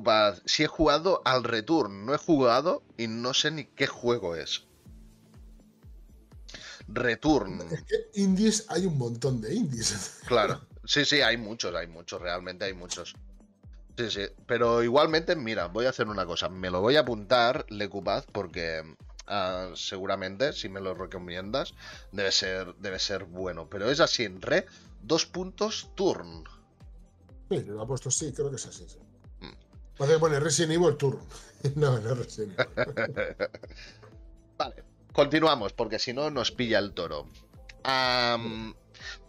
[0.46, 4.64] si he jugado al Return, no he jugado y no sé ni qué juego es.
[6.88, 10.20] Return, Es que indies hay un montón de indies.
[10.28, 10.62] claro.
[10.86, 13.16] Sí, sí, hay muchos, hay muchos, realmente hay muchos.
[13.98, 17.66] Sí, sí, pero igualmente, mira, voy a hacer una cosa, me lo voy a apuntar,
[17.70, 18.84] Lecupaz, porque
[19.28, 21.74] ah, seguramente, si me lo recomiendas,
[22.12, 23.70] debe ser, debe ser bueno.
[23.70, 24.66] Pero es así, en re,
[25.02, 26.44] dos puntos, turn.
[27.52, 28.88] Sí, lo ha puesto sí, creo que es así.
[28.88, 28.98] sí.
[29.42, 29.52] Mm.
[29.98, 31.20] Parece que pone Resident Evil Turn.
[31.76, 33.38] No, no es Resident Evil.
[34.58, 37.28] Vale, continuamos, porque si no nos pilla el toro.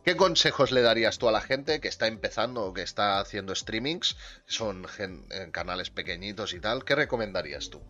[0.05, 3.55] ¿Qué consejos le darías tú a la gente que está empezando o que está haciendo
[3.55, 4.17] streamings?
[4.47, 4.87] Son
[5.51, 6.85] canales pequeñitos y tal.
[6.85, 7.81] ¿Qué recomendarías tú?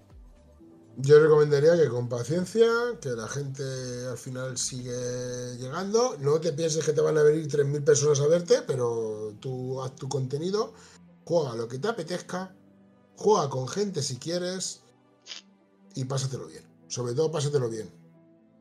[0.99, 2.69] Yo recomendaría que con paciencia,
[3.01, 3.63] que la gente
[4.11, 6.17] al final sigue llegando.
[6.19, 9.97] No te pienses que te van a venir 3.000 personas a verte, pero tú haz
[9.97, 10.75] tu contenido,
[11.25, 12.55] juega lo que te apetezca,
[13.17, 14.83] juega con gente si quieres
[15.95, 16.65] y pásatelo bien.
[16.89, 17.91] Sobre todo pásatelo bien.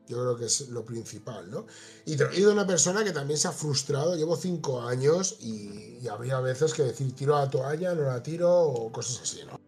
[0.08, 1.66] Yo creo que es lo principal, ¿no?
[2.06, 4.16] Y te lo una persona que también se ha frustrado.
[4.16, 8.50] Llevo cinco años y, y habría veces que decir tiro la toalla, no la tiro
[8.62, 9.60] o cosas así, ¿no?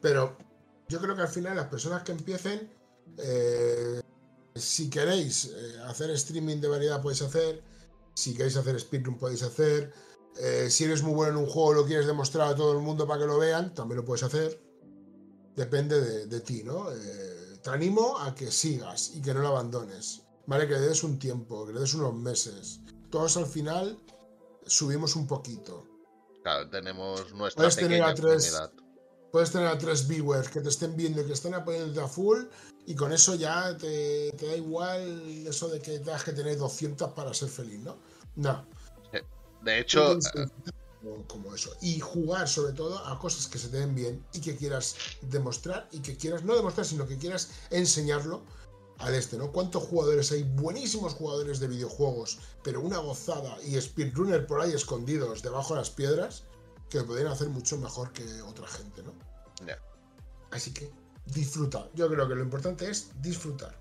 [0.00, 0.36] Pero
[0.88, 2.70] yo creo que al final las personas que empiecen,
[3.18, 4.00] eh,
[4.54, 7.62] si queréis eh, hacer streaming de variedad podéis hacer,
[8.14, 9.92] si queréis hacer speedrun podéis hacer,
[10.38, 13.06] eh, si eres muy bueno en un juego lo quieres demostrar a todo el mundo
[13.06, 14.60] para que lo vean, también lo puedes hacer.
[15.54, 16.92] Depende de, de ti, ¿no?
[16.92, 20.66] Eh, te animo a que sigas y que no lo abandones, ¿vale?
[20.68, 22.80] Que le des un tiempo, que le des unos meses.
[23.10, 23.98] Todos al final
[24.66, 25.84] subimos un poquito.
[26.42, 28.72] Claro, tenemos nuestra Puedes tener pequeña a tres- comunidad.
[29.36, 32.44] Puedes tener a tres viewers que te estén viendo y que estén apoyándote a full
[32.86, 37.12] y con eso ya te, te da igual eso de que tengas que tener 200
[37.12, 37.98] para ser feliz, ¿no?
[38.34, 38.66] No.
[39.62, 40.18] De hecho,
[41.02, 41.70] como, como eso.
[41.82, 45.86] Y jugar sobre todo a cosas que se te den bien y que quieras demostrar
[45.92, 48.40] y que quieras, no demostrar, sino que quieras enseñarlo
[49.00, 49.52] al este, ¿no?
[49.52, 50.44] ¿Cuántos jugadores hay?
[50.44, 55.90] Buenísimos jugadores de videojuegos, pero una gozada y speedrunner por ahí escondidos debajo de las
[55.90, 56.44] piedras
[56.88, 59.25] que lo podrían hacer mucho mejor que otra gente, ¿no?
[60.50, 60.90] Así que
[61.26, 61.88] disfruta.
[61.94, 63.78] Yo creo que lo importante es disfrutar.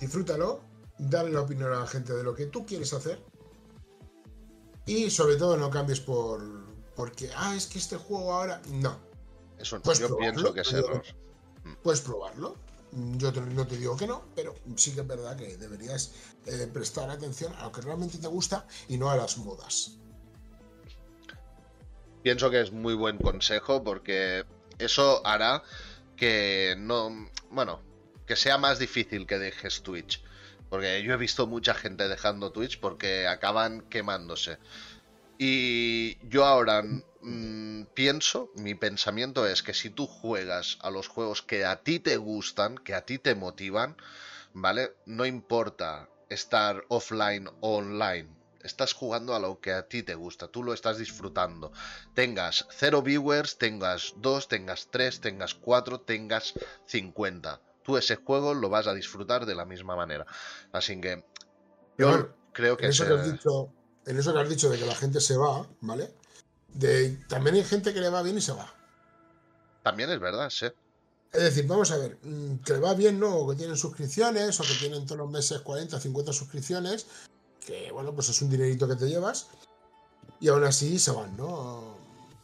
[0.00, 0.60] Disfrútalo,
[0.98, 3.22] dale la opinión a la gente de lo que tú quieres hacer.
[4.86, 6.42] Y sobre todo no cambies por.
[6.94, 8.62] Porque, ah, es que este juego ahora.
[8.70, 8.96] No,
[9.58, 11.02] eso Pues yo probarlo, pienso que es error.
[11.82, 12.56] puedes probarlo.
[12.92, 16.12] Yo te- no te digo que no, pero sí que es verdad que deberías
[16.46, 19.98] eh, prestar atención a lo que realmente te gusta y no a las modas.
[22.26, 24.44] Pienso que es muy buen consejo porque
[24.80, 25.62] eso hará
[26.16, 27.80] que no, bueno,
[28.26, 30.24] que sea más difícil que dejes Twitch.
[30.68, 34.58] Porque yo he visto mucha gente dejando Twitch porque acaban quemándose.
[35.38, 41.42] Y yo ahora mm, pienso, mi pensamiento es que si tú juegas a los juegos
[41.42, 43.96] que a ti te gustan, que a ti te motivan,
[44.52, 44.94] ¿vale?
[45.04, 48.35] No importa estar offline o online.
[48.66, 51.72] Estás jugando a lo que a ti te gusta, tú lo estás disfrutando.
[52.14, 56.52] Tengas cero viewers, tengas dos, tengas tres, tengas cuatro, tengas
[56.86, 57.60] 50.
[57.82, 60.26] Tú ese juego lo vas a disfrutar de la misma manera.
[60.72, 61.24] Así que
[61.96, 63.72] yo Bueno, creo que en eso se- que has dicho,
[64.04, 66.12] en eso que has dicho de que la gente se va, ¿vale?
[66.74, 68.72] De, también hay gente que le va bien y se va.
[69.82, 70.66] también es verdad, sí.
[71.32, 73.36] Es decir, vamos a ver, mm, que le va bien, ¿no?
[73.36, 77.06] O que tienen suscripciones, o que tienen todos los meses 40, 50 suscripciones,
[77.66, 79.48] que bueno, pues es un dinerito que te llevas,
[80.40, 81.96] y aún así se van, ¿no?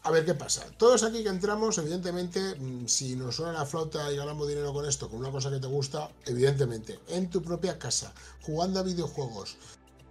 [0.02, 0.66] A ver qué pasa.
[0.76, 4.84] Todos aquí que entramos, evidentemente, mm, si nos suena la flauta y ganamos dinero con
[4.86, 8.12] esto, con una cosa que te gusta, evidentemente, en tu propia casa,
[8.42, 9.56] jugando a videojuegos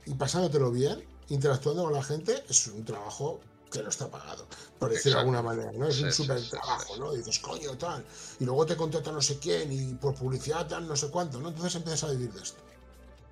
[0.05, 4.45] y pasándotelo bien, interactuando con la gente, es un trabajo que no está pagado,
[4.79, 5.87] por decirlo de alguna manera, ¿no?
[5.87, 7.13] Es un súper trabajo, ¿no?
[7.13, 8.05] dices, coño, tal,
[8.39, 11.49] y luego te contrata no sé quién, y por publicidad tal, no sé cuánto, ¿no?
[11.49, 12.61] Entonces empiezas a vivir de esto.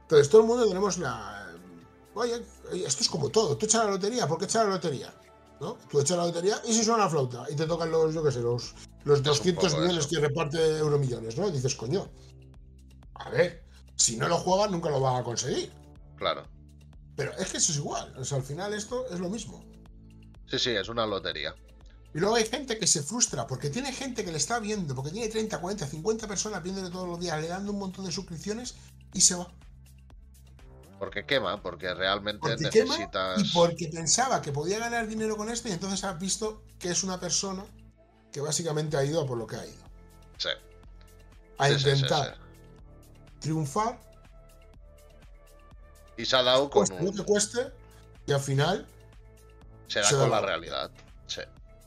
[0.03, 1.53] Entonces todo el mundo tenemos la...
[2.19, 2.43] Oye,
[2.85, 5.13] esto es como todo, tú echas la lotería, ¿por qué echas la lotería?
[5.61, 5.77] ¿No?
[5.89, 8.31] Tú echas la lotería y si suena la flauta y te tocan los, yo qué
[8.31, 8.75] sé, los,
[9.05, 11.49] los 200 millones que reparte Euromillones, ¿no?
[11.49, 12.09] dices, coño,
[13.13, 13.63] a ver,
[13.95, 15.71] si no lo juegas nunca lo vas a conseguir.
[16.17, 16.43] Claro.
[17.15, 19.63] Pero es que eso es igual, o sea, al final esto es lo mismo.
[20.45, 21.55] Sí, sí, es una lotería.
[22.13, 25.11] Y luego hay gente que se frustra porque tiene gente que le está viendo, porque
[25.11, 28.75] tiene 30, 40, 50 personas viéndole todos los días, le dando un montón de suscripciones
[29.13, 29.49] y se va.
[30.99, 33.41] Porque quema, porque realmente necesitas.
[33.41, 37.03] y porque pensaba que podía ganar dinero con esto y entonces has visto que es
[37.03, 37.63] una persona
[38.31, 39.83] que básicamente ha ido a por lo que ha ido.
[40.37, 40.49] Sí.
[41.57, 42.37] A intentar
[43.39, 43.99] triunfar.
[46.17, 46.85] Y se ha dado con.
[47.03, 47.71] lo que cueste,
[48.25, 48.85] y al final
[49.87, 50.91] se da con la, realidad.
[51.27, 51.41] Sí.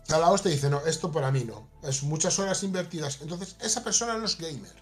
[0.09, 1.69] la hostia dice, no, esto para mí no.
[1.83, 3.21] Es muchas horas invertidas.
[3.21, 4.73] Entonces, esa persona no es gamer.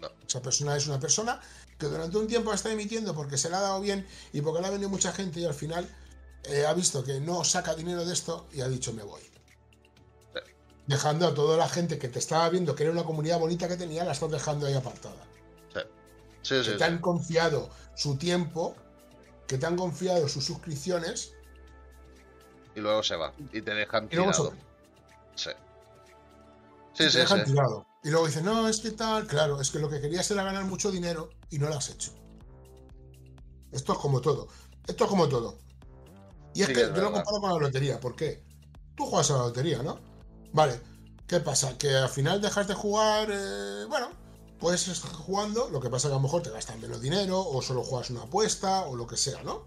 [0.00, 0.08] No.
[0.26, 1.40] Esa persona es una persona
[1.78, 4.68] que durante un tiempo está emitiendo porque se le ha dado bien y porque le
[4.68, 5.88] ha venido mucha gente y al final
[6.44, 9.22] eh, ha visto que no saca dinero de esto y ha dicho me voy.
[10.86, 13.76] Dejando a toda la gente que te estaba viendo que era una comunidad bonita que
[13.76, 15.22] tenía, la estás dejando ahí apartada.
[15.74, 15.80] Sí.
[16.42, 18.74] Sí, que te han confiado su tiempo,
[19.46, 21.34] que te han confiado sus suscripciones
[22.78, 23.32] y luego se va.
[23.52, 24.52] Y te dejan tirado.
[25.34, 25.50] Sí.
[26.92, 27.84] Sí, sí, te dejan tirado.
[28.04, 29.26] Y luego dicen, no, es que tal.
[29.26, 32.12] Claro, es que lo que querías era ganar mucho dinero y no lo has hecho.
[33.72, 34.48] Esto es como todo.
[34.86, 35.58] Esto es como todo.
[36.54, 38.00] Y es que yo lo comparo con la lotería.
[38.00, 38.44] ¿Por qué?
[38.96, 39.98] Tú juegas a la lotería, ¿no?
[40.52, 40.80] Vale.
[41.26, 41.76] ¿Qué pasa?
[41.76, 43.28] Que al final dejas de jugar.
[43.30, 44.08] Eh, bueno,
[44.58, 45.68] puedes estar jugando.
[45.68, 47.40] Lo que pasa es que a lo mejor te gastan menos dinero.
[47.40, 48.86] O solo juegas una apuesta.
[48.86, 49.66] O lo que sea, ¿no?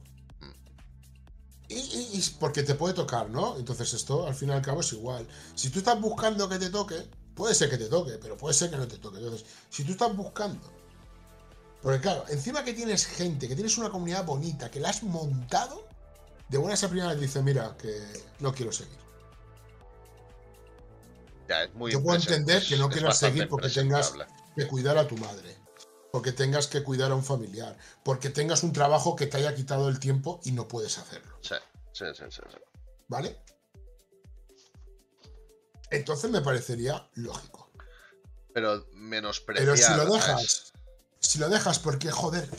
[1.70, 3.56] Y, porque te puede tocar, ¿no?
[3.58, 5.26] Entonces esto al fin y al cabo es igual.
[5.56, 7.10] Si tú estás buscando que te toque,
[7.42, 9.18] puede ser que te toque, pero puede ser que no te toque.
[9.18, 10.72] Entonces, si tú estás buscando...
[11.82, 15.88] Porque claro, encima que tienes gente, que tienes una comunidad bonita, que la has montado,
[16.50, 18.00] de buenas a primeras dice, mira, que
[18.38, 19.00] no quiero seguir.
[21.50, 24.14] Ya, es muy Yo puedo entender que no quieras seguir porque tengas
[24.56, 25.58] que cuidar a tu madre
[26.12, 29.88] porque tengas que cuidar a un familiar, porque tengas un trabajo que te haya quitado
[29.88, 31.38] el tiempo y no puedes hacerlo.
[31.40, 31.56] Sí,
[31.94, 32.42] sí, sí, sí.
[33.08, 33.42] ¿Vale?
[35.92, 37.70] Entonces me parecería lógico.
[38.54, 39.76] Pero menospreciar.
[39.76, 40.74] Pero si lo dejas,
[41.20, 42.50] si lo dejas porque, joder,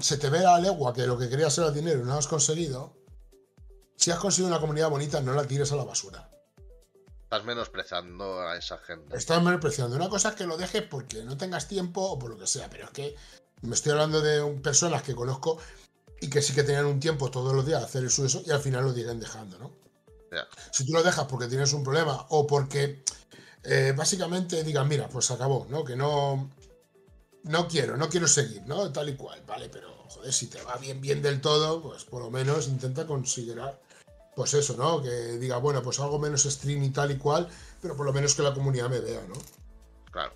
[0.00, 2.26] se te ve a legua que lo que querías era dinero y no lo has
[2.26, 2.96] conseguido,
[3.96, 6.30] si has conseguido una comunidad bonita, no la tires a la basura.
[7.22, 9.16] Estás menospreciando a esa gente.
[9.16, 9.96] Estás menospreciando.
[9.96, 12.68] Una cosa es que lo dejes porque no tengas tiempo o por lo que sea,
[12.68, 13.16] pero es que
[13.62, 15.58] me estoy hablando de personas que conozco
[16.20, 18.50] y que sí que tenían un tiempo todos los días a hacer eso, eso y
[18.50, 19.83] al final lo siguen dejando, ¿no?
[20.70, 23.04] Si tú lo dejas porque tienes un problema o porque
[23.62, 25.84] eh, básicamente digan, mira, pues acabó, ¿no?
[25.84, 26.50] Que no,
[27.44, 28.92] no quiero, no quiero seguir, ¿no?
[28.92, 29.68] Tal y cual, ¿vale?
[29.68, 33.60] Pero, joder, si te va bien, bien del todo, pues por lo menos intenta conseguir
[34.34, 35.00] pues eso, ¿no?
[35.00, 37.48] Que diga, bueno, pues algo menos stream y tal y cual,
[37.80, 39.34] pero por lo menos que la comunidad me vea, ¿no?
[40.10, 40.32] Claro.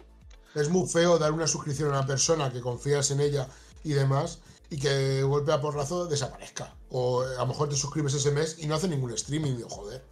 [0.55, 3.49] Es muy feo dar una suscripción a una persona que confías en ella
[3.85, 4.39] y demás
[4.71, 6.75] y que golpe a porrazo desaparezca.
[6.91, 9.57] O a lo mejor te suscribes ese mes y no hace ningún streaming.
[9.57, 10.05] Digo, joder.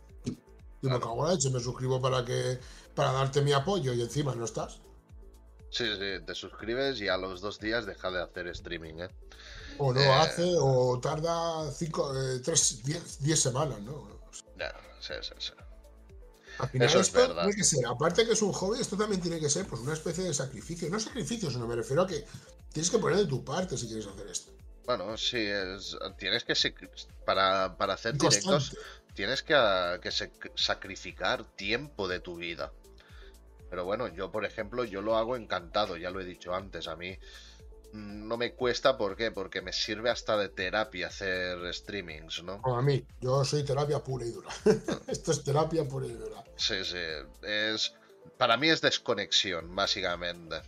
[0.83, 2.59] Yo me cago en la leche, me suscribo para que
[2.95, 4.81] para darte mi apoyo y encima no estás.
[5.71, 9.11] Sí, sí, te suscribes y a los dos días deja de hacer streaming, ¿eh?
[9.79, 14.09] O no eh, hace, o tarda cinco, eh, tres, diez, semanas, ¿no?
[15.01, 15.53] sí, sí, sí.
[16.59, 19.39] Al final Eso esto tiene que ser, aparte que es un hobby, esto también tiene
[19.39, 20.89] que ser pues una especie de sacrificio.
[20.89, 22.25] No sacrificio, sino me refiero a que
[22.73, 24.53] tienes que poner de tu parte si quieres hacer esto.
[24.87, 26.55] Bueno, sí, es, tienes que
[27.25, 28.77] para, para hacer directos
[29.15, 29.55] tienes que,
[30.01, 30.11] que
[30.55, 32.71] sacrificar tiempo de tu vida.
[33.69, 36.95] Pero bueno, yo por ejemplo, yo lo hago encantado, ya lo he dicho antes, a
[36.95, 37.19] mí
[37.93, 39.31] no me cuesta, ¿por qué?
[39.31, 42.61] Porque me sirve hasta de terapia hacer streamings, ¿no?
[42.65, 44.51] a mí, yo soy terapia pura y dura.
[45.09, 46.45] Esto es terapia pura y dura.
[46.57, 46.99] Sí, sí.
[47.43, 47.95] Es,
[48.37, 50.61] para mí es desconexión, básicamente.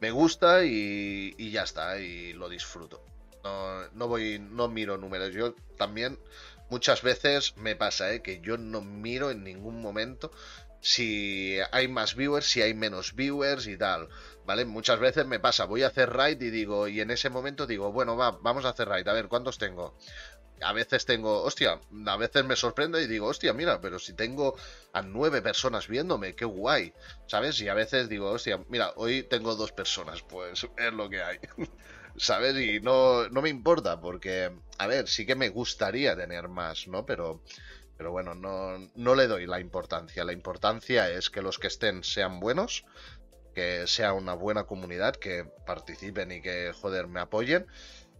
[0.00, 3.02] Me gusta y, y ya está, y lo disfruto.
[3.44, 5.32] No, voy, no miro números.
[5.34, 6.18] Yo también
[6.70, 8.22] muchas veces me pasa, ¿eh?
[8.22, 10.30] que yo no miro en ningún momento
[10.80, 14.08] si hay más viewers, si hay menos viewers y tal.
[14.46, 14.64] ¿Vale?
[14.64, 17.92] Muchas veces me pasa, voy a hacer raid y digo, y en ese momento digo,
[17.92, 19.96] bueno, va, vamos a hacer raid, a ver, ¿cuántos tengo?
[20.60, 24.56] A veces tengo, hostia, a veces me sorprende y digo, hostia, mira, pero si tengo
[24.92, 26.92] a nueve personas viéndome, qué guay,
[27.26, 27.60] ¿sabes?
[27.60, 31.38] Y a veces digo, hostia, mira, hoy tengo dos personas, pues es lo que hay.
[32.16, 32.56] ¿sabes?
[32.56, 37.04] Y no, no me importa porque, a ver, sí que me gustaría tener más, ¿no?
[37.06, 37.42] Pero,
[37.96, 40.24] pero bueno, no, no le doy la importancia.
[40.24, 42.84] La importancia es que los que estén sean buenos,
[43.54, 47.66] que sea una buena comunidad, que participen y que, joder, me apoyen.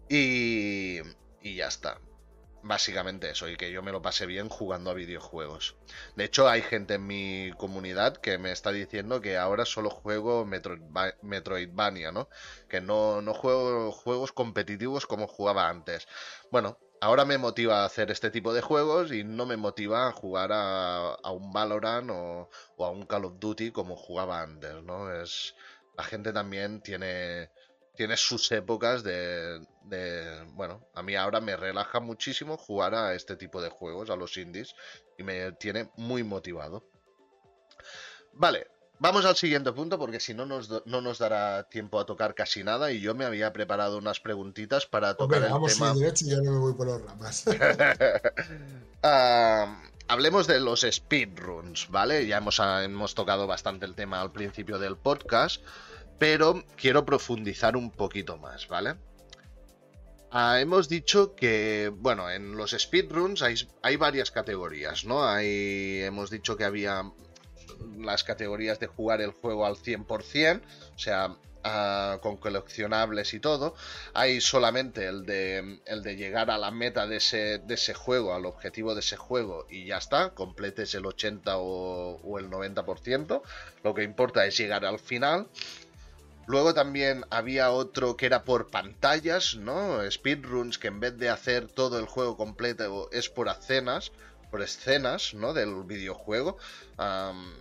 [0.08, 0.98] Y,
[1.42, 1.98] y ya está.
[2.66, 5.76] Básicamente eso, y que yo me lo pase bien jugando a videojuegos.
[6.16, 10.46] De hecho, hay gente en mi comunidad que me está diciendo que ahora solo juego
[10.46, 12.30] Metroidvania, ¿no?
[12.66, 16.08] Que no, no juego juegos competitivos como jugaba antes.
[16.50, 20.12] Bueno, ahora me motiva a hacer este tipo de juegos y no me motiva a
[20.12, 25.12] jugar a, un Valorant o, o, a un Call of Duty como jugaba antes, ¿no?
[25.12, 25.54] Es,
[25.98, 27.50] la gente también tiene
[27.94, 29.60] tiene sus épocas de,
[30.54, 34.36] Bueno, a mí ahora me relaja muchísimo jugar a este tipo de juegos, a los
[34.36, 34.74] indies,
[35.18, 36.84] y me tiene muy motivado.
[38.32, 38.66] Vale,
[38.98, 42.64] vamos al siguiente punto porque si no nos, no nos dará tiempo a tocar casi
[42.64, 45.94] nada y yo me había preparado unas preguntitas para tocar el vamos tema...
[45.94, 47.44] derecho y ya no me voy por las ramas.
[49.06, 52.26] Ah, hablemos de los speedruns, ¿vale?
[52.26, 55.62] Ya hemos, hemos tocado bastante el tema al principio del podcast
[56.18, 58.96] pero quiero profundizar un poquito más, ¿vale?
[60.36, 65.24] Ah, hemos dicho que, bueno, en los speedruns hay, varias categorías, ¿no?
[65.24, 67.04] Hay, hemos dicho que había
[67.98, 70.60] las categorías de jugar el juego al 100%,
[70.92, 73.76] o sea, ah, con coleccionables y todo.
[74.12, 78.34] Hay solamente el de, el de llegar a la meta de ese, de ese juego,
[78.34, 83.40] al objetivo de ese juego y ya está, completes el 80 o, o el 90%.
[83.84, 85.46] Lo que importa es llegar al final.
[86.46, 89.98] Luego también había otro que era por pantallas, ¿no?
[90.10, 94.12] Speedruns, que en vez de hacer todo el juego completo es por escenas,
[94.50, 95.54] por escenas, ¿no?
[95.54, 96.58] Del videojuego.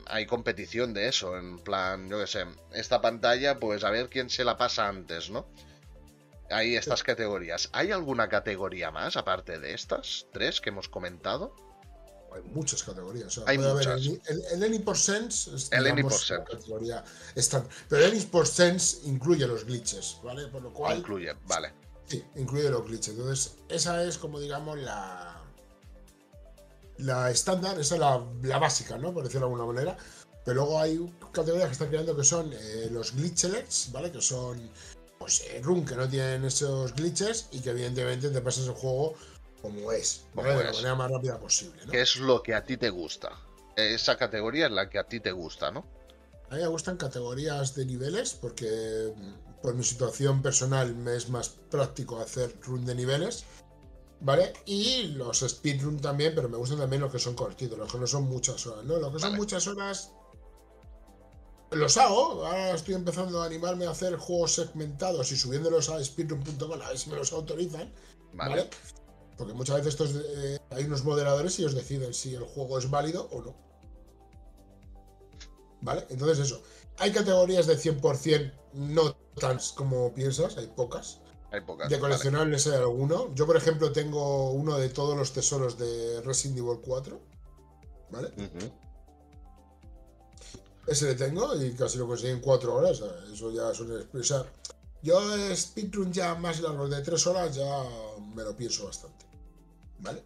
[0.05, 4.29] hay competición de eso, en plan, yo qué sé, esta pantalla, pues a ver quién
[4.29, 5.47] se la pasa antes, ¿no?
[6.49, 7.69] Hay estas categorías.
[7.71, 11.55] ¿Hay alguna categoría más aparte de estas tres que hemos comentado?
[12.33, 13.39] Hay muchas categorías.
[13.45, 14.01] hay muchas.
[14.51, 17.03] el, Any por Sense es el Any categoría
[17.89, 20.47] Pero el Any por Sense incluye los glitches, ¿vale?
[20.47, 20.99] Por lo cual.
[20.99, 21.73] Incluye, vale.
[22.05, 23.09] Sí, incluye los glitches.
[23.09, 25.39] Entonces, esa es como digamos la.
[26.97, 29.13] La estándar, esa es la, la, básica, ¿no?
[29.13, 29.97] Por decirlo de alguna manera.
[30.45, 34.11] Pero luego hay categorías que están creando que son eh, los glitchlets, ¿vale?
[34.11, 34.69] Que son
[35.17, 39.15] pues eh, run que no tienen esos glitches y que evidentemente te pasas el juego
[39.63, 41.85] como es, de la manera más rápida posible.
[41.85, 41.91] ¿no?
[41.93, 43.31] ¿Qué es lo que a ti te gusta?
[43.77, 45.85] Esa categoría es la que a ti te gusta, ¿no?
[46.49, 51.29] A mí me gustan categorías de niveles porque mm, por mi situación personal me es
[51.29, 53.45] más práctico hacer run de niveles.
[54.19, 54.53] ¿Vale?
[54.65, 58.07] Y los speedrun también, pero me gustan también los que son cortitos, los que no
[58.07, 58.97] son muchas horas, ¿no?
[58.97, 60.11] Los que son muchas horas
[61.71, 62.45] los hago.
[62.45, 66.97] Ahora estoy empezando a animarme a hacer juegos segmentados y subiéndolos a speedrun.com a ver
[66.97, 67.91] si me los autorizan.
[68.33, 68.69] ¿vale?
[69.37, 72.89] Porque muchas veces estos, eh, hay unos moderadores y os deciden si el juego es
[72.89, 73.55] válido o no.
[75.81, 76.05] ¿Vale?
[76.09, 76.61] Entonces eso.
[76.97, 81.19] Hay categorías de 100% no tan como piensas, hay pocas.
[81.51, 81.89] Hay pocas.
[81.89, 83.33] De coleccionables hay alguno.
[83.35, 87.19] Yo, por ejemplo, tengo uno de todos los tesoros de Resident Evil 4.
[88.11, 88.31] ¿Vale?
[90.87, 93.01] Ese le tengo y casi lo conseguí en 4 horas.
[93.31, 94.51] Eso ya suele expresar.
[95.01, 95.19] Yo
[95.55, 97.83] speedrun ya más largo de 3 horas ya
[98.33, 99.25] me lo pienso bastante.
[100.03, 100.23] ¿vale?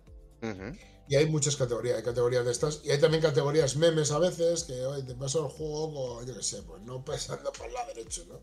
[1.07, 4.65] Y hay muchas categorías, hay categorías de estas, y hay también categorías memes a veces,
[4.65, 8.21] que hoy te paso el juego, yo qué sé, pues no pasando por la derecha,
[8.27, 8.41] ¿no?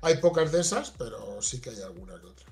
[0.00, 2.50] Hay pocas de esas, pero sí que hay algunas de otras.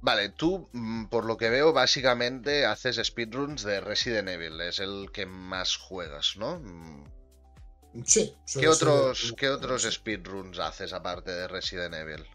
[0.00, 5.10] Vale, tú, mm, por lo que veo, básicamente haces speedruns de Resident Evil, es el
[5.12, 6.58] que más juegas, ¿no?
[6.60, 7.04] Mm.
[8.04, 8.34] Sí.
[8.52, 12.26] ¿Qué otros, ¿Qué otros speedruns haces aparte de Resident Evil?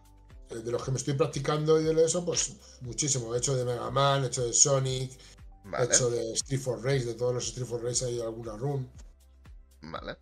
[0.59, 3.33] De los que me estoy practicando y de eso, pues muchísimo.
[3.33, 5.11] He hecho de Mega Man, he hecho de Sonic,
[5.79, 8.89] he hecho de Street for Race, de todos los Street for Race hay alguna run.
[9.81, 10.17] Vale.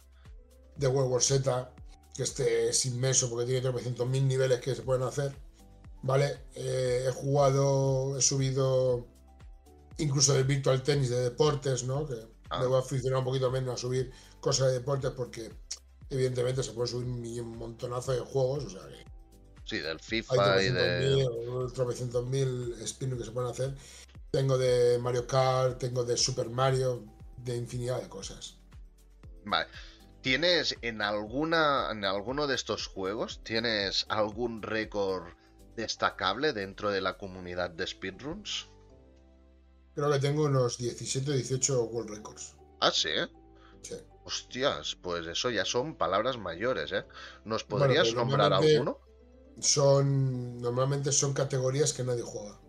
[0.76, 1.73] De World War Z,
[2.15, 5.35] que este es inmenso porque tiene 300.000 niveles que se pueden hacer.
[6.01, 9.06] Vale, eh, he jugado, he subido
[9.97, 12.07] incluso de Virtual Tennis de deportes, ¿no?
[12.07, 12.15] Que
[12.49, 12.60] ah.
[12.60, 15.51] me voy a aficionar un poquito menos a subir cosas de deportes porque
[16.10, 19.09] evidentemente se puede subir un montonazo de juegos, o sea que
[19.69, 21.29] Sí, del FIFA y de.
[22.25, 23.75] mil spin que se pueden hacer.
[24.31, 27.05] Tengo de Mario Kart, tengo de Super Mario,
[27.37, 28.57] de infinidad de cosas.
[29.45, 29.69] Vale.
[30.21, 31.91] ¿Tienes en alguna.
[31.91, 33.43] en alguno de estos juegos?
[33.43, 35.27] ¿Tienes algún récord
[35.75, 38.69] destacable dentro de la comunidad de speedruns?
[39.93, 42.55] Creo que tengo unos 17 o 18 World Records.
[42.79, 43.11] Ah, sí.
[43.83, 43.97] Sí.
[44.23, 47.05] Hostias, pues eso ya son palabras mayores, ¿eh?
[47.45, 49.09] ¿Nos podrías nombrar alguno?
[49.61, 50.61] Son.
[50.61, 52.60] Normalmente son categorías que nadie juega.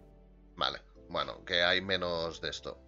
[0.57, 2.79] Vale, bueno, que hay menos de esto.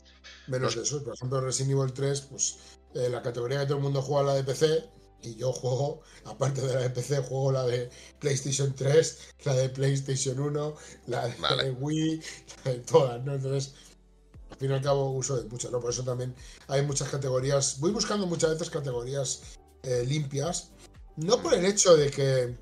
[0.46, 1.02] Menos de eso.
[1.02, 2.58] Por ejemplo, Resident Evil 3, pues
[2.94, 4.88] eh, la categoría que todo el mundo juega la de PC.
[5.22, 9.68] Y yo juego, aparte de la de PC, juego la de PlayStation 3, la de
[9.68, 10.74] PlayStation 1,
[11.06, 12.22] la de Wii,
[12.64, 13.34] la de todas, ¿no?
[13.34, 13.74] Entonces,
[14.50, 15.80] al fin y al cabo uso de muchas, ¿no?
[15.80, 16.34] Por eso también
[16.68, 17.78] hay muchas categorías.
[17.80, 19.42] Voy buscando muchas veces categorías
[19.82, 20.70] eh, limpias.
[21.16, 22.56] No por el hecho de que.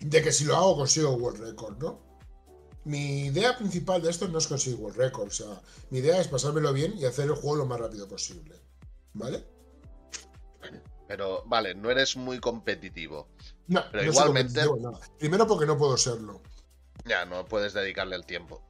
[0.00, 2.00] De que si lo hago consigo World Record, ¿no?
[2.84, 5.28] Mi idea principal de esto no es conseguir World Record.
[5.28, 5.60] O sea,
[5.90, 8.60] mi idea es pasármelo bien y hacer el juego lo más rápido posible.
[9.14, 9.44] ¿Vale?
[11.06, 13.28] Pero, vale, no eres muy competitivo.
[13.66, 14.60] No, pero igualmente.
[15.18, 16.40] Primero porque no puedo serlo.
[17.06, 18.62] Ya, no puedes dedicarle el tiempo.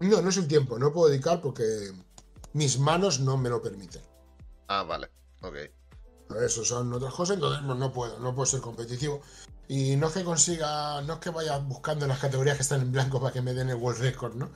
[0.00, 1.92] No, no es el tiempo, no puedo dedicar porque
[2.52, 4.02] mis manos no me lo permiten.
[4.68, 5.10] Ah, vale,
[5.42, 5.56] ok.
[6.38, 9.20] Eso son otras cosas, entonces pues, no puedo, no puedo ser competitivo.
[9.68, 12.92] Y no es que consiga, no es que vaya buscando las categorías que están en
[12.92, 14.50] blanco para que me den el World Record, ¿no?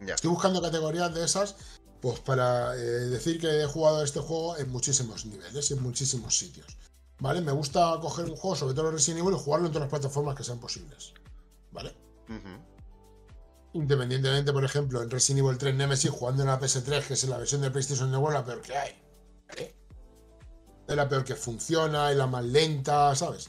[0.00, 0.14] Ya.
[0.14, 1.56] Estoy buscando categorías de esas,
[2.00, 6.66] pues para eh, decir que he jugado este juego en muchísimos niveles, en muchísimos sitios.
[7.18, 7.40] ¿Vale?
[7.42, 9.90] Me gusta coger un juego, sobre todo los Resident Evil, y jugarlo en todas las
[9.90, 11.12] plataformas que sean posibles.
[11.70, 11.94] ¿Vale?
[13.74, 17.38] Independientemente, por ejemplo, en Resident Evil 3 Nemesis, jugando en la PS3, que es la
[17.38, 19.02] versión de PlayStation Network, la peor que hay.
[20.90, 23.48] Es la peor que funciona, es la más lenta, ¿sabes?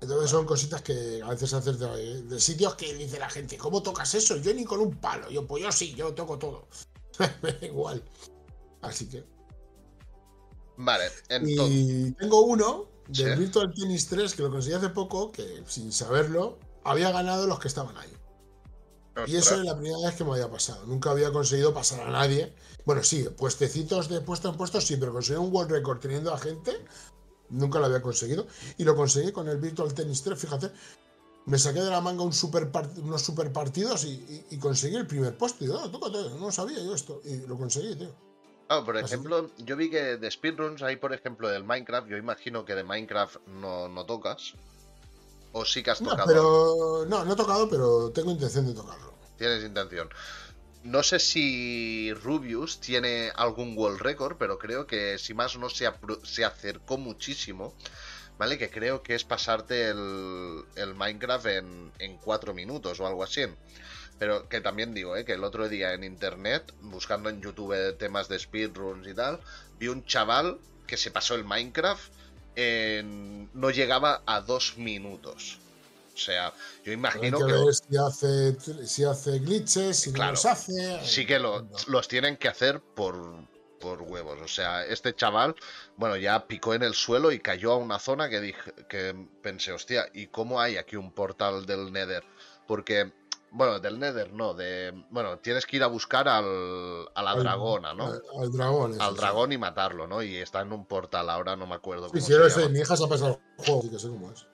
[0.00, 4.12] Entonces son cositas que a veces haces de, sitios que dice la gente, ¿cómo tocas
[4.12, 4.36] eso?
[4.36, 5.30] Yo ni con un palo.
[5.30, 6.66] Yo, pues yo sí, yo toco todo.
[7.62, 8.02] igual.
[8.82, 9.24] Así que.
[10.78, 11.76] Vale, entonces...
[11.76, 16.58] Y tengo uno del Virtual Tennis 3 que lo conseguí hace poco, que sin saberlo,
[16.82, 18.15] había ganado los que estaban ahí.
[19.26, 20.84] Y eso es la primera vez que me había pasado.
[20.86, 22.52] Nunca había conseguido pasar a nadie.
[22.84, 26.38] Bueno, sí, puestecitos de puesto en puesto, sí, pero conseguir un World Record teniendo a
[26.38, 26.72] gente,
[27.48, 28.46] nunca lo había conseguido.
[28.76, 30.70] Y lo conseguí con el Virtual Tennis 3, fíjate.
[31.46, 35.64] Me saqué de la manga un super unos super partidos y, conseguí el primer puesto.
[35.64, 35.88] Y oh,
[36.38, 37.20] no sabía yo esto.
[37.24, 38.14] Y lo conseguí, tío.
[38.68, 42.08] Ah, por ejemplo, yo vi que de speedruns hay, por ejemplo, del Minecraft.
[42.08, 44.54] Yo imagino que de Minecraft no, no tocas.
[45.52, 46.18] ¿O sí que has tocado?
[46.18, 49.14] No, pero, no, no he tocado, pero tengo intención de tocarlo.
[49.38, 50.08] Tienes intención.
[50.82, 55.90] No sé si Rubius tiene algún world record, pero creo que si más no se,
[56.22, 57.74] se acercó muchísimo,
[58.38, 58.56] ¿vale?
[58.56, 63.46] Que creo que es pasarte el, el Minecraft en, en cuatro minutos o algo así.
[64.18, 65.24] Pero que también digo, ¿eh?
[65.24, 69.40] que el otro día en internet, buscando en YouTube temas de speedruns y tal,
[69.78, 72.12] vi un chaval que se pasó el Minecraft
[72.56, 75.58] no llegaba a dos minutos.
[76.14, 76.52] O sea,
[76.82, 77.72] yo imagino que.
[77.74, 81.04] si, hace, si hace glitches, si no los hace.
[81.04, 83.14] Sí que los tienen que hacer por,
[83.78, 84.38] por huevos.
[84.40, 85.54] O sea, este chaval,
[85.96, 89.72] bueno, ya picó en el suelo y cayó a una zona que dije, que pensé,
[89.72, 92.24] hostia, ¿y cómo hay aquí un portal del Nether?
[92.66, 93.12] Porque
[93.50, 94.92] bueno, del Nether no, de.
[95.10, 98.12] Bueno, tienes que ir a buscar al, a la dragona, ¿no?
[98.38, 99.00] Al, dragón.
[99.00, 100.22] Al dragón y matarlo, ¿no?
[100.22, 102.08] Y está en un portal, ahora no me acuerdo.
[102.10, 104.46] Sí, si eres mi hija se ha pasado el juego, sí que sé cómo es.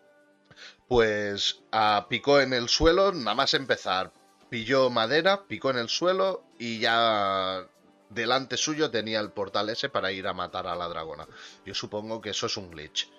[0.89, 4.13] Pues ah, picó en el suelo, nada más empezar.
[4.51, 7.67] Pilló madera, picó en el suelo y ya
[8.11, 11.27] delante suyo tenía el portal ese para ir a matar a la dragona.
[11.65, 13.11] Yo supongo que eso es un glitch.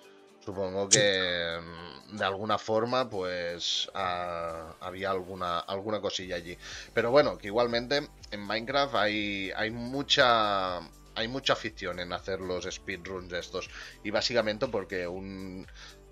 [0.44, 6.56] Supongo que mm, de alguna forma pues había alguna, alguna cosilla allí.
[6.92, 10.80] Pero bueno, que igualmente en Minecraft hay, hay mucha
[11.16, 13.70] hay mucha afición en hacer los speedruns estos.
[14.02, 15.66] Y básicamente porque un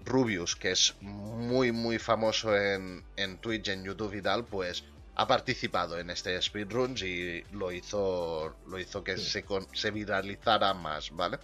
[0.04, 4.84] Rubius, que es muy muy famoso en, en Twitch, en YouTube y tal, pues
[5.14, 9.44] ha participado en este speedruns y lo hizo lo hizo que se,
[9.74, 11.38] se viralizara más, ¿vale?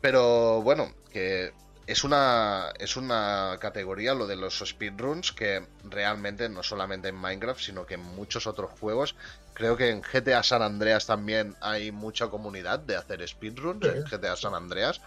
[0.00, 1.52] Pero bueno, que
[1.86, 7.60] es una, es una categoría, lo de los speedruns, que realmente no solamente en Minecraft,
[7.60, 9.14] sino que en muchos otros juegos.
[9.54, 14.36] Creo que en GTA San Andreas también hay mucha comunidad de hacer speedruns, en GTA
[14.36, 15.00] San Andreas.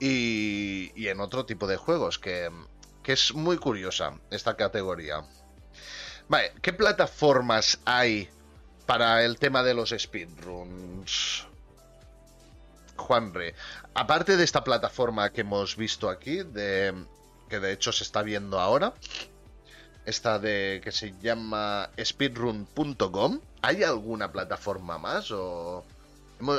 [0.00, 2.50] Y, y, en otro tipo de juegos, que,
[3.02, 5.24] que es muy curiosa esta categoría.
[6.28, 8.28] Vale, ¿qué plataformas hay
[8.84, 11.46] para el tema de los speedruns?
[12.96, 13.54] Juanre,
[13.96, 16.94] aparte de esta plataforma que hemos visto aquí, de,
[17.48, 18.94] que de hecho se está viendo ahora,
[20.04, 25.84] esta de que se llama speedrun.com, ¿hay alguna plataforma más o...?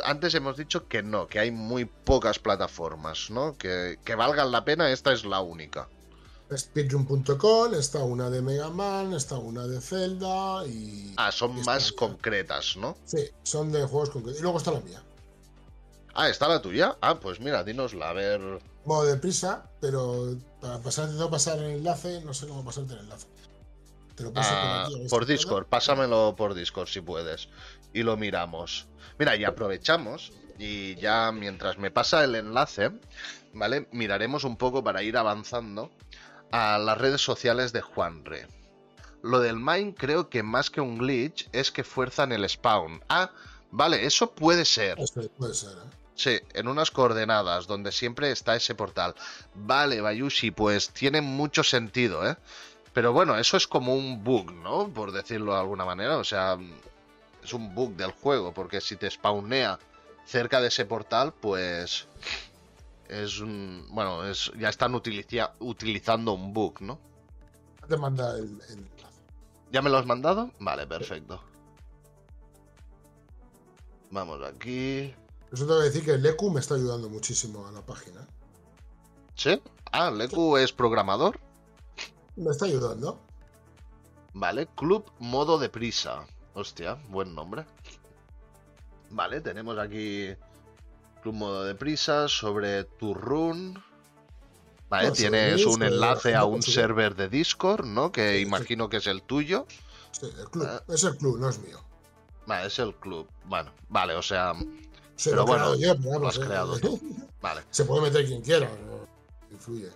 [0.05, 3.55] antes hemos dicho que no, que hay muy pocas plataformas, ¿no?
[3.55, 5.88] Que, valgan la pena, esta es la única.
[6.51, 11.14] Speedrun.com, está una de Mega Man, está una de Zelda y...
[11.18, 12.97] Ah, son más concretas, ¿no?
[13.05, 14.39] Sí, son de juegos concretos.
[14.39, 15.03] Y luego está la mía.
[16.19, 16.98] Ah, ¿está la tuya?
[16.99, 18.41] Ah, pues mira, dinosla, a ver.
[18.85, 23.02] Modo de prisa, pero para pasar, no pasar el enlace, no sé cómo pasarte el
[23.02, 23.27] enlace.
[24.15, 27.49] Te lo paso por, ah, aquí, por Discord, pásamelo por Discord si puedes.
[27.94, 28.88] Y lo miramos.
[29.19, 30.34] Mira, y aprovechamos.
[30.57, 32.89] Y ya mientras me pasa el enlace,
[33.53, 33.88] ¿vale?
[33.91, 35.91] Miraremos un poco para ir avanzando
[36.52, 38.48] a las redes sociales de Juanre.
[39.22, 43.03] Lo del mine creo que más que un glitch es que fuerzan el spawn.
[43.07, 43.30] Ah,
[43.69, 44.98] vale, eso puede ser.
[45.38, 46.07] puede ser, ¿eh?
[46.18, 49.14] Sí, en unas coordenadas donde siempre está ese portal.
[49.53, 52.35] Vale, Bayushi, pues tiene mucho sentido, ¿eh?
[52.91, 54.89] Pero bueno, eso es como un bug, ¿no?
[54.89, 56.18] Por decirlo de alguna manera.
[56.18, 56.57] O sea,
[57.44, 59.77] es un bug del juego, porque si te spawnea
[60.26, 62.07] cerca de ese portal, pues
[63.07, 63.85] es un...
[63.91, 66.99] Bueno, es, ya están utilizando un bug, ¿no?
[67.88, 68.60] Te manda el,
[69.72, 70.49] ¿Ya me lo has mandado?
[70.60, 71.44] Vale, perfecto.
[74.10, 75.14] Vamos aquí.
[75.52, 78.28] Eso te voy a decir que Leku me está ayudando muchísimo a la página.
[79.36, 79.61] ¿Sí?
[79.91, 81.40] Ah, Leku es programador.
[82.36, 83.19] Me está ayudando.
[84.34, 86.28] Vale, Club Modo de Prisa.
[86.53, 87.65] Hostia, buen nombre.
[89.10, 90.36] Vale, tenemos aquí
[91.22, 93.82] Club Modo de Prisa sobre Turrun.
[94.90, 98.11] Vale, tienes un enlace a un server de Discord, ¿no?
[98.11, 99.65] Que imagino que es el tuyo.
[100.11, 100.68] Sí, el club.
[100.69, 100.84] Ah.
[100.88, 101.84] Es el club, no es mío.
[102.45, 103.28] Vale, es el club.
[103.45, 104.53] Bueno, vale, o sea,
[105.23, 105.76] pero bueno,
[106.19, 106.99] lo has creado tú.
[107.41, 107.64] Vale.
[107.69, 108.69] Se puede meter quien quiera,
[109.52, 109.89] influye.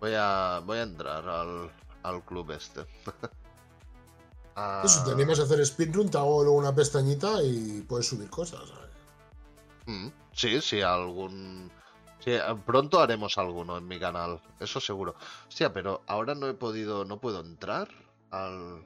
[0.00, 1.70] Voy a, voy a entrar al,
[2.02, 2.86] al club este.
[4.56, 4.82] ah...
[4.86, 8.62] Si te animas a hacer speedrun, te hago luego una pestañita y puedes subir cosas.
[9.86, 11.70] Mm, sí, sí, algún.
[12.24, 12.32] Sí,
[12.66, 15.14] pronto haremos alguno en mi canal, eso seguro.
[15.48, 17.88] Hostia, pero ahora no he podido, no puedo entrar
[18.30, 18.84] al.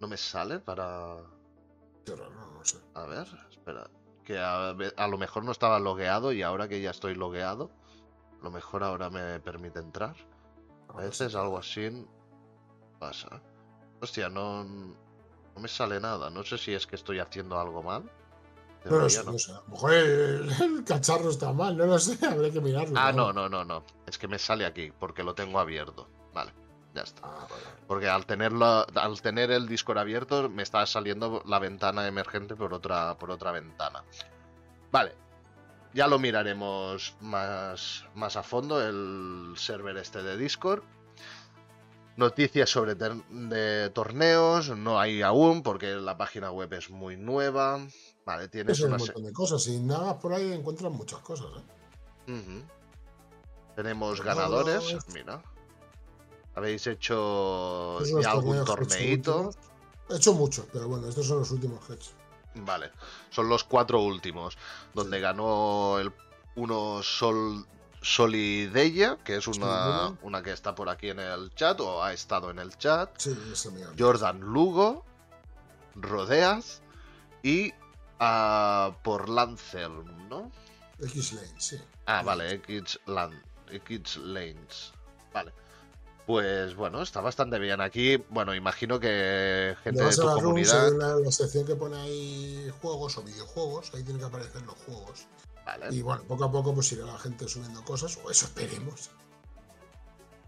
[0.00, 1.16] No me sale para.
[2.06, 2.78] no sé.
[2.94, 3.88] A ver, espera
[4.24, 4.74] que a,
[5.08, 7.70] lo mejor no estaba logueado y ahora que ya estoy logueado,
[8.40, 10.16] a lo mejor ahora me permite entrar.
[10.88, 12.06] A veces algo así
[12.98, 13.40] pasa.
[14.00, 16.30] Hostia, no, no me sale nada.
[16.30, 18.10] No sé si es que estoy haciendo algo mal.
[18.84, 19.38] no, sé, no.
[19.38, 19.52] sé.
[19.52, 22.98] A lo mejor el, cacharro está mal, no lo sé, habría que mirarlo.
[22.98, 23.84] Ah, no, no, no, no.
[24.06, 26.08] Es que me sale aquí porque lo tengo abierto.
[26.32, 26.52] Vale.
[26.94, 27.22] Ya está.
[27.24, 27.46] Ah,
[27.86, 32.74] Porque al tenerlo, al tener el Discord abierto, me está saliendo la ventana emergente por
[32.74, 34.04] otra, por otra ventana.
[34.90, 35.14] Vale.
[35.94, 40.82] Ya lo miraremos más, más a fondo, el server este de Discord.
[42.16, 47.78] Noticias sobre de torneos, no hay aún porque la página web es muy nueva.
[48.24, 49.62] Vale, tienes un montón de cosas.
[49.64, 51.46] Si nada por ahí encuentran muchas cosas.
[52.26, 52.62] ¿eh?
[53.76, 54.96] Tenemos ganadores.
[55.12, 55.42] Mira.
[56.54, 59.50] ¿Habéis hecho ya algún torneito?
[60.08, 62.12] He hecho muchos, pero bueno, estos son los últimos heads.
[62.54, 62.90] Vale,
[63.30, 64.58] son los cuatro últimos,
[64.92, 66.12] donde ganó el
[66.56, 67.66] uno Sol
[68.02, 72.50] Solidella, que es una, una que está por aquí en el chat o ha estado
[72.50, 73.10] en el chat.
[73.16, 73.34] Sí,
[73.98, 75.04] Jordan Lugo,
[75.94, 76.82] Rodeaz
[77.42, 77.72] y
[78.20, 80.50] uh, por Lancel, ¿no?
[80.98, 81.80] X Lanes, sí.
[82.06, 83.00] Ah, vale, X,
[83.70, 84.92] X Lanes.
[85.32, 85.52] Vale.
[86.26, 87.80] Pues bueno, está bastante bien.
[87.80, 90.92] Aquí, bueno, imagino que gente de tu comunidad.
[90.92, 95.26] la, sección que pone ahí juegos o videojuegos, ahí tienen que aparecer los juegos.
[95.66, 95.94] Vale.
[95.94, 99.10] Y bueno, poco a poco pues irá la gente subiendo cosas, o eso esperemos.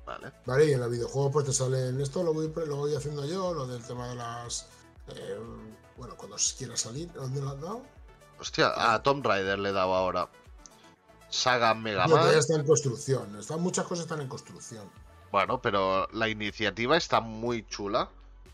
[0.06, 0.32] Vale.
[0.44, 3.52] Vale, y en los videojuegos pues te salen esto, lo voy, lo voy haciendo yo,
[3.52, 4.66] lo del tema de las.
[5.08, 5.38] Eh,
[5.96, 7.82] bueno, cuando quiera salir, ¿dónde lo has dado?
[8.38, 10.28] Hostia, a Tom Raider le he dado ahora.
[11.30, 12.30] Saga Mega Man.
[12.30, 13.36] ya está en construcción.
[13.38, 14.88] Están, muchas cosas están en construcción.
[15.34, 18.08] Bueno, pero la iniciativa está muy chula.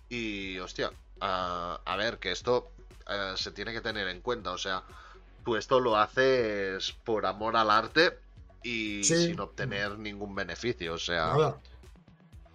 [0.09, 0.91] Y, hostia,
[1.21, 2.71] a ver, que esto
[3.07, 4.53] eh, se tiene que tener en cuenta.
[4.53, 4.83] O sea,
[5.45, 8.19] tú esto lo haces por amor al arte
[8.63, 10.95] y sin obtener ningún beneficio.
[10.95, 11.55] O sea,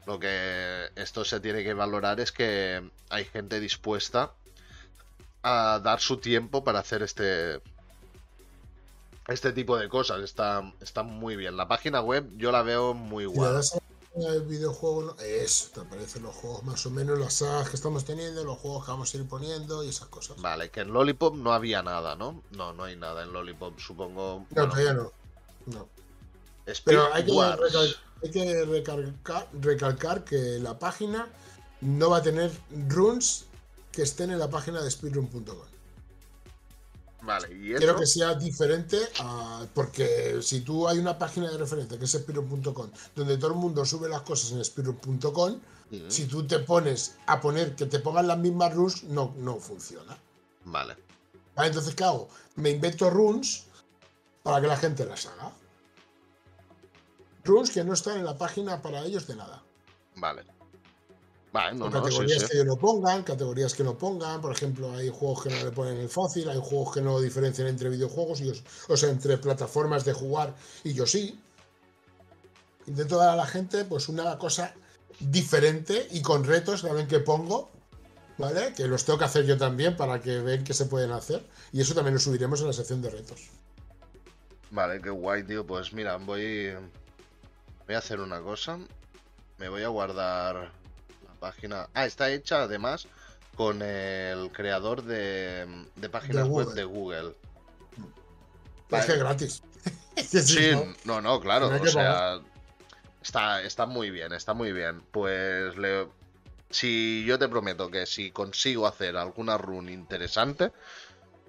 [0.07, 4.31] lo que esto se tiene que valorar es que hay gente dispuesta
[5.43, 7.61] a dar su tiempo para hacer este
[9.27, 10.21] este tipo de cosas.
[10.21, 11.55] Está, está muy bien.
[11.55, 13.61] La página web yo la veo muy guay
[14.15, 18.43] el videojuego es, te aparecen los juegos más o menos, las sagas que estamos teniendo,
[18.43, 20.41] los juegos que vamos a ir poniendo y esas cosas.
[20.41, 22.41] Vale, que en Lollipop no había nada, ¿no?
[22.51, 24.45] No, no hay nada en Lollipop, supongo.
[24.51, 25.11] No, todavía no.
[25.65, 25.87] no.
[26.85, 27.25] Pero hay
[28.31, 31.27] que, recalcar, recalcar que la página
[31.81, 32.51] no va a tener
[32.87, 33.45] runes
[33.91, 35.74] que estén en la página de speedrun.com.
[37.77, 38.97] Quiero que sea diferente
[39.73, 43.85] porque si tú hay una página de referencia que es Spiro.com, donde todo el mundo
[43.85, 45.59] sube las cosas en Spiro.com,
[46.07, 50.17] si tú te pones a poner que te pongan las mismas rules, no, no funciona.
[50.65, 50.97] Vale.
[51.55, 52.27] Vale, entonces, ¿qué hago?
[52.55, 53.65] Me invento runes
[54.43, 55.51] para que la gente las haga.
[57.43, 59.63] Runes que no están en la página para ellos de nada.
[60.15, 60.43] Vale.
[61.73, 62.47] No, categorías sí.
[62.47, 64.41] que ellos no pongan, categorías que no pongan.
[64.41, 67.67] Por ejemplo, hay juegos que no le ponen el fácil, hay juegos que no diferencian
[67.67, 70.53] entre videojuegos, y yo- o sea, entre plataformas de jugar
[70.83, 71.39] y yo sí.
[72.87, 74.73] Intento dar a la gente pues una cosa
[75.19, 77.71] diferente y con retos también que pongo,
[78.37, 78.73] ¿vale?
[78.75, 81.43] Que los tengo que hacer yo también para que vean que se pueden hacer.
[81.71, 83.41] Y eso también lo subiremos en la sección de retos.
[84.71, 85.65] Vale, qué guay, tío.
[85.65, 86.73] Pues mira, voy.
[87.87, 88.77] Voy a hacer una cosa.
[89.57, 90.71] Me voy a guardar
[91.35, 91.87] página.
[91.93, 93.07] Ah, está hecha además
[93.55, 97.35] con el creador de, de páginas web de Google.
[98.89, 99.05] Es Vale.
[99.07, 99.63] que es gratis.
[100.17, 100.93] Sí, Sí, ¿no?
[101.05, 101.67] no, no, claro.
[101.67, 102.39] O sea,
[103.21, 105.01] está, está muy bien, está muy bien.
[105.11, 106.07] Pues le,
[106.69, 110.71] si yo te prometo que si consigo hacer alguna run interesante,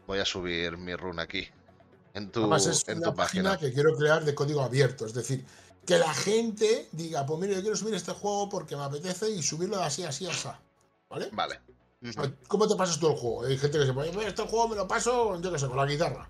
[0.07, 1.49] voy a subir mi run aquí.
[2.15, 3.51] En tu, Además, es en una tu página.
[3.51, 5.07] página que quiero crear de código abierto.
[5.07, 5.45] Es decir,
[5.87, 9.43] que la gente diga, pues mira, yo quiero subir este juego porque me apetece y
[9.43, 10.49] subirlo así, así, así.
[11.09, 11.29] ¿Vale?
[11.33, 11.61] Vale.
[12.49, 13.45] ¿Cómo te pasas tú el juego?
[13.45, 15.77] Hay gente que se pone, "Pues este juego me lo paso, yo qué sé, con
[15.77, 16.29] la guitarra.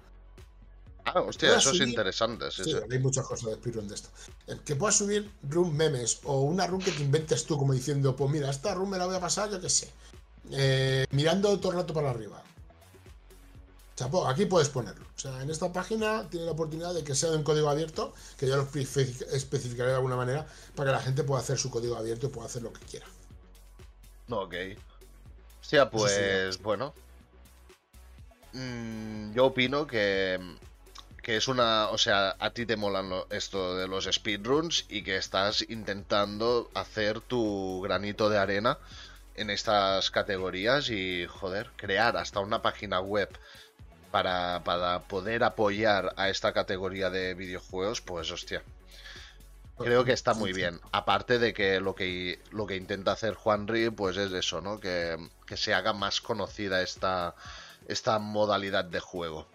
[1.05, 2.51] Ah, hostia, eso es interesante.
[2.51, 2.79] Sí, Sí, sí.
[2.91, 4.09] hay muchas cosas de speedrun de esto.
[4.49, 8.17] El que puedas subir run memes o una run que te inventes tú, como diciendo,
[8.17, 9.91] pues mira, esta run me la voy a pasar, yo qué sé.
[10.53, 12.41] eh, mirando todo el rato para arriba.
[13.97, 15.07] Chapo, aquí puedes ponerlo.
[15.17, 18.13] O sea, en esta página tiene la oportunidad de que sea de un código abierto,
[18.39, 21.71] que yo lo espe- especificaré de alguna manera, para que la gente pueda hacer su
[21.71, 23.07] código abierto y pueda hacer lo que quiera.
[24.29, 24.55] No, ok.
[25.63, 26.93] Hostia, Eso pues bueno.
[28.53, 30.39] Mm, yo opino que,
[31.23, 31.89] que es una.
[31.89, 36.71] O sea, a ti te molan lo- esto de los speedruns y que estás intentando
[36.75, 38.79] hacer tu granito de arena
[39.37, 43.29] en estas categorías y, joder, crear hasta una página web
[44.17, 48.63] para, para poder apoyar a esta categoría de videojuegos, pues hostia.
[49.77, 50.81] Creo que está muy bien.
[50.91, 54.81] Aparte de que lo que lo que intenta hacer Juanri, pues es eso, ¿no?
[54.81, 57.35] Que, que se haga más conocida esta,
[57.89, 59.47] esta modalidad de juego.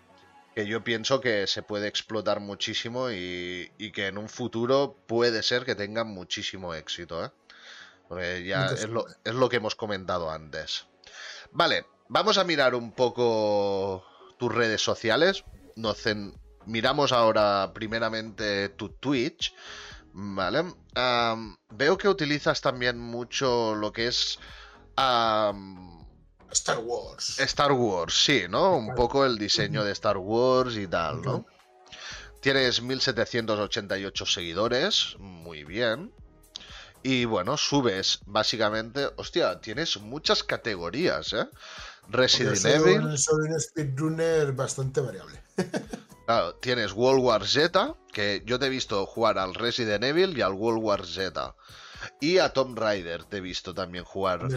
[0.53, 5.41] Que yo pienso que se puede explotar muchísimo y, y que en un futuro puede
[5.41, 7.31] ser que tenga muchísimo éxito, ¿eh?
[8.07, 10.85] Porque ya es lo, es lo que hemos comentado antes.
[11.51, 14.05] Vale, vamos a mirar un poco
[14.41, 15.43] tus redes sociales.
[15.75, 16.03] Nos
[16.65, 19.53] miramos ahora primeramente tu Twitch.
[20.13, 20.63] Vale.
[21.69, 24.39] Veo que utilizas también mucho lo que es
[24.97, 25.53] Star
[26.79, 27.39] Wars.
[27.39, 28.77] Star Wars, sí, ¿no?
[28.77, 31.45] Un poco el diseño de Star Wars y tal, ¿no?
[32.39, 36.11] Tienes 1788 seguidores, muy bien.
[37.03, 39.07] Y bueno, subes básicamente.
[39.17, 41.47] Hostia, tienes muchas categorías, ¿eh?
[42.11, 43.01] Resident soy Evil.
[43.05, 45.41] un- soy un speedrunner bastante variable.
[46.27, 50.41] Claro, tienes World War Z, que yo te he visto jugar al Resident Evil y
[50.41, 51.55] al World War Z.
[52.21, 54.47] Y a Tomb Raider te he visto también jugar.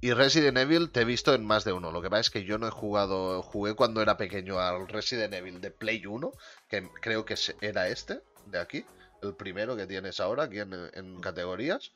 [0.00, 1.90] Y Resident Evil te he visto en más de uno.
[1.90, 3.42] Lo que pasa es que yo no he jugado.
[3.42, 6.32] Jugué cuando era pequeño al Resident Evil de Play 1,
[6.68, 8.84] que creo que era este, de aquí.
[9.20, 11.90] El primero que tienes ahora, aquí en, en categorías.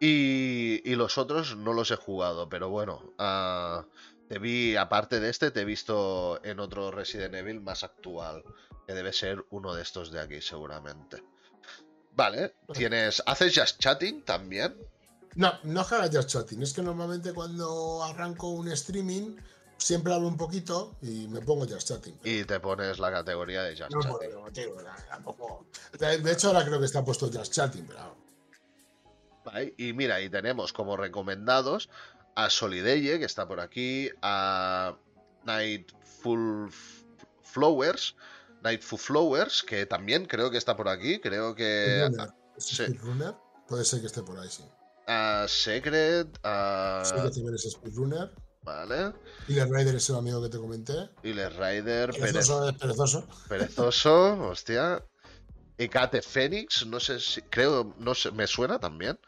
[0.00, 3.14] Y, y los otros no los he jugado, pero bueno.
[3.18, 3.86] ah,
[4.28, 8.42] te vi, aparte de este, te he visto en otro Resident Evil más actual.
[8.86, 11.22] Que debe ser uno de estos de aquí, seguramente.
[12.12, 13.22] Vale, tienes.
[13.26, 14.76] ¿Haces just chatting también?
[15.34, 16.62] No, no es que haga just chatting.
[16.62, 19.36] Es que normalmente cuando arranco un streaming
[19.76, 22.18] siempre hablo un poquito y me pongo just chatting.
[22.24, 24.30] Y te pones la categoría de just No chatting.
[24.30, 24.74] puedo, tío,
[25.08, 25.66] tampoco.
[25.98, 28.16] De hecho, ahora creo que está puesto just chatting, pero
[29.46, 31.88] Vale, Y mira, y tenemos como recomendados
[32.34, 34.96] a Solideye, que está por aquí, a
[35.44, 36.70] Nightful
[37.42, 38.14] Flowers,
[38.62, 42.08] Nightful Flowers, que también creo que está por aquí, creo que.
[43.68, 44.64] Puede ser que esté por ahí, sí.
[45.08, 47.02] a Secret, a...
[47.04, 48.30] También es Speedrunner.
[48.62, 49.12] Vale,
[49.46, 51.08] Y el Rider es el amigo que te comenté.
[51.22, 53.28] y Les Rider, Perez- Perezoso es perezoso.
[53.48, 55.04] Perezoso, hostia,
[55.78, 59.18] Ecate Fénix, no sé si, creo, no sé, me suena también,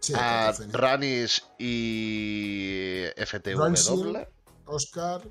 [0.00, 0.72] Sí, a Fénix.
[0.74, 4.16] Ranis y FTW.
[4.66, 5.22] Oscar.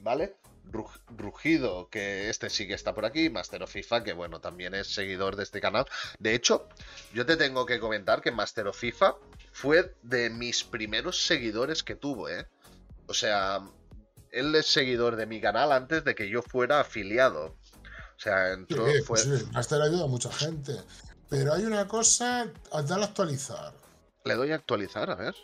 [0.00, 0.36] ¿Vale?
[0.70, 4.74] Ru- Rugido, que este sí que está por aquí, Master of FIFA, que bueno, también
[4.74, 5.86] es seguidor de este canal.
[6.18, 6.68] De hecho,
[7.14, 9.16] yo te tengo que comentar que Master of FIFA
[9.52, 12.46] fue de mis primeros seguidores que tuvo, ¿eh?
[13.06, 13.60] O sea,
[14.32, 17.56] él es seguidor de mi canal antes de que yo fuera afiliado.
[18.16, 19.18] O sea, Sí, entró, pues fue...
[19.18, 20.76] sí, Master ayuda a mucha gente.
[21.28, 23.74] Pero hay una cosa, dale a actualizar.
[24.24, 25.34] Le doy a actualizar, a ver.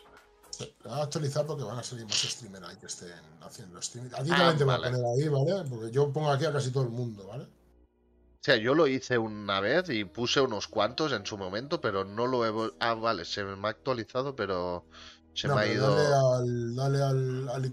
[0.49, 3.79] Sí, lo voy a actualizar porque van a salir más streamers ahí que estén haciendo
[3.79, 4.11] streaming.
[4.13, 5.69] A ti también te voy a poner ahí, ¿vale?
[5.69, 7.43] Porque yo pongo aquí a casi todo el mundo, ¿vale?
[7.45, 12.03] O sea, yo lo hice una vez y puse unos cuantos en su momento, pero
[12.03, 12.73] no lo he...
[12.81, 14.85] Ah, vale, se me ha actualizado, pero
[15.33, 17.65] se No, me ha ido Dale al, dale al, al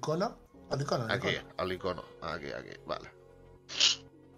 [1.10, 2.04] aquí, al icono.
[2.22, 3.10] Aquí, aquí, vale.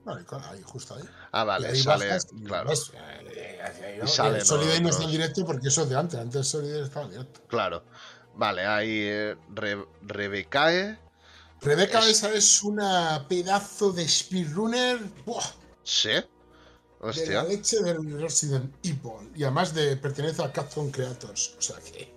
[0.04, 1.04] No, ahí, justo ahí.
[1.30, 4.06] Ah, Y vale, ahí sale, bajas y claro, ves, eh, ahí, Y ¿no?
[4.08, 6.18] salen Eh, Soliday no está en directo porque eso es de antes.
[6.18, 7.40] Antes Soliday estaba en directo.
[7.48, 7.84] claro.
[8.34, 10.98] Vale, hay eh, Re- Rebecae.
[11.60, 14.98] Rebeca, Es- esa es una pedazo de speedrunner.
[15.26, 15.44] ¡buah!
[15.84, 16.08] Sí.
[16.08, 16.22] De
[17.02, 17.42] la Hostia.
[17.44, 19.30] leche del Resident Evil.
[19.34, 21.54] Y además de pertenece a Capcom Creators.
[21.58, 22.12] O sea que.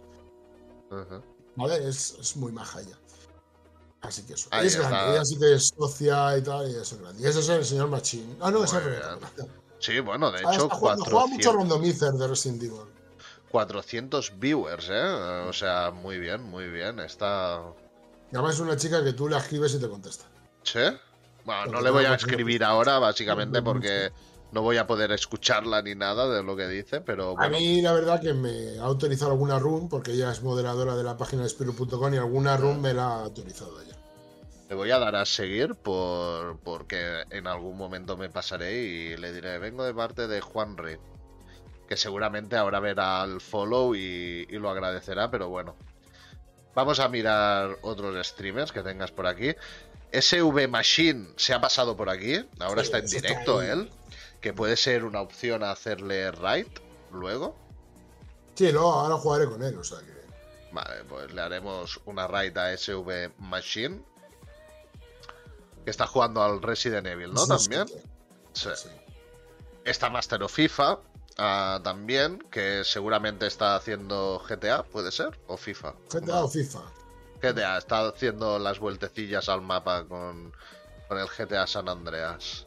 [0.92, 1.24] Ujú.
[1.56, 1.88] ¿Vale?
[1.88, 2.98] Es, es muy maja ella.
[4.08, 4.48] Así que eso.
[4.52, 4.98] Ahí es grande.
[4.98, 5.12] está.
[5.14, 6.68] Ella sí que es socia y tal.
[6.70, 7.22] Y eso es grande.
[7.24, 8.38] Y ese es el señor Machín.
[8.42, 9.50] Ah, no, esa es bien.
[9.80, 12.82] Sí, bueno, de Ah, hecho, jugando- juega mucho 400, randomizer de Resident Evil.
[13.52, 15.46] 400 viewers, ¿eh?
[15.48, 17.00] O sea, muy bien, muy bien.
[17.00, 17.62] Está...
[18.32, 20.26] Y además es una chica que tú le escribes y te contesta.
[20.64, 20.80] ¿Sí?
[21.46, 24.12] Bueno, Porque no le voy a que- escribir ahora, básicamente, porque
[24.52, 27.92] no voy a poder escucharla ni nada de lo que dice, pero A mí la
[27.94, 31.50] verdad que me ha autorizado alguna room, porque ella es moderadora de la página de
[31.50, 33.95] Spiru.com y alguna room me la ha autorizado ella.
[34.70, 39.32] Le voy a dar a seguir por porque en algún momento me pasaré y le
[39.32, 40.98] diré, vengo de parte de Juan Rey.
[41.88, 45.76] Que seguramente ahora verá el follow y, y lo agradecerá, pero bueno.
[46.74, 49.56] Vamos a mirar otros streamers que tengas por aquí.
[50.12, 52.44] SV Machine se ha pasado por aquí.
[52.60, 53.90] Ahora Sí, está en está directo él.
[54.42, 56.68] Que puede ser una opción a hacerle raid
[57.12, 57.56] luego.
[58.56, 60.14] Sí, no, ahora jugaré con él, o sea que.
[60.72, 64.02] Vale, pues le haremos una raid a SV Machine.
[65.86, 67.48] Que está jugando al Resident Evil, ¿no?
[67.48, 67.86] También.
[68.54, 68.70] sí.
[69.86, 70.98] Está Master of FIFA
[71.38, 75.40] ah, también, que seguramente está haciendo GTA, ¿puede ser?
[75.48, 75.94] ¿O FIFA?
[76.10, 76.82] GTA o FIFA.
[77.40, 80.52] GTA, está haciendo las vueltecillas al mapa con,
[81.08, 82.66] con el GTA San Andreas.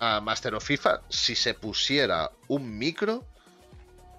[0.00, 3.24] A Master of FIFA, si se pusiera un micro,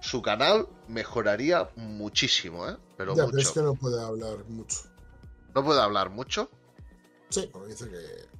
[0.00, 2.76] su canal mejoraría muchísimo, ¿eh?
[2.96, 3.32] Pero ya, mucho.
[3.32, 4.78] pero es que no puede hablar mucho.
[5.54, 6.50] ¿No puede hablar mucho?
[7.30, 8.34] Sí, porque dice que.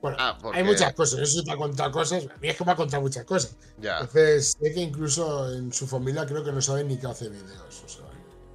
[0.00, 0.58] Bueno, Ah, porque...
[0.58, 1.20] hay muchas cosas.
[1.20, 2.26] Eso te ha contado cosas.
[2.26, 3.56] A mí es que me ha contado muchas cosas.
[3.78, 7.28] Ya, Entonces, sé que incluso en su familia creo que no saben ni que hace
[7.28, 7.82] vídeos.
[7.84, 8.04] O sea,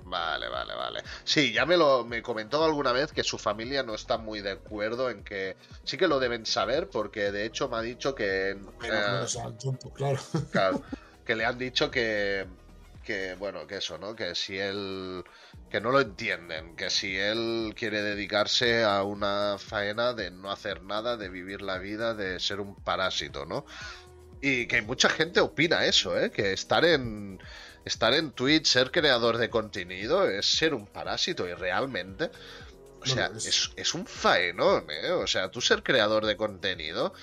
[0.05, 1.03] vale, vale, vale.
[1.23, 4.51] Sí, ya me lo me comentó alguna vez que su familia no está muy de
[4.51, 8.51] acuerdo en que sí que lo deben saber porque de hecho me ha dicho que
[8.51, 8.61] eh,
[9.95, 10.19] claro.
[10.51, 10.83] Claro,
[11.25, 12.45] que le han dicho que,
[13.03, 14.15] que, bueno, que eso, ¿no?
[14.15, 15.23] Que si él,
[15.69, 20.83] que no lo entienden, que si él quiere dedicarse a una faena de no hacer
[20.83, 23.65] nada, de vivir la vida, de ser un parásito, ¿no?
[24.41, 26.31] Y que mucha gente opina eso, ¿eh?
[26.31, 27.39] Que estar en,
[27.85, 32.31] estar en Twitch, ser creador de contenido, es ser un parásito y realmente...
[33.03, 35.11] O sea, es- es, es un faenón, ¿eh?
[35.11, 37.13] O sea, tú ser creador de contenido...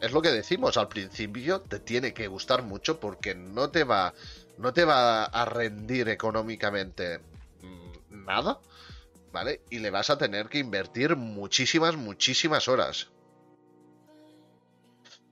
[0.00, 4.14] es lo que decimos al principio, te tiene que gustar mucho porque no te va,
[4.58, 7.20] no te va a rendir económicamente
[7.62, 8.60] mm, nada,
[9.32, 9.62] ¿vale?
[9.70, 13.08] Y le vas a tener que invertir muchísimas, muchísimas horas.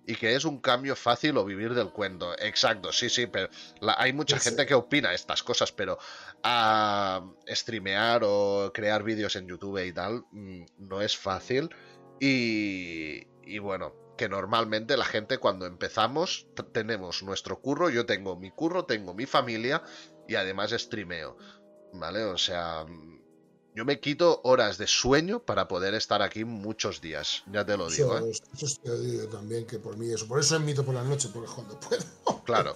[0.07, 2.35] Y que es un cambio fácil o vivir del cuento.
[2.39, 3.51] Exacto, sí, sí, pero
[3.81, 5.99] la- hay mucha Sí, gente que opina estas cosas, pero
[6.43, 11.69] a streamear o crear vídeos en YouTube y tal mm, no es fácil.
[12.20, 18.51] Y, y bueno, que normalmente la gente cuando empezamos tenemos nuestro curro, yo tengo mi
[18.51, 19.82] curro, tengo mi familia
[20.27, 21.39] y además streameo,
[21.95, 22.24] ¿vale?
[22.24, 23.20] O sea, mm,
[23.74, 27.89] yo me quito horas de sueño para poder estar aquí muchos días, ya te lo
[27.89, 28.31] digo, ¿eh?
[28.31, 30.28] eso también que por mí eso.
[30.28, 32.05] Por eso emito por la noche, porque cuando puedo.
[32.45, 32.74] Claro.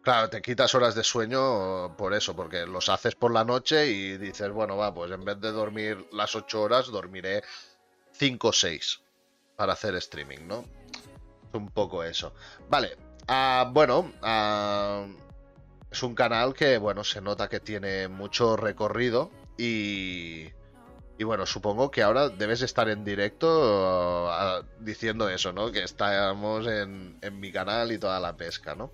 [0.00, 4.16] Claro, te quitas horas de sueño por eso, porque los haces por la noche y
[4.16, 7.42] dices, bueno, va, pues en vez de dormir las 8 horas, dormiré
[8.12, 9.00] 5 o 6
[9.56, 10.64] para hacer streaming, ¿no?
[11.48, 12.34] Es un poco eso.
[12.68, 12.96] Vale,
[13.26, 15.06] ah, bueno, ah,
[15.90, 20.50] es un canal que, bueno, se nota que tiene mucho recorrido y...
[21.18, 25.72] Y bueno, supongo que ahora debes estar en directo ah, diciendo eso, ¿no?
[25.72, 28.92] Que estamos en, en mi canal y toda la pesca, ¿no?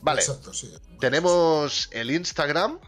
[0.00, 0.74] Vale, Exacto, sí.
[0.98, 2.80] tenemos el Instagram,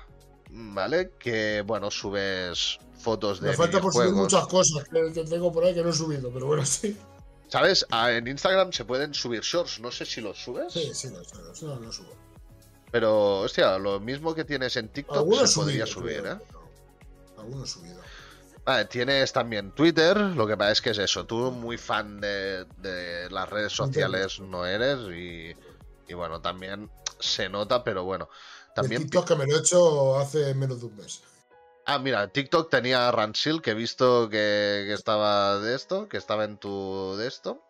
[0.51, 1.13] ¿vale?
[1.21, 5.65] Que, bueno, subes fotos de Me falta por subir muchas cosas que, que tengo por
[5.65, 6.97] ahí que no he subido, pero bueno, sí.
[7.49, 7.87] ¿Sabes?
[7.91, 11.23] Ah, en Instagram se pueden subir shorts, no sé si los subes, Sí, sí, no,
[11.23, 12.19] sí, no, no subo.
[12.91, 16.39] pero, hostia, lo mismo que tienes en TikTok Algunos se podría subido, subir, creo, ¿eh?
[17.37, 18.01] Algunos subido.
[18.65, 22.65] Vale, tienes también Twitter, lo que pasa es que es eso, tú muy fan de,
[22.79, 25.55] de las redes sociales no eres y,
[26.11, 26.91] y bueno, también
[27.21, 28.29] se nota, pero bueno,
[28.75, 31.23] También TikTok que me lo he hecho hace menos de un mes.
[31.87, 36.45] Ah, mira, TikTok tenía Ransil, que he visto que, que, estaba de esto, que estaba
[36.45, 37.61] en tu de esto.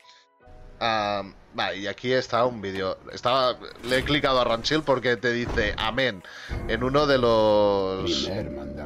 [1.54, 2.98] Vale, y aquí está un vídeo.
[3.12, 6.22] Estaba, le he clicado a Ransil porque te dice amén
[6.68, 8.28] en uno de los.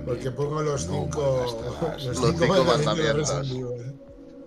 [0.04, 3.46] Porque pongo los cinco, los, los cinco, cinco mandamientos.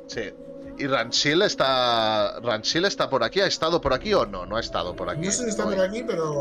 [0.07, 0.33] Sí.
[0.77, 2.39] ¿Y Ransil está.
[2.41, 3.41] Ransil está por aquí?
[3.41, 4.45] ¿Ha estado por aquí o no?
[4.45, 5.25] No ha estado por aquí.
[5.25, 6.31] No sé si está por aquí, pero.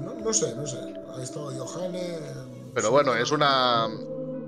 [0.00, 0.78] No, no sé, no sé.
[1.16, 2.63] Ha estado Johanne.
[2.74, 3.88] Pero bueno, es una.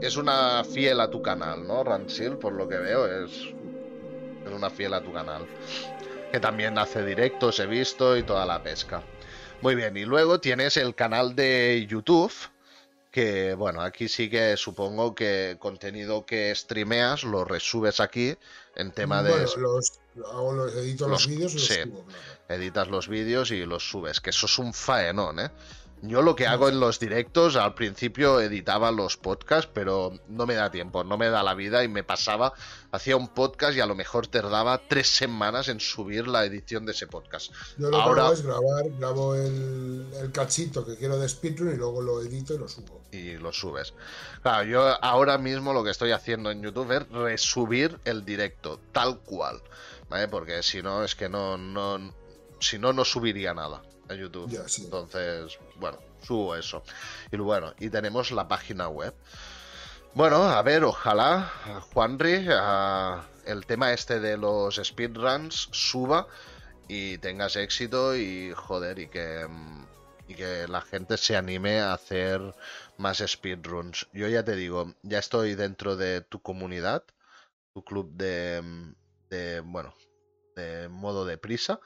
[0.00, 1.82] Es una fiel a tu canal, ¿no?
[1.82, 3.32] Ransil, por lo que veo, es.
[4.44, 5.46] Es una fiel a tu canal.
[6.30, 9.02] Que también hace directos, he visto, y toda la pesca.
[9.62, 12.32] Muy bien, y luego tienes el canal de YouTube.
[13.10, 18.36] Que bueno, aquí sí que supongo que contenido que streameas lo resubes aquí
[18.74, 19.38] en tema de.
[19.56, 19.98] Los,
[20.30, 22.22] hago los, edito los, los vídeos y los sí, subo, claro.
[22.48, 25.50] Editas los vídeos y los subes, que eso es un faenón, ¿eh?
[26.02, 30.54] Yo lo que hago en los directos, al principio editaba los podcasts, pero no me
[30.54, 32.52] da tiempo, no me da la vida y me pasaba,
[32.92, 36.92] hacía un podcast y a lo mejor tardaba tres semanas en subir la edición de
[36.92, 37.50] ese podcast.
[37.78, 38.14] Yo lo Ahora...
[38.14, 42.20] que hago es grabar, grabo el, el, cachito que quiero de speedrun y luego lo
[42.20, 43.00] edito y lo subo.
[43.10, 43.94] Y lo subes.
[44.42, 49.20] Claro, yo ahora mismo lo que estoy haciendo en YouTube es resubir el directo, tal
[49.20, 49.62] cual,
[50.10, 50.28] ¿vale?
[50.28, 52.12] Porque si no, es que no, no,
[52.60, 54.50] si no, no subiría nada a YouTube.
[54.50, 54.84] Ya, sí.
[54.84, 56.82] Entonces, bueno, subo eso.
[57.30, 59.14] Y bueno, y tenemos la página web.
[60.14, 61.52] Bueno, a ver, ojalá,
[61.92, 62.48] Juanri,
[63.44, 66.26] el tema este de los speedruns suba
[66.88, 69.46] y tengas éxito y joder, y que,
[70.26, 72.40] y que la gente se anime a hacer
[72.96, 74.08] más speedruns.
[74.12, 77.04] Yo ya te digo, ya estoy dentro de tu comunidad,
[77.74, 78.62] tu club de,
[79.28, 79.94] de bueno,
[80.54, 81.78] de modo de prisa.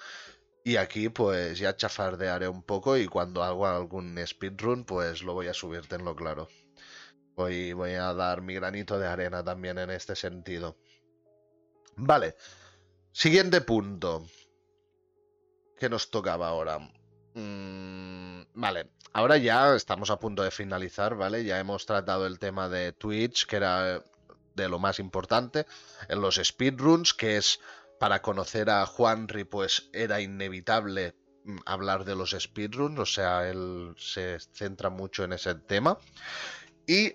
[0.71, 5.49] Y aquí pues ya chafardearé un poco y cuando haga algún speedrun pues lo voy
[5.49, 6.47] a subir, tenlo claro.
[7.35, 10.77] Voy, voy a dar mi granito de arena también en este sentido.
[11.97, 12.37] Vale.
[13.11, 14.25] Siguiente punto.
[15.77, 16.79] ¿Qué nos tocaba ahora?
[17.35, 18.93] Mm, vale.
[19.13, 21.43] Ahora ya estamos a punto de finalizar, ¿vale?
[21.43, 24.05] Ya hemos tratado el tema de Twitch, que era
[24.55, 25.67] de lo más importante.
[26.09, 27.59] En los speedruns, que es
[28.01, 31.15] para conocer a Juanri, pues era inevitable
[31.67, 35.99] hablar de los speedruns, o sea, él se centra mucho en ese tema.
[36.87, 37.13] Y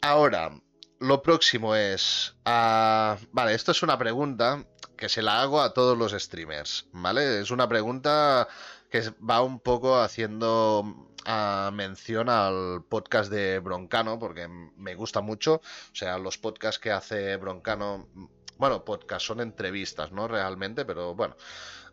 [0.00, 0.58] ahora,
[1.00, 2.34] lo próximo es...
[2.46, 4.64] Vale, esto es una pregunta
[4.96, 7.40] que se la hago a todos los streamers, ¿vale?
[7.40, 8.48] Es una pregunta
[8.90, 15.56] que va un poco haciendo uh, mención al podcast de Broncano, porque me gusta mucho.
[15.56, 18.08] O sea, los podcasts que hace Broncano
[18.58, 20.28] bueno, podcast, son entrevistas, ¿no?
[20.28, 21.36] Realmente, pero bueno.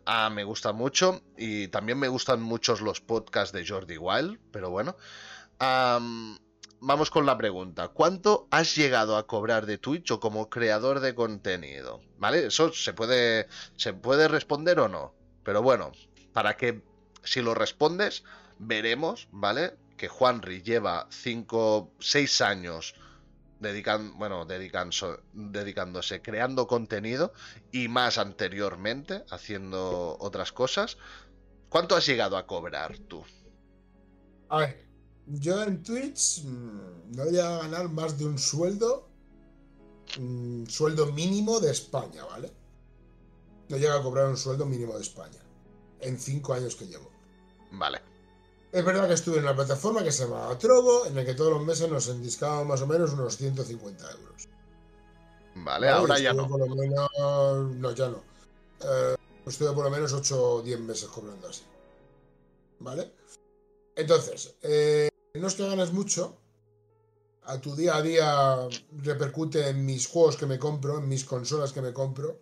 [0.06, 4.70] Ah, me gusta mucho y también me gustan muchos los podcasts de Jordi Wild, pero
[4.70, 4.96] bueno.
[6.86, 7.88] Vamos con la pregunta.
[7.88, 12.02] ¿Cuánto has llegado a cobrar de Twitch o como creador de contenido?
[12.18, 12.48] ¿Vale?
[12.48, 15.14] Eso se puede, se puede responder o no.
[15.44, 15.92] Pero bueno,
[16.34, 16.82] para que
[17.22, 18.24] si lo respondes,
[18.58, 19.76] veremos, ¿vale?
[19.96, 22.94] Que Juanri lleva 5, 6 años
[23.60, 27.32] dedican, bueno, dedicándose, creando contenido
[27.72, 30.98] y más anteriormente haciendo otras cosas.
[31.68, 33.24] ¿Cuánto has llegado a cobrar tú?
[34.48, 34.86] A ver,
[35.26, 39.08] yo en Twitch no voy a ganar más de un sueldo,
[40.18, 42.52] un sueldo mínimo de España, ¿vale?
[43.68, 45.40] No llega a cobrar un sueldo mínimo de España
[46.00, 47.10] en cinco años que llevo.
[47.72, 48.13] Vale.
[48.74, 51.52] Es verdad que estuve en una plataforma que se llama Trovo, en la que todos
[51.52, 54.48] los meses nos endiscábamos más o menos unos 150 euros.
[55.54, 56.48] Vale, ahora ya no.
[56.48, 58.24] Por lo menos, no, ya no.
[58.80, 59.14] Eh,
[59.46, 61.62] estuve por lo menos 8 o 10 meses cobrando así.
[62.80, 63.12] ¿Vale?
[63.94, 66.36] Entonces, eh, no es que ganes mucho.
[67.44, 71.72] A tu día a día repercute en mis juegos que me compro, en mis consolas
[71.72, 72.40] que me compro,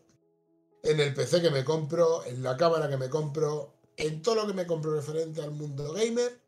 [0.83, 4.47] en el PC que me compro, en la cámara que me compro, en todo lo
[4.47, 6.41] que me compro referente al mundo gamer,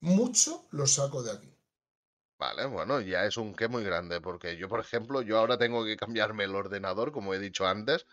[0.00, 1.48] mucho lo saco de aquí.
[2.38, 5.84] Vale, bueno, ya es un qué muy grande, porque yo, por ejemplo, yo ahora tengo
[5.84, 8.04] que cambiarme el ordenador, como he dicho antes,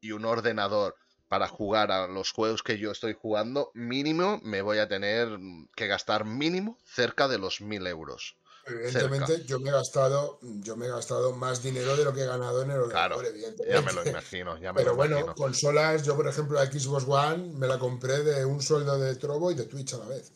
[0.00, 0.94] y un ordenador
[1.28, 5.38] para jugar a los juegos que yo estoy jugando, mínimo me voy a tener
[5.74, 8.36] que gastar mínimo cerca de los mil euros.
[8.66, 9.46] Evidentemente, cerca.
[9.46, 12.62] yo me he gastado, yo me he gastado más dinero de lo que he ganado
[12.62, 13.72] en el ordenador, claro, evidentemente.
[13.72, 15.34] Ya me lo imagino, ya me Pero lo bueno, imagino.
[15.36, 19.52] consolas, yo por ejemplo la Xbox One me la compré de un sueldo de Trovo
[19.52, 20.32] y de Twitch a la vez.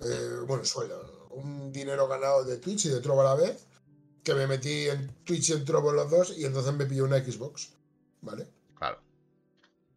[0.00, 3.66] Eh, bueno, sueldo, un dinero ganado de Twitch y de Trovo a la vez,
[4.22, 7.18] que me metí en Twitch y en Trovo los dos y entonces me pillé una
[7.18, 7.72] Xbox,
[8.20, 8.48] ¿vale?
[8.76, 9.00] Claro.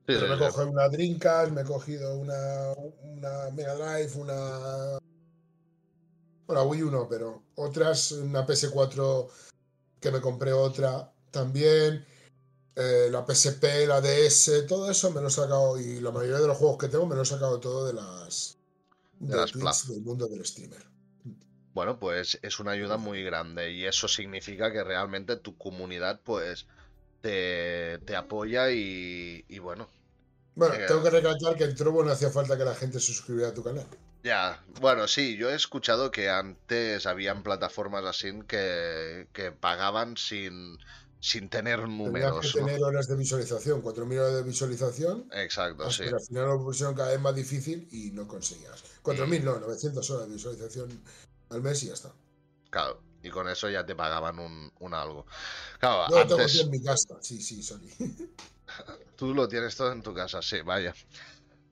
[0.06, 4.98] Pero me he cogido una Dreamcast, me he cogido una, una Mega Drive, una.
[6.48, 9.28] Bueno, Wii U no, pero otras, una PS4
[10.00, 12.06] que me compré otra también.
[12.76, 16.48] Eh, la PSP, la DS, todo eso me lo he sacado y la mayoría de
[16.48, 18.58] los juegos que tengo me lo he sacado todo de las,
[19.20, 20.86] de, las del mundo del streamer.
[21.74, 26.68] Bueno, pues es una ayuda muy grande y eso significa que realmente tu comunidad pues
[27.22, 29.90] te, apoya y, bueno.
[30.56, 33.50] Bueno, tengo que recalcar que en Trovo no hacía falta que la gente se suscribiera
[33.50, 33.88] a tu canal.
[34.26, 40.80] Ya, bueno, sí, yo he escuchado que antes habían plataformas así que, que pagaban sin,
[41.20, 42.42] sin tener números.
[42.42, 45.30] Tenías que tener horas de visualización, 4.000 horas de visualización.
[45.32, 46.06] Exacto, sí.
[46.06, 48.84] Pero al final lo pusieron cada vez más difícil y no conseguías.
[49.04, 51.04] 4.000 no, 900 horas de visualización
[51.52, 52.12] al mes y ya está.
[52.72, 55.28] Claro, y con eso ya te pagaban un, algo.
[55.80, 56.52] Claro, Yo antes...
[56.52, 57.94] tengo en mi casa, sí, sí, sorry.
[59.16, 60.96] Tú lo tienes todo en tu casa, sí, vaya.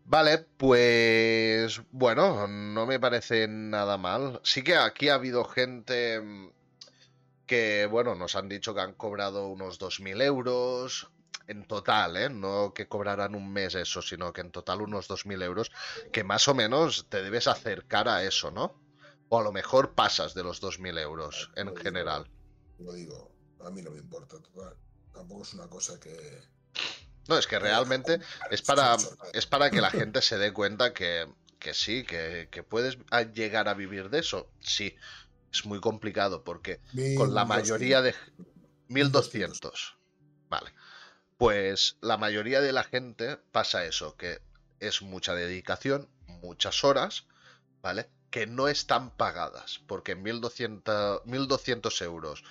[0.06, 4.40] Vale, pues bueno, no me parece nada mal.
[4.43, 6.22] Sí que aquí ha habido gente
[7.45, 11.09] que, bueno, nos han dicho que han cobrado unos 2.000 euros
[11.48, 12.30] en total, ¿eh?
[12.30, 15.72] No que cobrarán un mes eso, sino que en total unos 2.000 euros,
[16.11, 18.80] que más o menos te debes acercar a eso, ¿no?
[19.30, 22.30] O a lo mejor pasas de los 2.000 euros en general.
[22.80, 24.75] lo digo, a mí no me importa, total.
[25.14, 26.41] Tampoco es una cosa que...
[27.27, 28.19] No, es que realmente
[28.52, 28.98] es para,
[29.34, 31.27] es para que la gente se dé cuenta que,
[31.60, 32.98] que sí, que, que puedes
[33.34, 34.50] llegar a vivir de eso.
[34.60, 34.95] Sí,
[35.52, 36.82] es muy complicado porque
[37.16, 38.16] con la mayoría de...
[38.90, 39.95] 1200.
[40.50, 40.74] Vale.
[41.38, 44.42] Pues la mayoría de la gente pasa eso, que
[44.80, 47.26] es mucha dedicación, muchas horas,
[47.82, 48.10] ¿vale?
[48.30, 52.43] Que no están pagadas, porque 1200, 1200 euros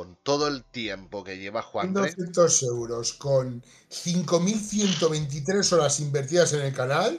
[0.00, 1.92] con todo el tiempo que lleva Juan.
[1.92, 7.18] 1200 euros con 5123 horas invertidas en el canal.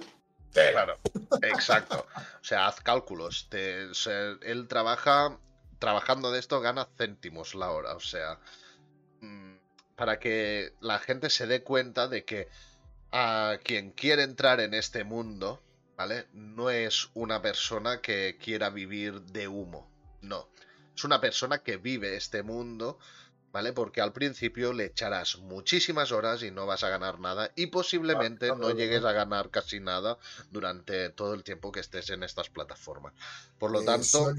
[0.51, 0.97] Claro,
[1.43, 2.07] exacto.
[2.17, 3.47] O sea, haz cálculos.
[3.51, 5.37] él trabaja,
[5.77, 7.93] trabajando de esto gana céntimos la hora.
[7.93, 8.39] O sea,
[9.19, 9.57] mm,
[9.95, 12.47] para que la gente se dé cuenta de que
[13.11, 15.61] a quien quiere entrar en este mundo,
[15.97, 16.25] ¿vale?
[16.33, 19.87] No es una persona que quiera vivir de humo.
[20.21, 20.47] No.
[21.01, 22.99] Es una persona que vive este mundo
[23.51, 23.73] ¿vale?
[23.73, 28.47] Porque al principio le echarás muchísimas horas y no vas a ganar nada y posiblemente
[28.55, 30.17] no llegues a ganar casi nada
[30.51, 33.13] durante todo el tiempo que estés en estas plataformas.
[33.59, 34.33] Por lo tanto...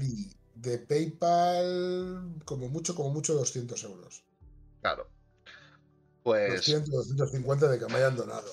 [0.55, 4.23] de PayPal, como mucho, como mucho 200 euros.
[4.81, 5.07] Claro.
[6.23, 6.55] Pues...
[6.55, 8.51] 200, 250 de que me hayan donado.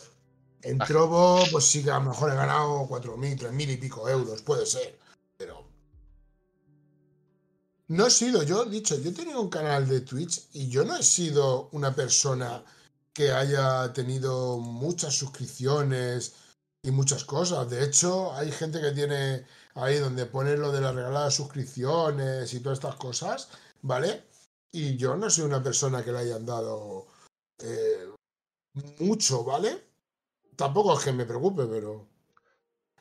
[0.63, 4.43] En Trovo, pues sí que a lo mejor he ganado 4.000, 3.000 y pico euros,
[4.43, 4.99] puede ser.
[7.91, 10.97] No he sido, yo he dicho, yo tenido un canal de Twitch y yo no
[10.97, 12.63] he sido una persona
[13.13, 16.35] que haya tenido muchas suscripciones
[16.85, 17.69] y muchas cosas.
[17.69, 19.45] De hecho, hay gente que tiene
[19.75, 23.49] ahí donde pone lo de las regaladas suscripciones y todas estas cosas,
[23.83, 24.23] ¿vale?
[24.71, 27.09] Y yo no soy una persona que le hayan dado
[27.59, 28.09] eh,
[29.01, 29.85] mucho, ¿vale?
[30.55, 32.07] Tampoco es que me preocupe, pero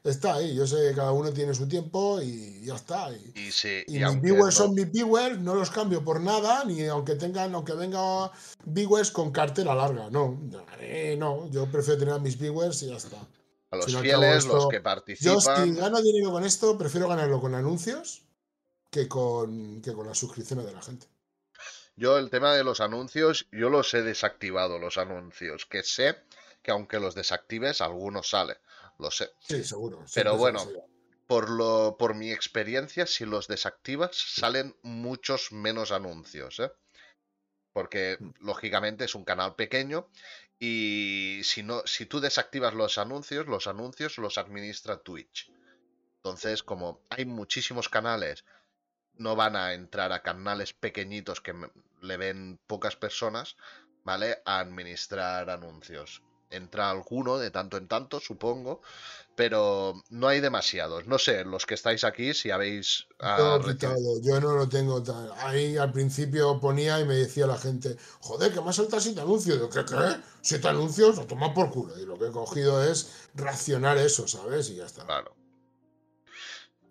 [0.04, 0.56] está ahí.
[0.56, 3.12] Yo sé que cada uno tiene su tiempo y ya está.
[3.12, 3.50] Y,
[3.88, 7.74] y, mis viewers son mis viewers, no los cambio por nada, ni aunque tengan, aunque
[7.74, 8.32] venga
[8.66, 10.10] viewers con cartera larga.
[10.10, 10.40] No,
[10.80, 13.18] eh, no, yo prefiero tener a mis viewers y ya está.
[13.72, 15.34] A los fieles, los que participan.
[15.34, 18.24] Yo si gano dinero con esto, prefiero ganarlo con anuncios
[18.90, 21.08] que con, que con las suscripciones de la gente.
[21.96, 26.16] Yo el tema de los anuncios, yo los he desactivado, los anuncios, que sé
[26.64, 28.58] que aunque los desactives, algunos sale
[29.00, 29.32] lo sé.
[29.40, 30.06] Sí, seguro.
[30.14, 30.68] Pero bueno,
[31.26, 36.72] por, lo, por mi experiencia, si los desactivas, salen muchos menos anuncios, ¿eh?
[37.74, 38.46] Porque mm.
[38.46, 40.10] lógicamente es un canal pequeño
[40.60, 45.52] y si, no, si tú desactivas los anuncios, los anuncios los administra Twitch.
[46.18, 48.44] Entonces, como hay muchísimos canales,
[49.14, 51.54] no van a entrar a canales pequeñitos que
[52.02, 53.56] le ven pocas personas,
[54.04, 54.42] ¿vale?
[54.46, 58.82] A administrar anuncios entra alguno de tanto en tanto, supongo,
[59.36, 61.08] pero no hay demasiados.
[61.08, 63.08] No sé, los que estáis aquí, si habéis...
[63.20, 63.60] Ah,
[64.22, 65.32] yo no lo tengo tal.
[65.38, 69.58] Ahí al principio ponía y me decía la gente, joder, que más salta siete anuncios.
[69.58, 70.18] Yo, ¿qué, qué?
[70.42, 71.98] Siete anuncios, lo toma por culo.
[71.98, 74.70] Y lo que he cogido es racionar eso, ¿sabes?
[74.72, 75.06] Y ya está.
[75.06, 75.39] Claro.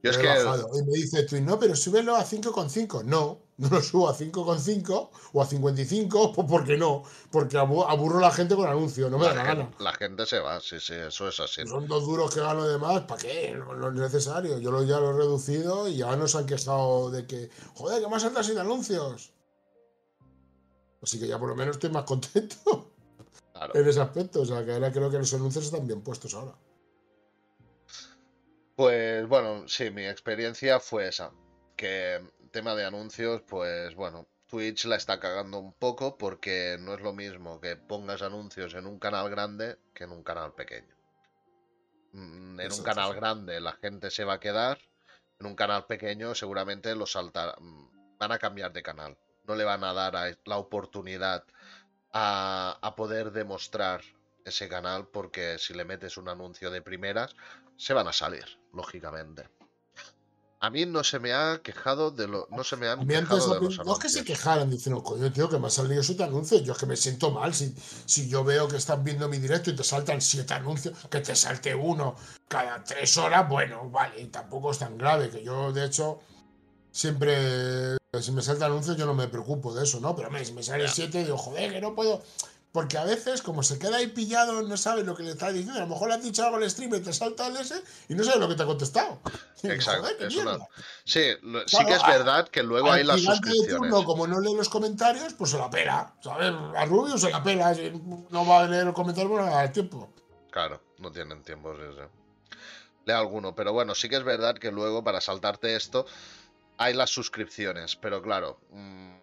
[0.02, 0.26] Yo es que...
[0.26, 3.04] Y me dice tú, no, pero súbelo a 5,5.
[3.04, 8.22] No, no lo subo a 5,5 o a 55, pues porque no, porque aburro a
[8.22, 9.70] la gente con anuncios, no me da la gana.
[9.80, 11.66] La gente se va, sí, sí, eso es así.
[11.66, 13.56] Son dos duros que gano de más, ¿para qué?
[13.56, 14.58] No, es necesario.
[14.58, 18.08] Yo lo, ya lo he reducido y ya nos han quejado de que, joder, que
[18.08, 19.32] más altas sin anuncios.
[21.02, 22.92] Así que ya por lo menos estoy más contento.
[23.74, 24.42] en ese aspecto.
[24.42, 26.54] O sea, que ahora creo que los anuncios están bien puestos ahora.
[28.78, 31.32] Pues bueno, sí, mi experiencia fue esa.
[31.76, 37.00] Que tema de anuncios, pues bueno, Twitch la está cagando un poco porque no es
[37.00, 40.94] lo mismo que pongas anuncios en un canal grande que en un canal pequeño.
[42.12, 44.78] Mm, en un canal grande la gente se va a quedar,
[45.40, 49.18] en un canal pequeño seguramente los saltar, mm, van a cambiar de canal.
[49.42, 51.42] No le van a dar la oportunidad
[52.12, 54.02] a, a poder demostrar
[54.44, 57.34] ese canal porque si le metes un anuncio de primeras
[57.78, 59.48] se van a salir, lógicamente.
[60.60, 62.48] A mí no se me ha quejado de lo.
[62.50, 65.48] No se me han quejado de los No es que se quejaran diciendo, coño, tío,
[65.48, 66.64] que me ha salido siete anuncios.
[66.64, 67.54] Yo es que me siento mal.
[67.54, 67.72] Si,
[68.06, 71.36] si yo veo que estás viendo mi directo y te saltan siete anuncios, que te
[71.36, 72.16] salte uno
[72.48, 75.30] cada tres horas, bueno, vale, tampoco es tan grave.
[75.30, 76.18] Que yo, de hecho,
[76.90, 77.96] siempre.
[78.20, 80.16] Si me salta anuncios, yo no me preocupo de eso, ¿no?
[80.16, 82.24] Pero me, si me sale siete, digo, joder, que no puedo.
[82.72, 85.78] Porque a veces, como se queda ahí pillado, no sabe lo que le está diciendo.
[85.78, 88.14] A lo mejor le has dicho algo al stream y te salta el ese y
[88.14, 89.20] no sabe lo que te ha contestado.
[89.62, 90.08] Exacto.
[91.04, 91.22] Sí,
[91.66, 93.92] sí que es verdad que luego hay las suscripciones.
[93.92, 96.12] De como no lee los comentarios, pues se la pela.
[96.20, 96.52] ¿Sabes?
[96.76, 97.74] A Rubio se la pela.
[98.30, 100.12] No va a leer los comentarios, pues no va a tiempo.
[100.50, 101.74] Claro, no tienen tiempo.
[101.74, 102.02] Sí,
[103.06, 103.54] Lee alguno.
[103.54, 106.04] Pero bueno, sí que es verdad que luego para saltarte esto
[106.76, 107.96] hay las suscripciones.
[107.96, 108.60] Pero claro.
[108.72, 109.17] Mmm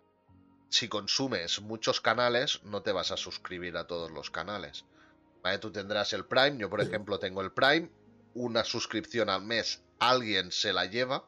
[0.69, 4.85] si consumes muchos canales, no te vas a suscribir a todos los canales.
[5.61, 7.91] Tú tendrás el Prime, yo por ejemplo tengo el Prime,
[8.33, 11.27] una suscripción al mes, alguien se la lleva,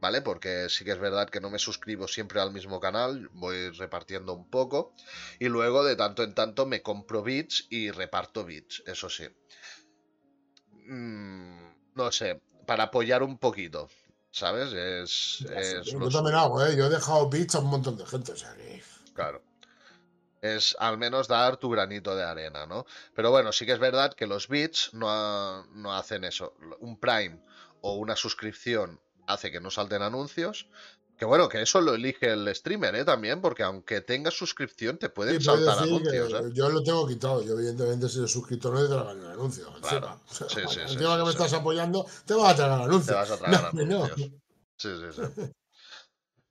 [0.00, 0.22] ¿vale?
[0.22, 4.32] Porque sí que es verdad que no me suscribo siempre al mismo canal, voy repartiendo
[4.32, 4.94] un poco.
[5.38, 9.28] Y luego de tanto en tanto me compro bits y reparto bits, eso sí.
[10.86, 13.88] Mm, no sé, para apoyar un poquito,
[14.30, 14.72] ¿sabes?
[14.72, 15.44] Es,
[15.84, 16.76] yo también hago, ¿eh?
[16.76, 18.54] Yo he dejado bits a un montón de gente, o sea
[19.14, 19.42] Claro.
[20.40, 22.86] Es al menos dar tu granito de arena, ¿no?
[23.14, 26.54] Pero bueno, sí que es verdad que los bits no, no hacen eso.
[26.78, 27.40] Un Prime
[27.80, 30.68] o una suscripción hace que no salten anuncios.
[31.18, 33.04] Que bueno, que eso lo elige el streamer, ¿eh?
[33.04, 36.32] También, porque aunque tengas suscripción, te pueden saltar anuncios.
[36.32, 36.50] ¿eh?
[36.52, 37.42] Yo lo tengo quitado.
[37.42, 39.66] Yo, evidentemente, si eres suscriptor, no te tragan el anuncio.
[39.80, 40.20] Claro.
[40.30, 43.06] sí, sí, encima que me estás apoyando, te vas a tragar anuncios.
[43.06, 44.30] Te vas a tragar anuncios.
[44.76, 45.52] Sí, sí, sí.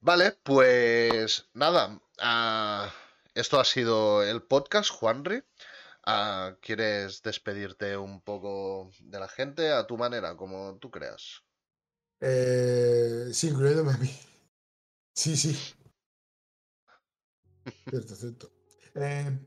[0.01, 2.01] vale, pues nada.
[2.19, 2.91] Ah,
[3.35, 5.43] esto ha sido el podcast, Juanri.
[6.05, 11.41] Ah, ¿Quieres despedirte un poco de la gente a tu manera, como tú creas?
[12.19, 14.09] Eh, sí, incluyéndome a mí.
[15.17, 15.57] Sí, sí.
[17.89, 18.51] cierto, cierto.
[18.93, 19.39] Eh,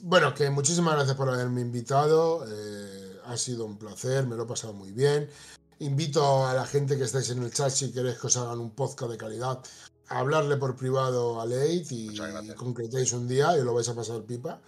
[0.00, 2.44] bueno, que muchísimas gracias por haberme invitado.
[2.46, 5.30] Eh, ha sido un placer, me lo he pasado muy bien.
[5.78, 8.74] Invito a la gente que estáis en el chat si queréis que os hagan un
[8.74, 9.62] podcast de calidad
[10.08, 12.14] hablarle por privado a Leith y,
[12.54, 14.60] concretéis un día y lo vais a pasar pipa.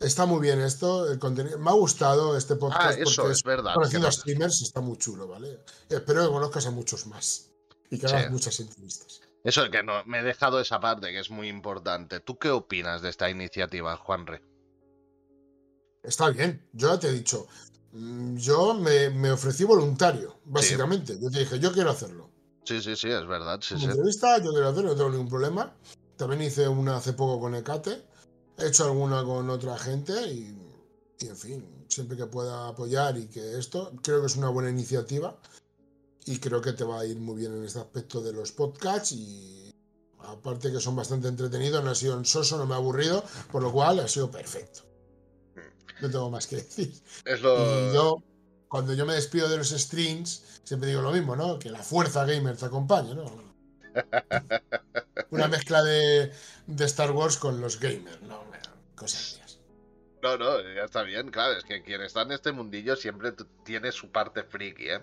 [0.00, 1.56] Está muy bien esto, el contenido.
[1.60, 2.98] Me ha gustado este podcast.
[2.98, 3.74] Ah, eso es verdad.
[3.74, 5.62] Conociendo a streamers está muy chulo, ¿vale?
[5.88, 7.52] Espero que conozcas a muchos más
[7.90, 9.20] y que hagas muchas entrevistas.
[9.42, 12.20] Eso es que no, me he dejado esa parte que es muy importante.
[12.20, 14.42] ¿Tú qué opinas de esta iniciativa, Juanre?
[16.02, 17.46] Está bien, yo ya te he dicho.
[17.92, 21.18] Mm, yo me, ofrecí voluntario, básicamente.
[21.20, 22.30] Yo te dije, yo quiero hacerlo.
[22.64, 23.58] Sí, sí, sí, es verdad.
[23.62, 23.86] Sí, sí.
[23.86, 25.74] entrevista, yo quiero hacer, no tengo ningún problema.
[26.16, 28.02] También hice una hace poco con Ecate.
[28.58, 30.54] He hecho alguna con otra gente y,
[31.20, 35.38] en fin, siempre que pueda apoyar y que esto, creo que es una buena iniciativa
[36.26, 39.12] y creo que te va a ir muy bien en este aspecto de los podcasts
[39.12, 39.72] y
[40.20, 43.72] aparte que son bastante entretenidos, no ha sido soso, no me ha aburrido, por lo
[43.72, 44.82] cual ha sido perfecto.
[46.00, 46.92] No tengo más que decir.
[47.24, 47.56] Es lo...
[47.90, 48.22] Y yo,
[48.68, 51.58] cuando yo me despido de los streams, siempre digo lo mismo, ¿no?
[51.58, 53.50] Que la fuerza gamer te acompañe, ¿no?
[55.30, 56.32] Una mezcla de,
[56.78, 58.44] Star Wars con los gamers, ¿no?
[58.94, 59.58] Cosas mías.
[60.22, 63.32] No, no, ya está bien, claro, es que quien está en este mundillo siempre
[63.64, 65.02] tiene su parte friki, ¿eh?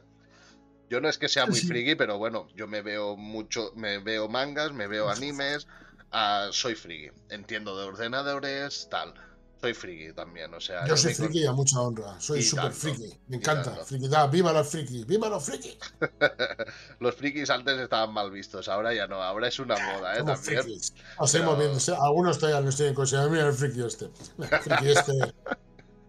[0.90, 4.28] Yo no es que sea muy friki, pero bueno, yo me veo mucho, me veo
[4.30, 5.68] mangas, me veo animes,
[6.14, 7.10] uh, soy friki.
[7.30, 9.14] Entiendo de ordenadores, tal
[9.60, 10.86] soy friki también, o sea.
[10.86, 13.72] Yo, soy friki a mucha honra, soy súper friki, me encanta.
[13.84, 15.78] Frikidad, viva los frikis, viva los frikis.
[17.00, 20.20] los frikis antes estaban mal vistos, ahora ya no, ahora es una moda, ¿eh?
[20.20, 20.64] Somos también.
[20.64, 20.94] Frikis.
[21.32, 22.04] Pero...
[22.04, 24.10] algunos todavía no estoy en cosa, mira el friki este.
[24.10, 25.14] Friki este.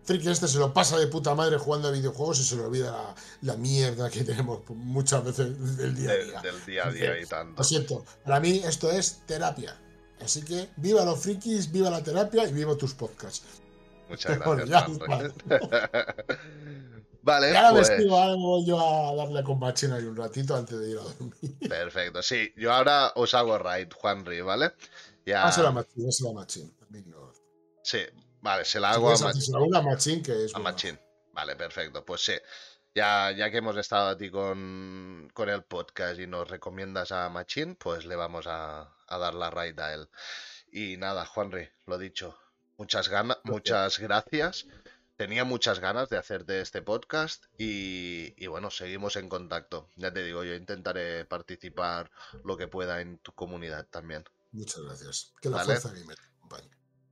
[0.09, 2.91] Friki este se lo pasa de puta madre jugando a videojuegos y se le olvida
[2.91, 6.41] la, la mierda que tenemos muchas veces del día a día.
[6.41, 7.59] del día a día y tanto.
[7.59, 9.77] Lo siento, para mí esto es terapia.
[10.25, 13.61] Así que viva los frikis, viva la terapia y viva tus podcasts.
[14.09, 14.99] Muchas gracias.
[17.23, 17.55] vale.
[17.55, 17.91] ahora pues...
[17.91, 21.03] me ahora voy yo a darle con machina ahí un ratito antes de ir a
[21.03, 21.59] dormir.
[21.69, 22.51] Perfecto, sí.
[22.57, 24.73] Yo ahora os hago raid, Juanri, ¿vale?
[25.27, 25.47] Ya...
[25.47, 26.75] Ah, será machín, será machín.
[27.83, 28.01] Sí,
[28.41, 30.55] Vale, se la hago a, Machín, que es.
[30.55, 30.99] A Machín.
[31.33, 32.05] Vale, perfecto.
[32.05, 32.35] Pues sí.
[32.95, 37.29] Ya, ya que hemos estado a ti con, con el podcast y nos recomiendas a
[37.29, 40.09] Machín, pues le vamos a, dar la raid a él.
[40.73, 42.37] Y nada, Juanri, lo dicho.
[42.77, 44.67] Muchas ganas, muchas gracias.
[45.17, 49.89] Tenía muchas ganas de hacerte este podcast y, y, bueno, seguimos en contacto.
[49.97, 52.11] Ya te digo, yo intentaré participar
[52.45, 54.25] lo que pueda en tu comunidad también.
[54.53, 55.33] Muchas gracias.
[55.41, 56.28] Que la fuerza me acompañe.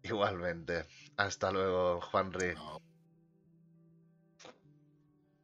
[0.09, 0.85] Igualmente.
[1.17, 2.55] Hasta luego, Juanri.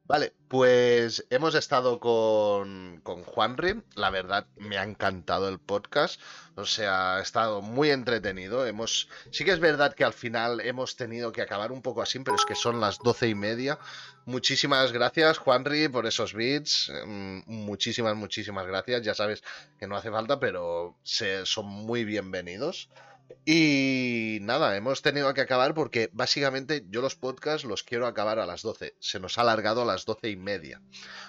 [0.05, 3.83] Vale, pues hemos estado con, con Juanri.
[3.95, 6.21] La verdad, me ha encantado el podcast.
[6.55, 8.67] O sea, ha estado muy entretenido.
[8.67, 9.09] Hemos.
[9.31, 12.37] Sí que es verdad que al final hemos tenido que acabar un poco así, pero
[12.37, 13.79] es que son las doce y media.
[14.27, 16.93] Muchísimas gracias, Juanri, por esos beats.
[17.07, 19.03] Mm, muchísimas, muchísimas gracias.
[19.03, 19.43] Ya sabes
[19.79, 22.91] que no hace falta, pero se, son muy bienvenidos.
[23.45, 28.47] Y nada, hemos tenido que acabar porque básicamente yo los podcasts los quiero acabar a
[28.47, 28.97] las 12.
[29.01, 30.81] Se nos ha alargado a las doce y media.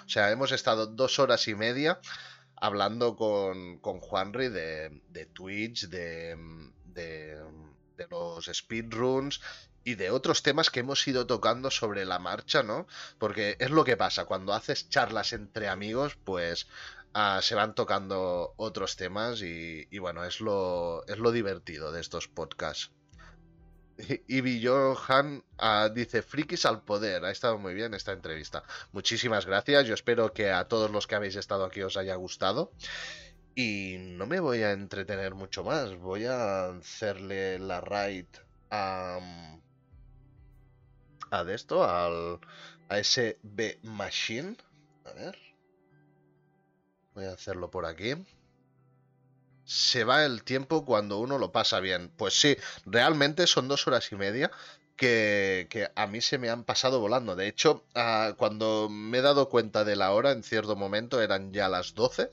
[0.06, 1.98] O sea, hemos estado dos horas y media
[2.56, 6.36] hablando con, con Juanri de, de Twitch, de,
[6.84, 7.36] de,
[7.96, 9.40] de los speedruns
[9.82, 12.86] y de otros temas que hemos ido tocando sobre la marcha, ¿no?
[13.18, 16.68] Porque es lo que pasa, cuando haces charlas entre amigos, pues
[17.16, 22.26] Ah, se van tocando otros temas y, bueno, es lo, es lo divertido de estos
[22.26, 22.90] podcasts.
[24.26, 27.24] Y Johan uh, dice, frikis al poder.
[27.24, 28.64] Ha estado muy bien esta entrevista.
[28.90, 29.86] Muchísimas gracias.
[29.86, 32.72] Yo espero que a todos los que habéis estado aquí os haya gustado.
[33.54, 35.94] Y no me voy a entretener mucho más.
[35.94, 38.26] Voy a hacerle la raid
[38.72, 39.20] a...
[41.30, 42.40] A de esto, al,
[42.88, 44.56] a ese B Machine.
[45.04, 45.43] A ver.
[47.14, 48.14] Voy a hacerlo por aquí.
[49.64, 52.10] Se va el tiempo cuando uno lo pasa bien.
[52.16, 54.50] Pues sí, realmente son dos horas y media
[54.96, 57.36] que, a mí se me han pasado volando.
[57.36, 61.52] De hecho, ah, cuando me he dado cuenta de la hora, en cierto momento eran
[61.52, 62.30] ya las 12,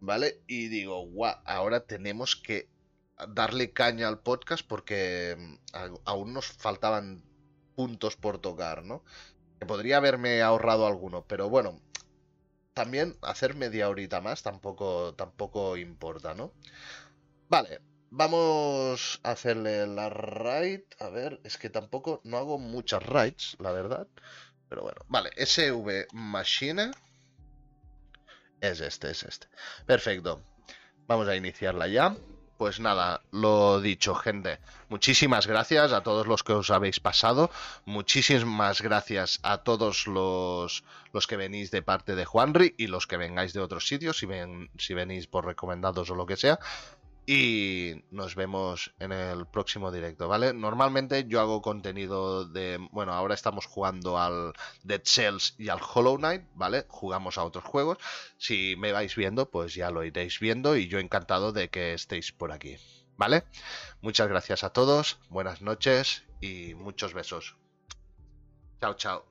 [0.00, 0.40] ¿vale?
[0.46, 2.68] Y digo, guau, ahora tenemos que
[3.28, 7.22] darle caña al podcast porque mm, aún nos faltaban
[7.74, 9.04] puntos por tocar, ¿no?
[9.58, 11.80] Que podría haberme ahorrado alguno, pero bueno,
[12.80, 16.54] también hacer media horita más tampoco, tampoco importa, ¿no?
[17.50, 20.80] Vale, vamos a hacerle la raid.
[20.98, 24.06] A ver, es que tampoco, no hago muchas raids, la verdad.
[24.70, 26.92] Pero bueno, vale, SV Machine.
[28.62, 29.48] Es este, es este.
[29.84, 30.42] Perfecto.
[31.06, 32.16] Vamos a iniciarla ya.
[32.60, 34.58] Pues nada, lo dicho, gente.
[34.90, 37.50] Muchísimas gracias a todos los que os habéis pasado.
[37.86, 43.16] Muchísimas gracias a todos los, los que venís de parte de Juanri y los que
[43.16, 46.58] vengáis de otros sitios, si, ven, si venís por recomendados o lo que sea
[47.26, 50.52] y nos vemos en el próximo directo, ¿vale?
[50.52, 56.16] Normalmente yo hago contenido de, bueno, ahora estamos jugando al Dead Cells y al Hollow
[56.16, 56.86] Knight, ¿vale?
[56.88, 57.98] Jugamos a otros juegos.
[58.38, 62.32] Si me vais viendo, pues ya lo iréis viendo y yo encantado de que estéis
[62.32, 62.76] por aquí,
[63.16, 63.44] ¿vale?
[64.00, 67.56] Muchas gracias a todos, buenas noches y muchos besos.
[68.80, 69.24] Chao, chao.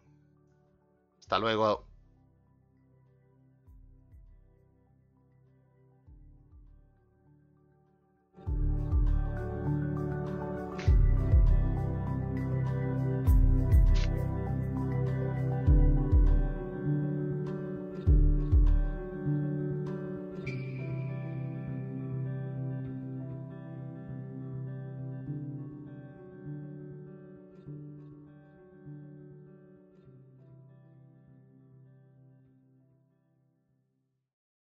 [1.19, 1.89] Hasta luego.